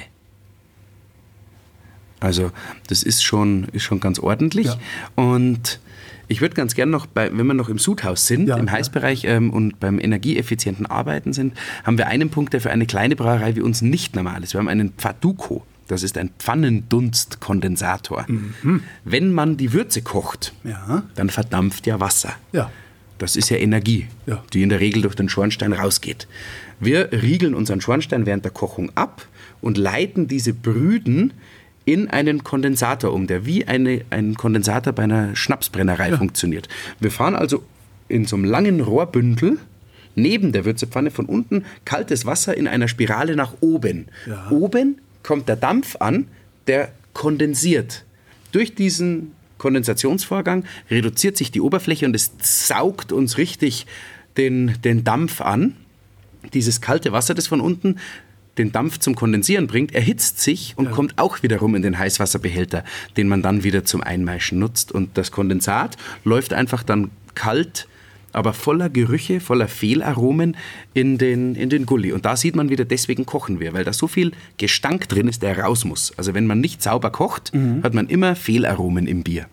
[2.19, 2.51] Also
[2.87, 4.67] das ist schon, ist schon ganz ordentlich.
[4.67, 4.79] Ja.
[5.15, 5.79] Und
[6.27, 9.25] ich würde ganz gerne noch, bei, wenn wir noch im Sudhaus sind, ja, im Heißbereich
[9.25, 11.53] ähm, und beim energieeffizienten Arbeiten sind,
[11.83, 14.53] haben wir einen Punkt, der für eine kleine Brauerei wie uns nicht normal ist.
[14.53, 15.65] Wir haben einen Pfaduko.
[15.87, 18.25] Das ist ein Pfannendunstkondensator.
[18.27, 18.83] Mhm.
[19.05, 21.01] Wenn man die Würze kocht, ja.
[21.15, 22.33] dann verdampft ja Wasser.
[22.51, 22.69] Ja.
[23.17, 24.43] Das ist ja Energie, ja.
[24.53, 26.27] die in der Regel durch den Schornstein rausgeht.
[26.79, 29.27] Wir riegeln unseren Schornstein während der Kochung ab
[29.61, 31.33] und leiten diese Brüden
[31.89, 36.17] in einen Kondensator um, der wie eine, ein Kondensator bei einer Schnapsbrennerei ja.
[36.17, 36.69] funktioniert.
[36.99, 37.63] Wir fahren also
[38.07, 39.57] in so einem langen Rohrbündel
[40.13, 44.05] neben der Würzepfanne von unten kaltes Wasser in einer Spirale nach oben.
[44.27, 44.51] Ja.
[44.51, 46.27] Oben kommt der Dampf an,
[46.67, 48.05] der kondensiert.
[48.51, 53.87] Durch diesen Kondensationsvorgang reduziert sich die Oberfläche und es saugt uns richtig
[54.37, 55.75] den, den Dampf an.
[56.53, 57.95] Dieses kalte Wasser, das von unten
[58.59, 60.91] den Dampf zum Kondensieren bringt, erhitzt sich und ja.
[60.91, 62.83] kommt auch wiederum in den Heißwasserbehälter,
[63.17, 64.91] den man dann wieder zum Einmeischen nutzt.
[64.91, 67.87] Und das Kondensat läuft einfach dann kalt
[68.31, 70.55] aber voller Gerüche, voller Fehlaromen
[70.93, 72.11] in den, in den Gully.
[72.11, 75.41] Und da sieht man wieder, deswegen kochen wir, weil da so viel Gestank drin ist,
[75.41, 76.13] der raus muss.
[76.15, 77.81] Also wenn man nicht sauber kocht, mhm.
[77.81, 79.47] hat man immer Fehlaromen im Bier.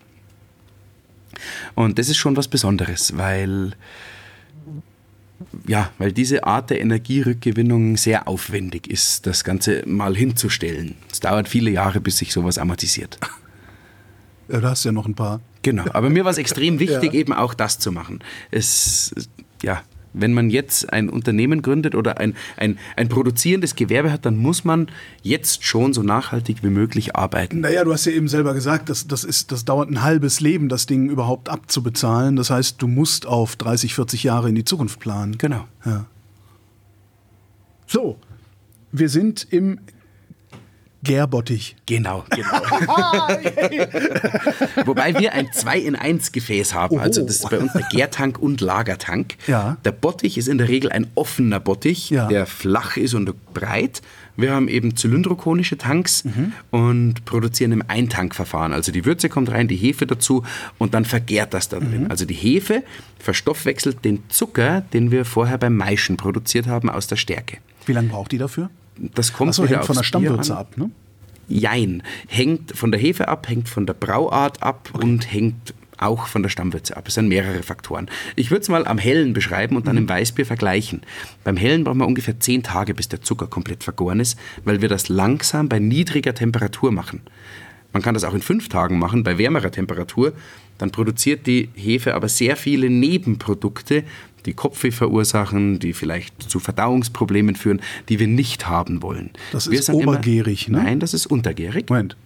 [1.75, 3.73] Und das ist schon was Besonderes, weil
[5.67, 10.95] ja, weil diese Art der Energierückgewinnung sehr aufwendig ist, das Ganze mal hinzustellen.
[11.11, 13.19] Es dauert viele Jahre, bis sich sowas amortisiert.
[14.49, 15.41] Ja, du hast ja noch ein paar.
[15.61, 17.19] Genau, aber mir war es extrem wichtig, ja.
[17.19, 18.19] eben auch das zu machen.
[18.51, 19.13] Es,
[19.61, 19.83] ja,
[20.19, 24.63] wenn man jetzt ein Unternehmen gründet oder ein, ein, ein produzierendes Gewerbe hat, dann muss
[24.63, 24.87] man
[25.23, 27.61] jetzt schon so nachhaltig wie möglich arbeiten.
[27.61, 30.69] Naja, du hast ja eben selber gesagt, das, das, ist, das dauert ein halbes Leben,
[30.69, 32.35] das Ding überhaupt abzubezahlen.
[32.35, 35.37] Das heißt, du musst auf 30, 40 Jahre in die Zukunft planen.
[35.37, 35.67] Genau.
[35.85, 36.05] Ja.
[37.87, 38.17] So,
[38.91, 39.79] wir sind im
[41.07, 41.75] Gärbottich.
[41.85, 42.47] Genau, genau.
[44.85, 46.95] Wobei wir ein 2 in 1 Gefäß haben.
[46.95, 47.03] Oho.
[47.03, 49.35] Also das ist bei uns der Gärtank und Lagertank.
[49.47, 49.77] Ja.
[49.85, 52.27] Der Bottich ist in der Regel ein offener Bottich, ja.
[52.27, 54.01] der flach ist und breit.
[54.35, 56.53] Wir haben eben zylindrokonische Tanks mhm.
[56.69, 58.71] und produzieren im Eintankverfahren.
[58.71, 60.43] Also die Würze kommt rein, die Hefe dazu
[60.77, 62.03] und dann vergärt das da drin.
[62.03, 62.11] Mhm.
[62.11, 62.83] Also die Hefe
[63.17, 67.57] verstoffwechselt den Zucker, den wir vorher beim Maischen produziert haben, aus der Stärke.
[67.87, 68.69] Wie lange braucht die dafür?
[68.97, 70.91] Das kommt so, hängt von der Stammwürze ab, ne?
[71.49, 72.03] Jein.
[72.27, 75.05] Hängt von der Hefe ab, hängt von der Brauart ab okay.
[75.05, 77.07] und hängt auch von der Stammwürze ab.
[77.07, 78.07] Es sind mehrere Faktoren.
[78.35, 80.03] Ich würde es mal am Hellen beschreiben und dann mhm.
[80.03, 81.01] im Weißbier vergleichen.
[81.43, 84.89] Beim Hellen brauchen wir ungefähr zehn Tage, bis der Zucker komplett vergoren ist, weil wir
[84.89, 87.21] das langsam bei niedriger Temperatur machen.
[87.93, 90.33] Man kann das auch in fünf Tagen machen, bei wärmerer Temperatur.
[90.77, 94.03] Dann produziert die Hefe aber sehr viele Nebenprodukte,
[94.47, 99.29] die Kopfweh verursachen, die vielleicht zu Verdauungsproblemen führen, die wir nicht haben wollen.
[99.51, 100.83] Das wir ist obergärig, immer, ne?
[100.85, 101.89] Nein, das ist untergärig.
[101.89, 102.17] Moment.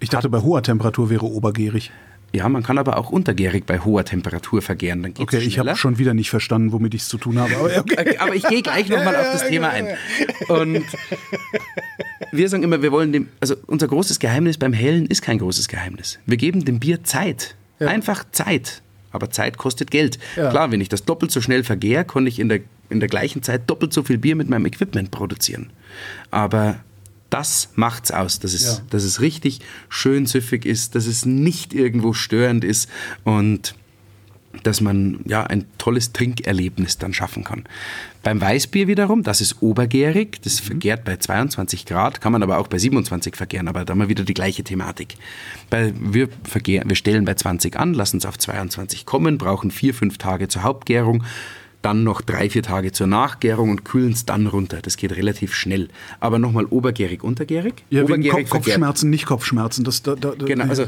[0.00, 1.92] Ich dachte, bei hoher Temperatur wäre obergärig.
[2.34, 5.02] Ja, man kann aber auch untergärig bei hoher Temperatur vergären.
[5.04, 7.56] Dann geht's okay, ich habe schon wieder nicht verstanden, womit ich es zu tun habe.
[7.56, 8.16] Aber, okay.
[8.18, 9.86] aber ich gehe gleich nochmal auf das Thema ein.
[10.48, 10.84] Und
[12.32, 15.68] wir sagen immer, wir wollen dem, also unser großes Geheimnis beim Hellen ist kein großes
[15.68, 16.18] Geheimnis.
[16.26, 17.56] Wir geben dem Bier Zeit.
[17.78, 17.86] Ja.
[17.86, 18.82] Einfach Zeit.
[19.14, 20.18] Aber Zeit kostet Geld.
[20.36, 20.50] Ja.
[20.50, 22.60] Klar, wenn ich das doppelt so schnell vergehre, kann ich in der,
[22.90, 25.70] in der gleichen Zeit doppelt so viel Bier mit meinem Equipment produzieren.
[26.30, 26.76] Aber
[27.30, 28.82] das macht's aus, dass es, Ja.
[28.90, 32.88] dass es richtig schön süffig ist, dass es nicht irgendwo störend ist
[33.24, 33.74] und
[34.62, 37.64] dass man ja ein tolles Trinkerlebnis dann schaffen kann.
[38.24, 42.68] Beim Weißbier wiederum, das ist obergärig, das vergärt bei 22 Grad, kann man aber auch
[42.68, 45.16] bei 27 vergären, aber da haben wir wieder die gleiche Thematik.
[45.68, 49.92] Bei, wir, vergären, wir stellen bei 20 an, lassen es auf 22 kommen, brauchen vier,
[49.92, 51.22] fünf Tage zur Hauptgärung,
[51.82, 54.78] dann noch drei, vier Tage zur Nachgärung und kühlen es dann runter.
[54.80, 55.88] Das geht relativ schnell.
[56.18, 57.84] Aber nochmal obergärig, untergärig.
[57.90, 59.84] Ja, obergärig Kopf, Kopfschmerzen, nicht Kopfschmerzen.
[59.84, 60.86] Das, da, da, da, Genau, also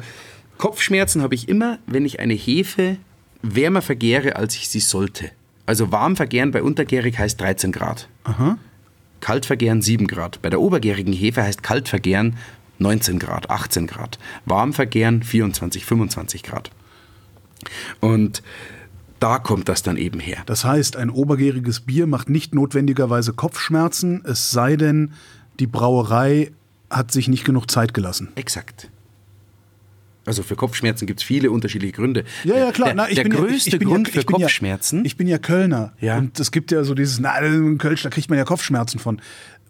[0.56, 2.96] Kopfschmerzen habe ich immer, wenn ich eine Hefe
[3.42, 5.32] wärmer vergäre, als ich sie sollte.
[5.66, 8.08] Also warm vergären bei untergärig heißt 13 Grad.
[9.20, 10.40] Kalt vergären 7 Grad.
[10.42, 12.36] Bei der obergärigen Hefe heißt kalt vergären
[12.78, 14.18] 19 Grad, 18 Grad.
[14.44, 16.70] Warm vergären 24, 25 Grad.
[18.00, 18.42] Und
[19.18, 20.42] da kommt das dann eben her.
[20.46, 25.12] Das heißt, ein obergäriges Bier macht nicht notwendigerweise Kopfschmerzen, es sei denn,
[25.58, 26.52] die Brauerei
[26.90, 28.28] hat sich nicht genug Zeit gelassen.
[28.34, 28.90] Exakt.
[30.26, 32.24] Also für Kopfschmerzen gibt es viele unterschiedliche Gründe.
[32.44, 32.88] Ja, ja, klar.
[32.88, 34.98] Der, Na, ich der bin ja- ich- größte bin Grund ja, für Kopfschmerzen.
[34.98, 35.92] Ja, ich bin ja Kölner.
[36.00, 36.18] Ja.
[36.18, 39.20] Und es gibt ja so dieses, na, ein Kölsch, da kriegt man ja Kopfschmerzen von.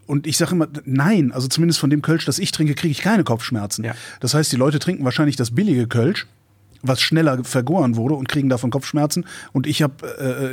[0.07, 3.01] Und ich sage immer, nein, also zumindest von dem Kölsch, das ich trinke, kriege ich
[3.03, 3.85] keine Kopfschmerzen.
[3.85, 3.95] Ja.
[4.21, 6.27] Das heißt, die Leute trinken wahrscheinlich das billige Kölsch,
[6.83, 9.27] was schneller vergoren wurde und kriegen davon Kopfschmerzen.
[9.53, 9.95] Und ich habe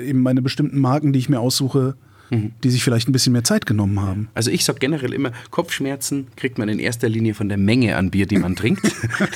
[0.01, 1.95] äh, eben meine bestimmten Marken, die ich mir aussuche,
[2.33, 4.29] die sich vielleicht ein bisschen mehr Zeit genommen haben.
[4.33, 8.11] Also ich sage generell immer, Kopfschmerzen kriegt man in erster Linie von der Menge an
[8.11, 8.83] Bier, die man trinkt.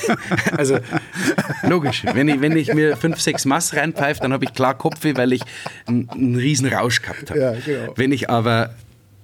[0.56, 0.78] also
[1.62, 5.16] logisch, wenn ich, wenn ich mir fünf, sechs Mass reinpfeife, dann habe ich klar Kopfweh,
[5.16, 5.42] weil ich
[5.86, 7.40] einen, einen riesen Rausch gehabt habe.
[7.40, 7.92] Ja, genau.
[7.96, 8.74] Wenn ich aber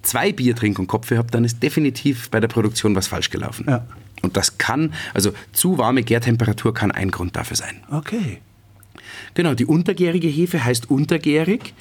[0.02, 3.66] zwei Bier trinke und Kopfweh habe, dann ist definitiv bei der Produktion was falsch gelaufen.
[3.68, 3.86] Ja.
[4.22, 7.82] Und das kann, also zu warme Gärtemperatur kann ein Grund dafür sein.
[7.90, 8.40] Okay.
[9.34, 11.74] Genau, die untergärige Hefe heißt untergärig,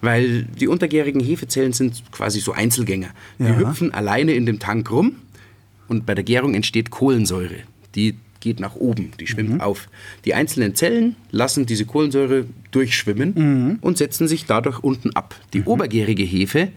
[0.00, 3.08] weil die untergärigen Hefezellen sind quasi so Einzelgänger.
[3.38, 3.56] Die Ja.
[3.58, 5.16] hüpfen alleine in dem Tank rum
[5.88, 7.56] und bei der Gärung entsteht Kohlensäure.
[7.94, 9.60] Die geht nach oben, die schwimmt Mhm.
[9.60, 9.88] auf.
[10.24, 13.78] Die einzelnen Zellen lassen diese Kohlensäure durchschwimmen Mhm.
[13.82, 15.34] und setzen sich dadurch unten ab.
[15.52, 16.68] Die obergärige Hefe,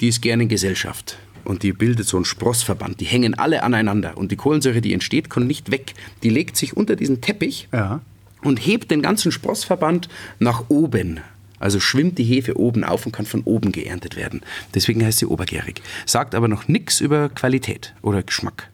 [0.00, 1.18] die ist gerne in Gesellschaft.
[1.44, 3.00] Und die bildet so einen Sprossverband.
[3.00, 4.16] Die hängen alle aneinander.
[4.16, 5.94] Und die Kohlensäure, die entsteht, kann nicht weg.
[6.22, 8.00] Die legt sich unter diesen Teppich Ja.
[8.42, 10.08] und hebt den ganzen Sprossverband
[10.38, 11.18] nach oben.
[11.62, 14.42] Also schwimmt die Hefe oben auf und kann von oben geerntet werden.
[14.74, 15.80] Deswegen heißt sie obergärig.
[16.04, 18.68] Sagt aber noch nichts über Qualität oder Geschmack.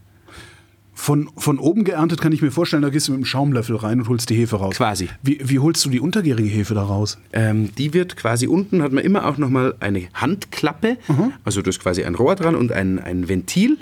[0.94, 4.00] Von, von oben geerntet kann ich mir vorstellen, da gehst du mit einem Schaumlöffel rein
[4.00, 4.74] und holst die Hefe raus.
[4.76, 5.08] Quasi.
[5.22, 7.18] Wie, wie holst du die untergärige Hefe da raus?
[7.32, 10.96] Ähm, die wird quasi unten, hat man immer auch nochmal eine Handklappe.
[11.44, 13.78] Also da ist quasi ein Rohr dran und ein, ein Ventil.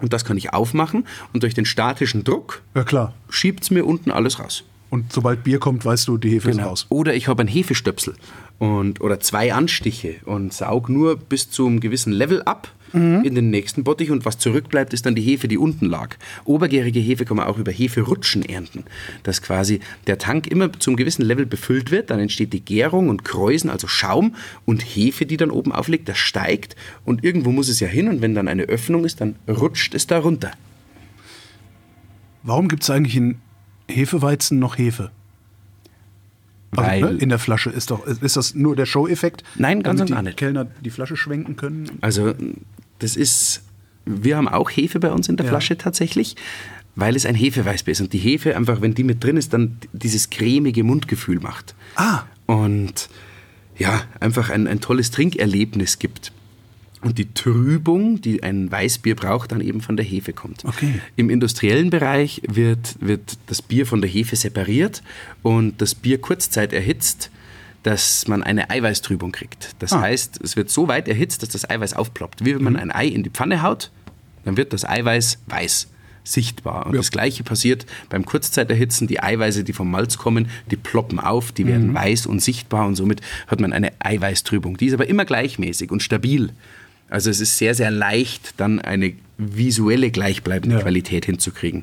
[0.00, 1.06] Und das kann ich aufmachen.
[1.32, 3.14] Und durch den statischen Druck Ja, klar.
[3.30, 4.64] schiebt es mir unten alles raus.
[4.92, 6.84] Und sobald Bier kommt, weißt du, die Hefe ist raus.
[6.90, 8.14] Oder ich habe einen Hefestöpsel
[8.58, 12.70] und, oder zwei Anstiche und saug nur bis zu einem gewissen Level ab
[13.24, 16.16] in den nächsten Bottich und was zurückbleibt, ist dann die Hefe, die unten lag.
[16.44, 18.84] Obergärige Hefe kann man auch über Heferutschen ernten,
[19.22, 23.24] dass quasi der Tank immer zum gewissen Level befüllt wird, dann entsteht die Gärung und
[23.24, 24.34] Kräusen, also Schaum
[24.66, 28.20] und Hefe, die dann oben aufliegt, das steigt und irgendwo muss es ja hin und
[28.20, 30.50] wenn dann eine Öffnung ist, dann rutscht es da runter.
[32.42, 33.38] Warum gibt es eigentlich in
[33.88, 35.10] Hefeweizen noch Hefe?
[36.74, 39.44] Also, ne, in der Flasche ist doch ist das nur der Show-Effekt?
[39.56, 40.38] Nein, ganz und die gar nicht.
[40.38, 41.98] Kellner die Flasche schwenken können.
[42.00, 42.34] Also
[42.98, 43.62] das ist,
[44.06, 45.50] wir haben auch Hefe bei uns in der Ja.
[45.50, 46.34] Flasche tatsächlich,
[46.96, 48.00] weil es ein Hefeweißbier ist.
[48.00, 51.74] Und die Hefe einfach, wenn die mit drin ist, dann dieses cremige Mundgefühl macht.
[51.96, 52.22] Ah.
[52.46, 53.10] Und
[53.76, 56.32] ja, einfach ein, ein tolles Trinkerlebnis gibt.
[57.02, 60.64] Und die Trübung, die ein Weißbier braucht, dann eben von der Hefe kommt.
[60.64, 61.00] Okay.
[61.16, 65.02] Im industriellen Bereich wird, wird das Bier von der Hefe separiert
[65.42, 67.30] und das Bier kurzzeit erhitzt,
[67.82, 69.74] dass man eine Eiweißtrübung kriegt.
[69.80, 70.02] Das Ah.
[70.02, 72.44] heißt, es wird so weit erhitzt, dass das Eiweiß aufploppt.
[72.44, 73.90] Wie wenn man ein Ei in die Pfanne haut,
[74.44, 75.88] dann wird das Eiweiß weiß,
[76.22, 76.86] sichtbar.
[76.86, 76.98] Und Ja.
[77.00, 79.08] das Gleiche passiert beim Kurzzeiterhitzen.
[79.08, 82.94] Die Eiweiße, die vom Malz kommen, die ploppen auf, die werden weiß und sichtbar und
[82.94, 84.76] somit hat man eine Eiweißtrübung.
[84.76, 86.50] Die ist aber immer gleichmäßig und stabil.
[87.12, 90.82] Also es ist sehr, sehr leicht, dann eine visuelle gleichbleibende Ja.
[90.82, 91.82] Qualität hinzukriegen.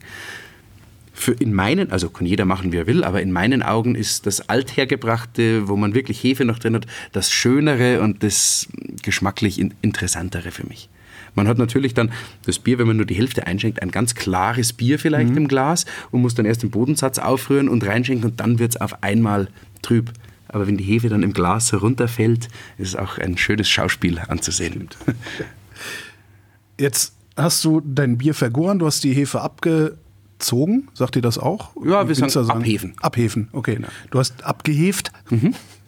[1.13, 4.25] Für in meinen, also kann jeder machen, wie er will, aber in meinen Augen ist
[4.25, 8.67] das Althergebrachte, wo man wirklich Hefe noch drin hat, das Schönere und das
[9.03, 10.89] geschmacklich in- Interessantere für mich.
[11.35, 12.11] Man hat natürlich dann
[12.45, 15.85] das Bier, wenn man nur die Hälfte einschenkt, ein ganz klares Bier vielleicht im Glas
[16.09, 19.47] und muss dann erst den Bodensatz aufrühren und reinschenken und dann wird es auf einmal
[19.81, 20.11] trüb.
[20.49, 24.89] Aber wenn die Hefe dann im Glas herunterfällt, ist es auch ein schönes Schauspiel anzusehen.
[26.79, 29.97] Jetzt hast du dein Bier vergoren, du hast die Hefe abge,
[30.39, 31.75] abgezogen, sagt ihr das auch?
[31.83, 32.93] Ja, wir Winzer sagen abhefen.
[33.01, 33.79] Abhefen, okay.
[34.09, 35.11] Du hast abgeheft.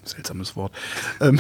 [0.04, 0.74] Seltsames Wort.
[1.22, 1.40] Ähm,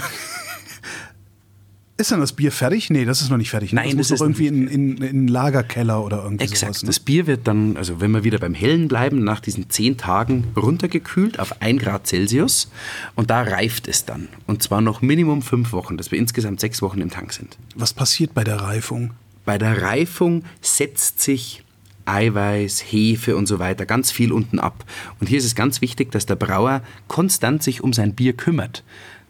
[2.01, 2.89] ist dann das Bier fertig?
[2.89, 3.73] Nee, das ist noch nicht fertig.
[3.73, 6.73] Nein, das muss das doch ist irgendwie in, in, in Lagerkeller oder irgendwie Exakt.
[6.73, 6.83] sowas.
[6.83, 6.87] Ne?
[6.87, 10.45] Das Bier wird dann, also wenn wir wieder beim Hellen bleiben, nach diesen zehn Tagen
[10.55, 12.69] runtergekühlt auf 1 Grad Celsius
[13.15, 14.27] und da reift es dann.
[14.47, 17.57] Und zwar noch Minimum fünf Wochen, dass wir insgesamt sechs Wochen im Tank sind.
[17.75, 19.11] Was passiert bei der Reifung?
[19.45, 21.63] Bei der Reifung setzt sich
[22.05, 24.85] Eiweiß, Hefe und so weiter ganz viel unten ab.
[25.19, 28.83] Und hier ist es ganz wichtig, dass der Brauer konstant sich um sein Bier kümmert.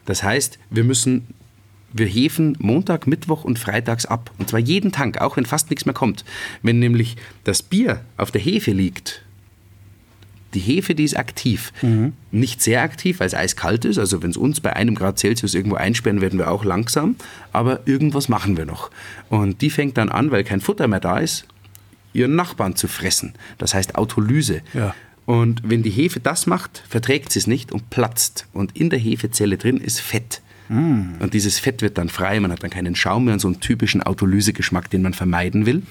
[0.05, 1.27] Das heißt, wir müssen,
[1.93, 4.31] wir hefen Montag, Mittwoch und Freitags ab.
[4.37, 6.23] Und zwar jeden Tank, auch wenn fast nichts mehr kommt.
[6.61, 9.23] Wenn nämlich das Bier auf der Hefe liegt,
[10.53, 11.71] die Hefe, die ist aktiv.
[12.31, 13.97] Nicht sehr aktiv, weil es eiskalt ist.
[13.97, 17.15] Also wenn es uns bei einem Grad Celsius irgendwo einsperren, werden wir auch langsam.
[17.53, 18.91] Aber irgendwas machen wir noch.
[19.29, 21.45] Und die fängt dann an, weil kein Futter mehr da ist,
[22.13, 23.33] ihren Nachbarn zu fressen.
[23.59, 24.61] Das heißt Autolyse.
[24.73, 24.93] Ja.
[25.25, 28.47] Und wenn die Hefe das macht, verträgt sie es nicht und platzt.
[28.51, 30.41] Und in der Hefezelle drin ist Fett.
[31.19, 33.59] Und dieses Fett wird dann frei, man hat dann keinen Schaum mehr und so einen
[33.59, 35.83] typischen Autolysegeschmack, den man vermeiden will.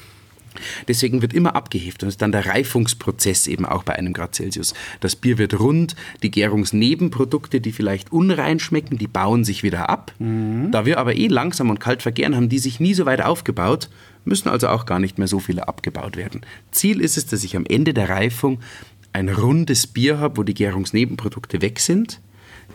[0.88, 4.34] Deswegen wird immer abgeheft und es ist dann der Reifungsprozess eben auch bei einem Grad
[4.34, 4.74] Celsius.
[5.00, 10.12] Das Bier wird rund, die Gärungsnebenprodukte, die vielleicht unrein schmecken, die bauen sich wieder ab.
[10.72, 13.88] Da wir aber eh langsam und kalt vergären, haben die sich nie so weit aufgebaut,
[14.24, 16.40] müssen also auch gar nicht mehr so viele abgebaut werden.
[16.72, 18.58] Ziel ist es, dass ich am Ende der Reifung
[19.12, 22.20] ein rundes Bier habe, wo die Gärungsnebenprodukte weg sind,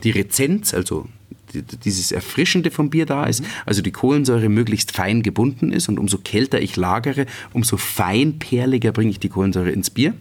[0.04, 1.08] die Rezenz, also
[1.54, 6.18] dieses Erfrischende vom Bier da ist, also die Kohlensäure möglichst fein gebunden ist und umso
[6.18, 10.14] kälter ich lagere, umso feinperliger bringe ich die Kohlensäure ins Bier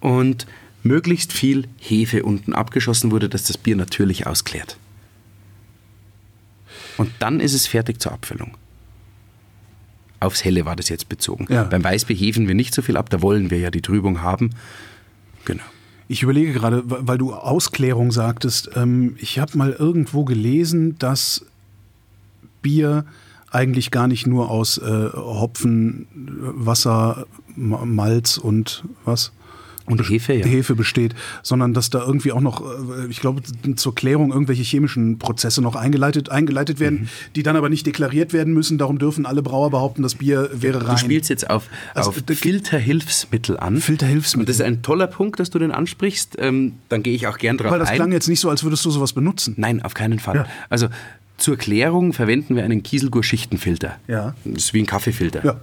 [0.00, 0.46] und
[0.82, 4.78] möglichst viel Hefe unten abgeschossen wurde, dass das Bier natürlich ausklärt.
[6.96, 8.56] Und dann ist es fertig zur Abfüllung.
[10.20, 11.46] Aufs Helle war das jetzt bezogen.
[11.48, 11.64] Ja.
[11.64, 14.50] Beim Weißbier hefen wir nicht so viel ab, da wollen wir ja die Trübung haben.
[15.44, 15.62] Genau.
[16.10, 21.44] Ich überlege gerade, weil du Ausklärung sagtest, ähm, ich habe mal irgendwo gelesen, dass
[22.62, 23.04] Bier
[23.50, 27.26] eigentlich gar nicht nur aus äh, Hopfen, Wasser,
[27.56, 29.32] Ma- Malz und was?
[29.90, 30.44] Und Hefe, ja.
[30.46, 33.42] Hefe besteht, sondern dass da irgendwie auch noch, äh, ich glaube,
[33.76, 37.08] zur Klärung irgendwelche chemischen Prozesse noch eingeleitet, eingeleitet werden, Mhm.
[37.36, 38.78] die dann aber nicht deklariert werden müssen.
[38.78, 40.96] Darum dürfen alle Brauer behaupten, das Bier wäre rein.
[40.96, 43.78] Du spielst jetzt auf, Also, auf Filterhilfsmittel an.
[43.80, 44.40] Filterhilfsmittel.
[44.42, 46.36] Und das ist ein toller Punkt, dass du den ansprichst.
[46.38, 47.96] Ähm, dann gehe ich auch gern drauf Weil das ein.
[47.96, 49.54] klang jetzt nicht so, als würdest du sowas benutzen.
[49.56, 50.36] Nein, auf keinen Fall.
[50.36, 50.46] Ja.
[50.68, 50.88] Also
[51.36, 53.96] zur Klärung verwenden wir einen Kieselguhr-Schichtenfilter.
[54.08, 54.34] Ja.
[54.44, 55.44] Das ist wie ein Kaffeefilter.
[55.44, 55.60] Ja.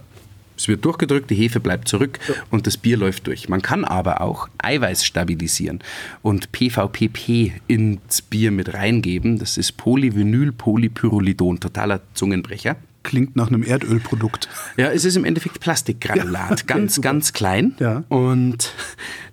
[0.56, 2.18] Es wird durchgedrückt, die Hefe bleibt zurück
[2.50, 3.48] und das Bier läuft durch.
[3.48, 5.80] Man kann aber auch Eiweiß stabilisieren
[6.22, 9.38] und PVPP ins Bier mit reingeben.
[9.38, 12.76] Das ist Polyvinyl-Polypyrrolidon, totaler Zungenbrecher.
[13.02, 14.48] Klingt nach einem Erdölprodukt.
[14.76, 17.08] Ja, es ist im Endeffekt Plastikgranulat, Ja, ganz, super.
[17.08, 17.76] ganz klein.
[17.78, 18.02] Ja.
[18.08, 18.72] Und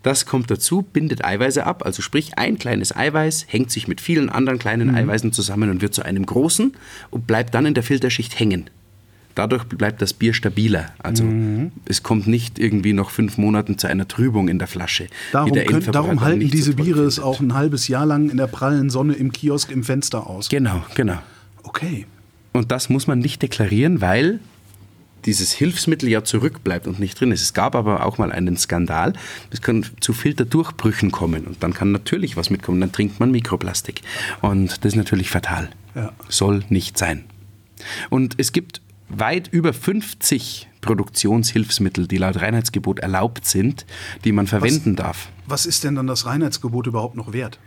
[0.04, 1.84] das kommt dazu, bindet Eiweiße ab.
[1.84, 4.96] Also sprich, ein kleines Eiweiß hängt sich mit vielen anderen kleinen Mhm.
[4.96, 6.74] Eiweißen zusammen und wird zu einem großen
[7.10, 8.70] und bleibt dann in der Filterschicht hängen.
[9.36, 10.94] Dadurch bleibt das Bier stabiler.
[11.02, 11.72] Also Mhm.
[11.86, 15.08] es kommt nicht irgendwie nach fünf Monaten zu einer Trübung in der Flasche.
[15.32, 18.38] Darum, der Endverbraucher darum halten diese so Biere es auch ein halbes Jahr lang in
[18.38, 20.50] der prallen Sonne im Kiosk im Fenster aus.
[20.50, 21.18] Genau, genau.
[21.64, 22.06] Okay.
[22.52, 24.40] Und das muss man nicht deklarieren, weil
[25.26, 27.42] dieses Hilfsmittel ja zurückbleibt und nicht drin ist.
[27.42, 29.14] Es gab aber auch mal einen Skandal.
[29.52, 32.82] Es kann zu Filterdurchbrüchen kommen und dann kann natürlich was mitkommen.
[32.82, 34.02] Dann trinkt man Mikroplastik.
[34.42, 35.70] Und das ist natürlich fatal.
[35.96, 36.12] Ja.
[36.28, 37.24] Soll nicht sein.
[38.10, 38.82] Und es gibt
[39.20, 43.86] weit über 50 Produktionshilfsmittel, die laut Reinheitsgebot erlaubt sind,
[44.24, 45.30] die man verwenden darf.
[45.48, 47.60] Was ist denn dann das Reinheitsgebot überhaupt noch wert?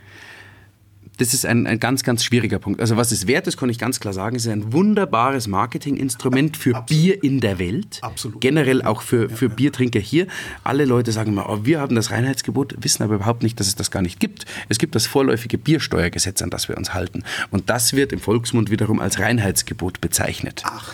[1.19, 2.81] Das ist ein, ein ganz, ganz schwieriger Punkt.
[2.81, 6.59] Also was es wert ist, kann ich ganz klar sagen, es ist ein wunderbares Marketinginstrument
[6.59, 8.01] für Bier in der Welt.
[8.03, 8.41] Absolut.
[8.43, 10.27] Generell auch für, für Biertrinker hier.
[10.63, 13.77] Alle Leute sagen immer, oh, wir haben das Reinheitsgebot, wissen aber überhaupt nicht, dass es
[13.77, 14.45] das gar nicht gibt.
[14.69, 17.23] Es gibt das vorläufige Biersteuergesetz, an das wir uns halten.
[17.51, 20.65] Und das wird im Volksmund wiederum als Reinheitsgebot bezeichnet.
[20.67, 20.93] Ach.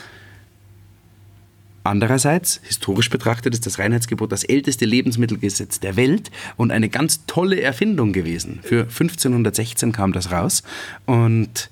[1.85, 7.61] Andererseits, historisch betrachtet, ist das Reinheitsgebot das älteste Lebensmittelgesetz der Welt und eine ganz tolle
[7.61, 8.61] Erfindung gewesen.
[8.63, 10.63] Für 1516 kam das raus
[11.07, 11.71] und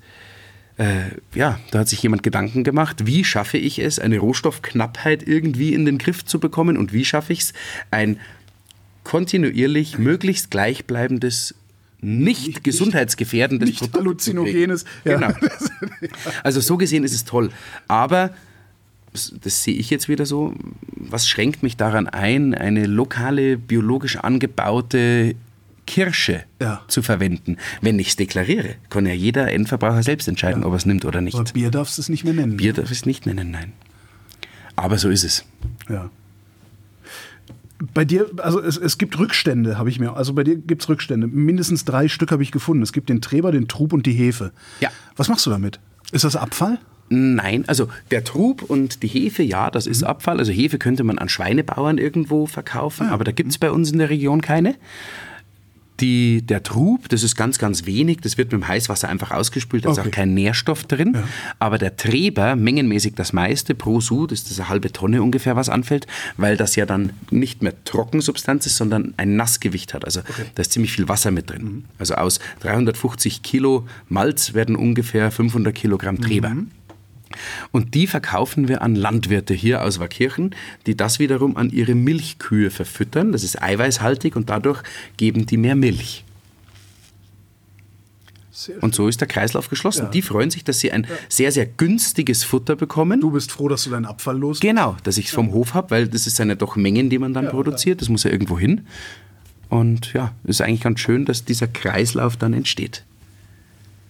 [0.79, 5.75] äh, ja, da hat sich jemand Gedanken gemacht, wie schaffe ich es, eine Rohstoffknappheit irgendwie
[5.75, 7.53] in den Griff zu bekommen und wie schaffe ich es,
[7.91, 8.19] ein
[9.05, 11.55] kontinuierlich möglichst gleichbleibendes
[12.01, 15.17] nicht, gesundheitsgefährdendes nicht Produkt halluzinogenes, ja.
[15.19, 15.35] Genau.
[16.43, 17.51] Also so gesehen ist es toll.
[17.87, 18.31] Aber
[19.13, 20.55] das, sehe ich jetzt wieder so.
[20.97, 25.35] Was schränkt mich daran ein, eine lokale, biologisch angebaute
[25.87, 26.83] Kirsche Ja.
[26.89, 27.57] zu verwenden?
[27.81, 31.21] Wenn ich es deklariere, kann ja jeder Endverbraucher selbst entscheiden, ob er es nimmt oder
[31.21, 31.35] nicht.
[31.35, 32.57] Aber Bier darfst du es nicht mehr nennen.
[32.57, 33.73] Bier darf ich es nicht nennen, nein.
[34.77, 35.45] Aber so ist es.
[35.89, 36.11] Ja.
[37.95, 40.15] Bei dir, also es, es gibt Rückstände, habe ich mir.
[40.15, 41.27] Also bei dir gibt es Rückstände.
[41.27, 42.83] Mindestens drei Stück habe ich gefunden.
[42.83, 44.53] Es gibt den Treber, den Trub und die Hefe.
[44.81, 44.91] Ja.
[45.17, 45.81] Was machst du damit?
[46.13, 46.79] Ist das Abfall?
[47.13, 50.39] Nein, also der Trub und die Hefe, ja, das ist Abfall.
[50.39, 53.99] Also Hefe könnte man an Schweinebauern irgendwo verkaufen, aber da gibt es bei uns in
[53.99, 54.77] der Region keine.
[55.99, 58.21] Die, der Trub, das ist ganz, ganz wenig.
[58.23, 59.85] Das wird mit dem Heißwasser einfach ausgespült.
[59.85, 60.09] Da ist Okay.
[60.09, 61.15] auch kein Nährstoff drin.
[61.59, 65.69] Aber der Treber, mengenmäßig das meiste pro Sud, ist das eine halbe Tonne ungefähr, was
[65.69, 66.07] anfällt,
[66.39, 70.07] weil das ja dann nicht mehr Trockensubstanz ist, sondern ein Nassgewicht hat.
[70.07, 70.21] Also
[70.55, 71.85] da ist ziemlich viel Wasser mit drin.
[71.99, 76.57] Also aus 350 Kilo Malz werden ungefähr 500 Kilogramm Treber.
[77.73, 80.55] Und die verkaufen wir an Landwirte hier aus Waakirchen,
[80.87, 83.33] die das wiederum an ihre Milchkühe verfüttern.
[83.33, 84.83] Das ist eiweißhaltig und dadurch
[85.17, 86.25] geben die mehr Milch.
[88.61, 90.05] Sehr Und so ist der Kreislauf geschlossen.
[90.05, 90.11] Ja.
[90.11, 93.23] Die freuen sich, dass sie ein sehr, sehr günstiges Futter bekommen.
[93.23, 95.91] Du bist froh, dass du deinen Abfall los Genau, dass ich es vom Hof habe,
[95.91, 98.03] weil das ist ja doch Mengen, die man dann produziert.
[98.03, 98.83] Das muss ja irgendwo hin.
[99.71, 103.05] Und ja, es ist eigentlich ganz schön, dass dieser Kreislauf dann entsteht.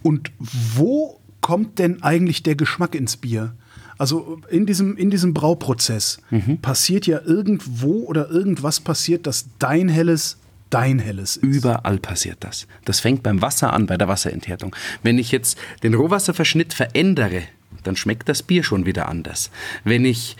[0.03, 3.55] Und wo kommt denn eigentlich der Geschmack ins Bier?
[3.99, 6.59] Also in diesem, in diesem Brauprozess Mhm.
[6.63, 10.39] passiert ja irgendwo oder irgendwas passiert, dass dein Helles
[10.71, 11.43] dein Helles ist.
[11.43, 12.67] Überall passiert das.
[12.85, 14.75] Das fängt beim Wasser an, bei der Wasserenthärtung.
[15.03, 17.43] Wenn ich jetzt den Rohwasserverschnitt verändere,
[17.83, 19.51] dann schmeckt das Bier schon wieder anders.
[19.85, 20.37] Wenn ich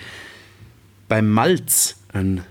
[1.09, 2.43] beim Malz ein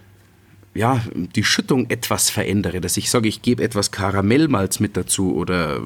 [0.76, 5.82] ja, die Schüttung etwas verändere, dass ich sage, ich gebe etwas Karamellmalz mit dazu oder,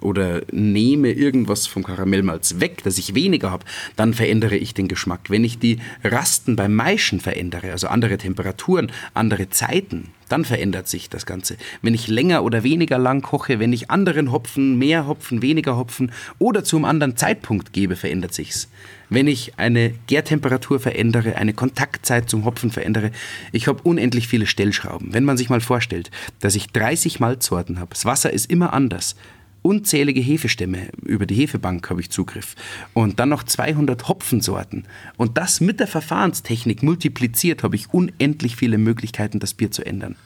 [0.00, 3.64] oder nehme irgendwas vom Karamellmalz weg, dass ich weniger habe,
[3.96, 5.30] dann verändere ich den Geschmack.
[5.30, 11.08] Wenn ich die Rasten beim Maischen verändere, also andere Temperaturen, andere Zeiten, dann verändert sich
[11.08, 11.56] das Ganze.
[11.82, 16.10] Wenn ich länger oder weniger lang koche, wenn ich anderen Hopfen, mehr Hopfen, weniger Hopfen
[16.38, 18.68] oder zu einem anderen Zeitpunkt gebe, verändert sich's.
[19.10, 23.10] Wenn ich eine Gärtemperatur verändere, eine Kontaktzeit zum Hopfen verändere,
[23.52, 25.12] ich habe unendlich viele Stellschrauben.
[25.12, 26.10] Wenn man sich mal vorstellt,
[26.40, 29.16] dass ich 30 Malzsorten habe, das Wasser ist immer anders.
[29.62, 32.54] Unzählige Hefestämme, über die Hefebank habe ich Zugriff.
[32.92, 34.86] Und dann noch 200 Hopfensorten.
[35.16, 40.16] Und das mit der Verfahrenstechnik multipliziert, habe ich unendlich viele Möglichkeiten, das Bier zu ändern.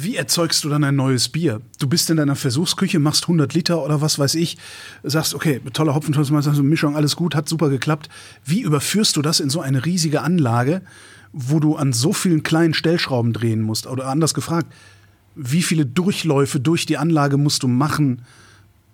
[0.00, 1.60] Wie erzeugst du dann ein neues Bier?
[1.80, 4.56] Du bist in deiner Versuchsküche, machst 100 Liter oder was weiß ich,
[5.02, 8.08] sagst, okay, toller Hopfen, also Mischung, alles gut, hat super geklappt.
[8.44, 10.82] Wie überführst du das in so eine riesige Anlage,
[11.32, 13.88] wo du an so vielen kleinen Stellschrauben drehen musst?
[13.88, 14.72] Oder anders gefragt,
[15.34, 18.22] wie viele Durchläufe durch die Anlage musst du machen,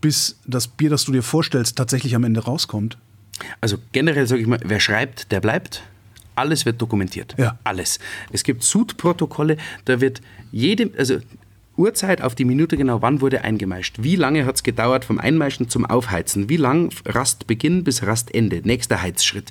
[0.00, 2.96] bis das Bier, das du dir vorstellst, tatsächlich am Ende rauskommt?
[3.60, 5.82] Also generell sage ich mal, wer schreibt, der bleibt.
[6.34, 7.34] Alles wird dokumentiert.
[7.38, 7.58] Ja.
[7.64, 7.98] Alles.
[8.32, 10.20] Es gibt Sud-Protokolle, da wird
[10.52, 11.18] jede, also
[11.76, 13.96] Uhrzeit auf die Minute genau, wann wurde eingemeischt.
[14.00, 16.48] Wie lange hat es gedauert vom Einmeischen zum Aufheizen?
[16.48, 18.60] Wie lang Rastbeginn bis Rastende?
[18.64, 19.50] Nächster Heizschritt.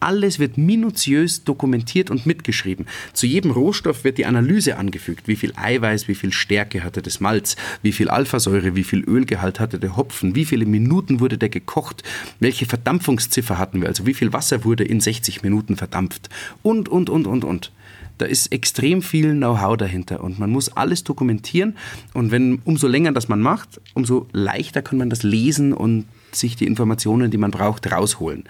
[0.00, 2.86] Alles wird minutiös dokumentiert und mitgeschrieben.
[3.12, 5.28] Zu jedem Rohstoff wird die Analyse angefügt.
[5.28, 9.60] Wie viel Eiweiß, wie viel Stärke hatte das Malz, wie viel Alphasäure, wie viel Ölgehalt
[9.60, 12.02] hatte der Hopfen, wie viele Minuten wurde der gekocht,
[12.40, 16.28] welche Verdampfungsziffer hatten wir, also wie viel Wasser wurde in 60 Minuten verdampft
[16.62, 17.72] und, und, und, und, und.
[18.20, 21.74] Da ist extrem viel Know-how dahinter und man muss alles dokumentieren.
[22.12, 26.54] Und wenn umso länger das man macht, umso leichter kann man das lesen und sich
[26.54, 28.44] die Informationen, die man braucht, rausholen.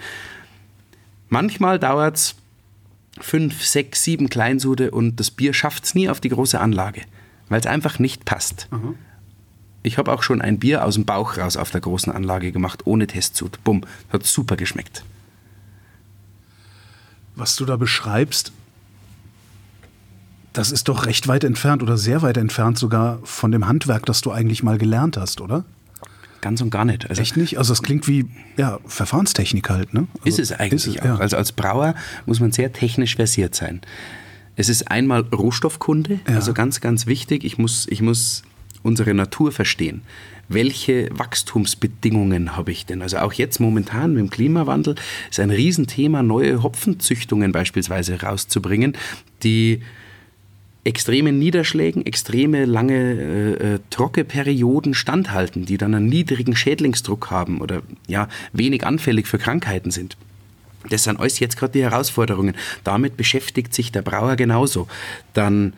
[1.31, 2.35] Manchmal dauert es
[3.17, 7.03] fünf, sechs, sieben Kleinsude und das Bier schafft es nie auf die große Anlage,
[7.47, 8.67] weil es einfach nicht passt.
[9.81, 12.85] Ich habe auch schon ein Bier aus dem Bauch raus auf der großen Anlage gemacht,
[12.85, 13.63] ohne Testsud.
[13.63, 15.05] Bumm, hat super geschmeckt.
[17.35, 18.51] Was du da beschreibst,
[20.51, 24.19] das ist doch recht weit entfernt oder sehr weit entfernt sogar von dem Handwerk, das
[24.19, 25.63] du eigentlich mal gelernt hast, oder?
[26.41, 27.09] Ganz und gar nicht.
[27.09, 27.57] Also Echt nicht?
[27.57, 28.25] Also das klingt wie
[28.57, 30.07] ja, Verfahrenstechnik halt, ne?
[30.25, 31.05] Also, Ist es eigentlich ist es, auch.
[31.05, 31.15] ja.
[31.17, 31.95] Also als Brauer
[32.25, 33.81] muss man sehr technisch versiert sein.
[34.55, 36.35] Es ist einmal Rohstoffkunde, Ja.
[36.35, 37.43] also ganz, ganz wichtig.
[37.43, 38.43] Ich muss, ich muss
[38.83, 40.01] unsere Natur verstehen.
[40.49, 41.07] Welche
[41.65, 43.01] Wachstumsbedingungen habe ich denn?
[43.01, 44.95] Also auch jetzt momentan mit dem Klimawandel
[45.29, 48.97] ist ein Riesenthema, neue Hopfenzüchtungen beispielsweise rauszubringen,
[49.43, 49.81] die
[50.83, 57.83] extremen Niederschlägen, extreme lange äh, äh, Trockenperioden standhalten, die dann einen niedrigen Schädlingsdruck haben oder
[58.07, 60.17] ja, wenig anfällig für Krankheiten sind.
[60.89, 62.55] Das sind alles jetzt gerade die Herausforderungen.
[62.83, 64.87] Damit beschäftigt sich der Brauer genauso.
[65.33, 65.73] Dann,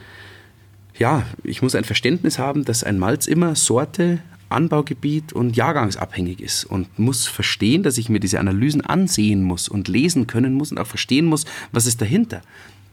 [0.98, 6.64] ja, ich muss ein Verständnis haben, dass ein Malz immer Sorte, Anbaugebiet und Jahrgangsabhängig ist
[6.64, 10.78] und muss verstehen, dass ich mir diese Analysen ansehen muss und lesen können muss und
[10.78, 12.42] auch verstehen muss, was ist dahinter.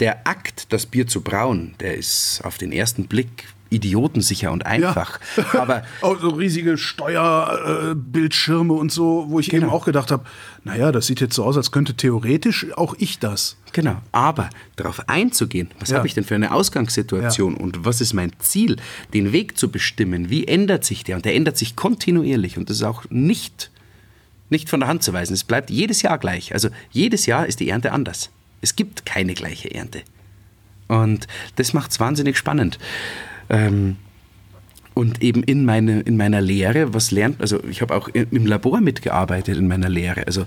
[0.00, 5.20] Der Akt, das Bier zu brauen, der ist auf den ersten Blick idiotensicher und einfach.
[5.36, 5.60] Ja.
[5.60, 9.66] Aber auch so riesige Steuerbildschirme und so, wo ich genau.
[9.66, 10.24] eben auch gedacht habe,
[10.64, 13.56] naja, das sieht jetzt so aus, als könnte theoretisch auch ich das.
[13.72, 15.98] Genau, aber darauf einzugehen, was ja.
[15.98, 17.60] habe ich denn für eine Ausgangssituation ja.
[17.60, 18.76] und was ist mein Ziel,
[19.14, 21.16] den Weg zu bestimmen, wie ändert sich der?
[21.16, 23.70] Und der ändert sich kontinuierlich und das ist auch nicht,
[24.48, 25.34] nicht von der Hand zu weisen.
[25.34, 26.52] Es bleibt jedes Jahr gleich.
[26.52, 28.30] Also jedes Jahr ist die Ernte anders.
[28.60, 30.02] Es gibt keine gleiche Ernte.
[30.88, 31.26] Und
[31.56, 32.78] das macht es wahnsinnig spannend.
[33.48, 33.96] Ähm,
[34.94, 38.80] und eben in, meine, in meiner Lehre, was lernt, also ich habe auch im Labor
[38.80, 40.26] mitgearbeitet in meiner Lehre.
[40.26, 40.46] Also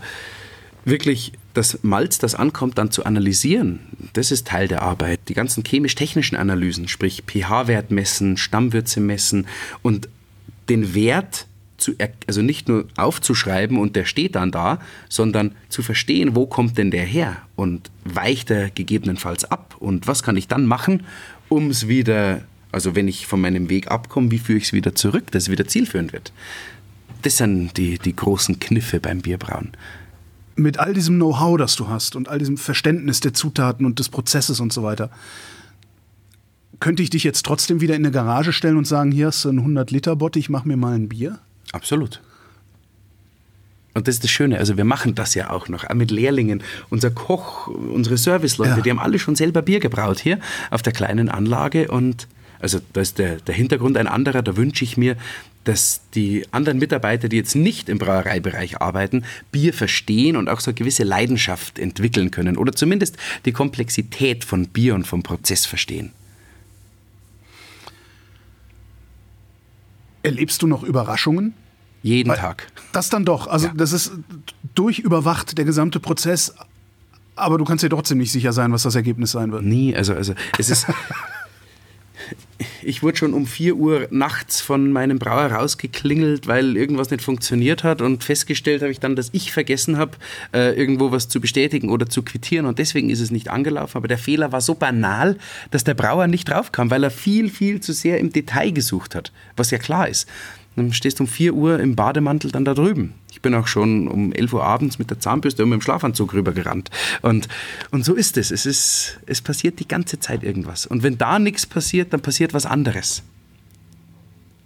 [0.85, 3.79] wirklich das Malz, das ankommt, dann zu analysieren,
[4.13, 5.21] das ist Teil der Arbeit.
[5.29, 9.47] Die ganzen chemisch-technischen Analysen, sprich pH-Wert messen, Stammwürze messen
[9.81, 10.09] und
[10.69, 11.47] den Wert
[11.83, 11.93] zu,
[12.27, 14.79] also nicht nur aufzuschreiben und der steht dann da,
[15.09, 20.23] sondern zu verstehen, wo kommt denn der her und weicht er gegebenenfalls ab und was
[20.23, 21.03] kann ich dann machen,
[21.49, 22.41] um es wieder,
[22.71, 25.51] also wenn ich von meinem Weg abkomme, wie führe ich es wieder zurück, dass es
[25.51, 26.31] wieder zielführend wird.
[27.21, 29.71] Das sind die, die großen Kniffe beim Bierbrauen.
[30.55, 34.09] Mit all diesem Know-how, das du hast und all diesem Verständnis der Zutaten und des
[34.09, 35.09] Prozesses und so weiter,
[36.79, 39.49] könnte ich dich jetzt trotzdem wieder in eine Garage stellen und sagen, hier hast du
[39.49, 41.39] einen 100-Liter-Bottich, mach mir mal ein Bier?
[41.73, 42.21] Absolut.
[43.93, 46.63] Und das ist das Schöne, also wir machen das ja auch noch, auch mit Lehrlingen.
[46.89, 48.81] Unser Koch, unsere Serviceleute, ja.
[48.81, 50.39] die haben alle schon selber Bier gebraut hier
[50.71, 51.89] auf der kleinen Anlage.
[51.91, 52.27] Und
[52.59, 55.15] also da ist der, der Hintergrund ein anderer, da wünsche ich mir,
[55.63, 60.71] dass die anderen Mitarbeiter, die jetzt nicht im Brauereibereich arbeiten, Bier verstehen und auch so
[60.71, 66.11] eine gewisse Leidenschaft entwickeln können oder zumindest die Komplexität von Bier und vom Prozess verstehen.
[70.23, 71.53] Erlebst du noch Überraschungen?
[72.03, 72.67] Jeden Weil Tag.
[72.91, 73.47] Das dann doch.
[73.47, 73.73] Also ja.
[73.75, 74.11] das ist
[74.75, 76.53] durchüberwacht, der gesamte Prozess.
[77.35, 79.63] Aber du kannst dir trotzdem nicht sicher sein, was das Ergebnis sein wird.
[79.63, 79.95] Nie.
[79.95, 80.85] Also, also es ist.
[82.83, 87.83] ich wurde schon um 4 Uhr nachts von meinem Brauer rausgeklingelt, weil irgendwas nicht funktioniert
[87.83, 90.17] hat und festgestellt habe ich dann, dass ich vergessen habe,
[90.53, 93.97] äh, irgendwo was zu bestätigen oder zu quittieren und deswegen ist es nicht angelaufen.
[93.97, 95.37] Aber der Fehler war so banal,
[95.71, 99.31] dass der Brauer nicht draufkam, weil er viel, viel zu sehr im Detail gesucht hat,
[99.55, 100.27] was ja klar ist.
[100.75, 103.13] Dann stehst du um 4 Uhr im Bademantel dann da drüben.
[103.31, 106.33] Ich bin auch schon um 11 Uhr abends mit der Zahnbürste und mit dem Schlafanzug
[106.33, 106.89] rübergerannt.
[107.21, 107.47] Und,
[107.91, 108.51] und so ist es.
[108.51, 108.65] es.
[108.65, 109.19] ist.
[109.25, 110.85] Es passiert die ganze Zeit irgendwas.
[110.85, 113.23] Und wenn da nichts passiert, dann passiert was anderes.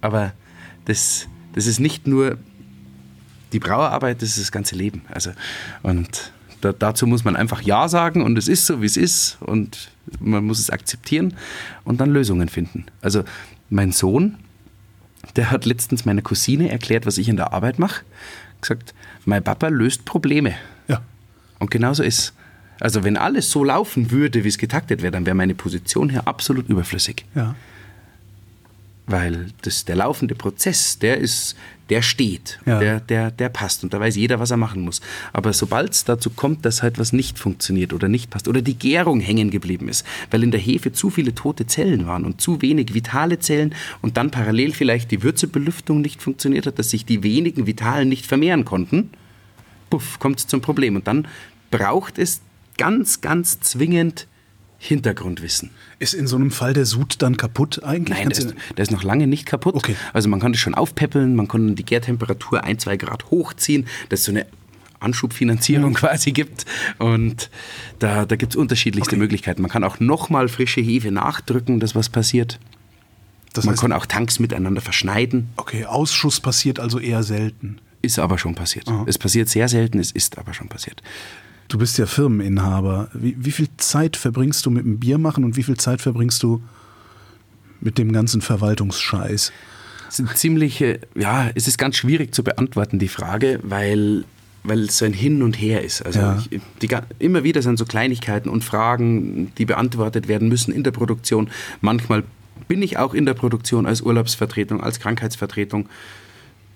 [0.01, 0.33] Aber
[0.85, 2.37] das, das ist nicht nur
[3.53, 5.01] die Brauerarbeit, das ist das ganze Leben.
[5.09, 5.31] Also,
[5.83, 6.31] und
[6.61, 9.89] da, dazu muss man einfach Ja sagen und es ist so, wie es ist und
[10.19, 11.33] man muss es akzeptieren
[11.83, 12.85] und dann Lösungen finden.
[13.01, 13.23] Also
[13.69, 14.37] mein Sohn,
[15.37, 18.03] der hat letztens meiner Cousine erklärt, was ich in der Arbeit mache.
[18.59, 18.93] Gesagt,
[19.25, 20.55] mein Papa löst Probleme.
[20.87, 21.01] Ja.
[21.59, 22.33] Und genau so ist
[22.79, 26.27] Also wenn alles so laufen würde, wie es getaktet wäre, dann wäre meine Position hier
[26.27, 27.25] absolut überflüssig.
[27.35, 27.55] Ja
[29.07, 31.55] weil das, der laufende Prozess, der ist,
[31.89, 32.79] der steht, ja.
[32.79, 34.99] der, der, der passt und da weiß jeder, was er machen muss.
[35.31, 38.77] Aber sobald es dazu kommt, dass halt was nicht funktioniert oder nicht passt oder die
[38.77, 42.61] Gärung hängen geblieben ist, weil in der Hefe zu viele tote Zellen waren und zu
[42.61, 47.23] wenig vitale Zellen und dann parallel vielleicht die Würzebelüftung nicht funktioniert hat, dass sich die
[47.23, 49.11] wenigen vitalen nicht vermehren konnten,
[49.89, 50.97] puff, kommt es zum Problem.
[50.97, 51.27] Und dann
[51.71, 52.41] braucht es
[52.77, 54.27] ganz, ganz zwingend
[54.79, 55.71] Hintergrundwissen.
[55.99, 58.17] Ist in so einem Fall der Sud dann kaputt eigentlich?
[58.17, 59.75] Nein, der ist, der ist, noch lange nicht kaputt.
[59.75, 59.95] Okay.
[60.13, 64.19] Also man kann das schon aufpeppeln, man kann die Gärtemperatur ein, zwei Grad hochziehen, dass
[64.19, 64.45] es so eine
[64.99, 66.65] Anschubfinanzierung quasi gibt.
[66.99, 67.49] Und
[67.99, 69.19] da, da gibt es unterschiedlichste okay.
[69.19, 69.61] Möglichkeiten.
[69.61, 72.59] Man kann auch nochmal frische Hefe nachdrücken, dass was passiert.
[73.53, 75.49] Das man heißt, kann auch Tanks miteinander verschneiden.
[75.55, 77.79] Okay, Ausschuss passiert also eher selten.
[78.03, 78.87] Ist aber schon passiert.
[78.87, 79.03] Aha.
[79.07, 81.01] Es passiert sehr selten, es ist aber schon passiert.
[81.67, 83.09] Du bist ja Firmeninhaber.
[83.13, 86.61] Wie, wie viel Zeit verbringst du mit dem Biermachen und wie viel Zeit verbringst du
[87.81, 89.51] mit dem ganzen Verwaltungsscheiß?
[90.09, 90.83] Es ist ziemlich,
[91.15, 94.23] ja, es ist ganz schwierig zu beantworten, die Frage, weil,
[94.63, 96.01] weil es so ein Hin und Her ist.
[96.05, 96.43] Also ja.
[96.49, 96.89] ich, die,
[97.19, 101.49] immer wieder sind so Kleinigkeiten und Fragen, die beantwortet werden müssen in der Produktion.
[101.81, 102.23] Manchmal
[102.69, 105.89] bin ich auch in der Produktion als Urlaubsvertretung, als Krankheitsvertretung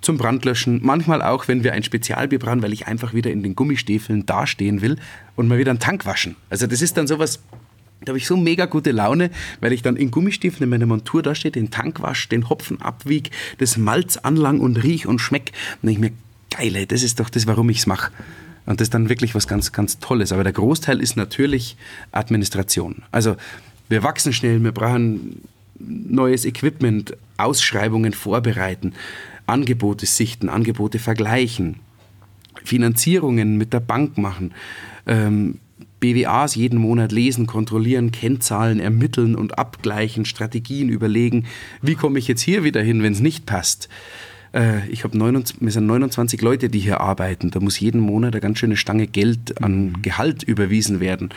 [0.02, 3.56] zum Brandlöschen, manchmal auch, wenn wir ein Spezialbier brauen, weil ich einfach wieder in den
[3.56, 4.98] Gummistiefeln dastehen will
[5.36, 6.36] und mal wieder einen Tank waschen.
[6.50, 7.40] Also das ist dann sowas,
[8.02, 9.30] da habe ich so mega gute Laune,
[9.60, 13.30] weil ich dann in Gummistiefeln in meiner Montur dastehe, den Tank wasche, den Hopfen abwieg,
[13.60, 15.52] das Malz anlang und riech und schmeck.
[15.84, 16.12] Und ich mir,
[16.50, 18.12] geile, das ist doch das, warum ich es mache.
[18.66, 20.32] Und das ist dann wirklich was ganz, ganz Tolles.
[20.32, 21.78] Aber der Großteil ist natürlich
[22.12, 23.04] Administration.
[23.12, 23.36] Also
[23.90, 25.42] wir wachsen schnell, wir brauchen
[25.78, 28.94] neues Equipment, Ausschreibungen vorbereiten.
[29.48, 31.78] Angebote sichten, Angebote vergleichen,
[32.64, 34.54] Finanzierungen mit der Bank machen,
[35.08, 35.60] ähm,
[36.00, 41.46] BWAs jeden Monat lesen, kontrollieren, Kennzahlen ermitteln und abgleichen, Strategien überlegen.
[41.82, 43.88] Wie komme ich jetzt hier wieder hin, wenn es nicht passt?
[44.54, 47.52] Äh, ich habe wir sind 29 Leute, die hier arbeiten.
[47.52, 51.30] Da muss jeden Monat eine ganz schöne Stange Geld an Gehalt überwiesen werden.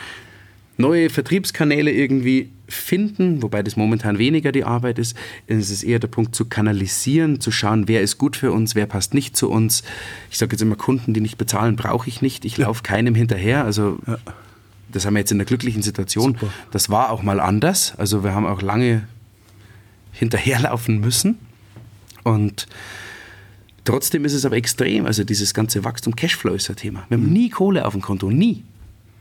[0.77, 5.15] Neue Vertriebskanäle irgendwie finden, wobei das momentan weniger die Arbeit ist.
[5.47, 8.85] Es ist eher der Punkt zu kanalisieren, zu schauen, wer ist gut für uns, wer
[8.85, 9.83] passt nicht zu uns.
[10.31, 12.45] Ich sage jetzt immer, Kunden, die nicht bezahlen, brauche ich nicht.
[12.45, 12.65] Ich ja.
[12.65, 13.63] laufe keinem hinterher.
[13.63, 14.17] Also ja.
[14.91, 16.33] das haben wir jetzt in einer glücklichen Situation.
[16.33, 16.47] Super.
[16.71, 17.93] Das war auch mal anders.
[17.97, 19.07] Also wir haben auch lange
[20.11, 21.37] hinterherlaufen müssen.
[22.23, 22.67] Und
[23.83, 25.05] trotzdem ist es aber extrem.
[25.05, 27.05] Also dieses ganze Wachstum, Cashflow ist ein Thema.
[27.09, 27.33] Wir haben mhm.
[27.33, 28.63] nie Kohle auf dem Konto, nie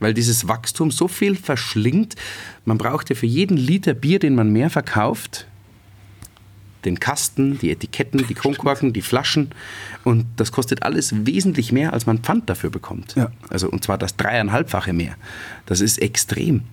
[0.04, 2.14] weil dieses Wachstum so viel verschlingt.
[2.66, 5.46] Man braucht ja für jeden Liter Bier, den man mehr verkauft,
[6.84, 9.52] den Kasten, die Etiketten, die Kronkorken, die Flaschen.
[10.04, 13.14] Und das kostet alles wesentlich mehr, als man Pfand dafür bekommt.
[13.16, 13.32] Ja.
[13.48, 15.14] Also, und zwar das dreieinhalbfache mehr.
[15.64, 16.64] Das ist extrem.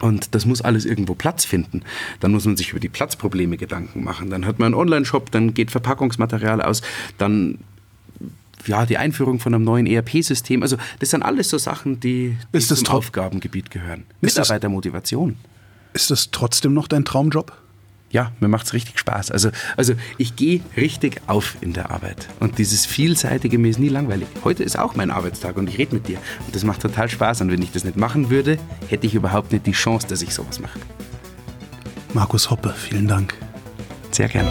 [0.00, 1.82] Und das muss alles irgendwo Platz finden.
[2.18, 4.28] Dann muss man sich über die Platzprobleme Gedanken machen.
[4.28, 6.82] Dann hat man einen Online-Shop, dann geht Verpackungsmaterial aus,
[7.16, 7.58] dann
[8.66, 10.62] ja, die Einführung von einem neuen ERP-System.
[10.62, 12.86] Also das sind alles so Sachen, die, die zum?
[12.88, 14.04] Aufgabengebiet gehören.
[14.20, 15.36] Mitarbeitermotivation.
[15.92, 17.56] Ist das trotzdem noch dein Traumjob?
[18.10, 19.30] Ja, mir macht es richtig Spaß.
[19.30, 22.28] Also, also ich gehe richtig auf in der Arbeit.
[22.38, 24.28] Und dieses Vielseitige, mir ist nie langweilig.
[24.44, 26.18] Heute ist auch mein Arbeitstag und ich rede mit dir.
[26.46, 27.40] Und das macht total Spaß.
[27.40, 30.32] Und wenn ich das nicht machen würde, hätte ich überhaupt nicht die Chance, dass ich
[30.32, 30.78] sowas mache.
[32.14, 33.34] Markus Hoppe, vielen Dank.
[34.12, 34.50] Sehr gerne.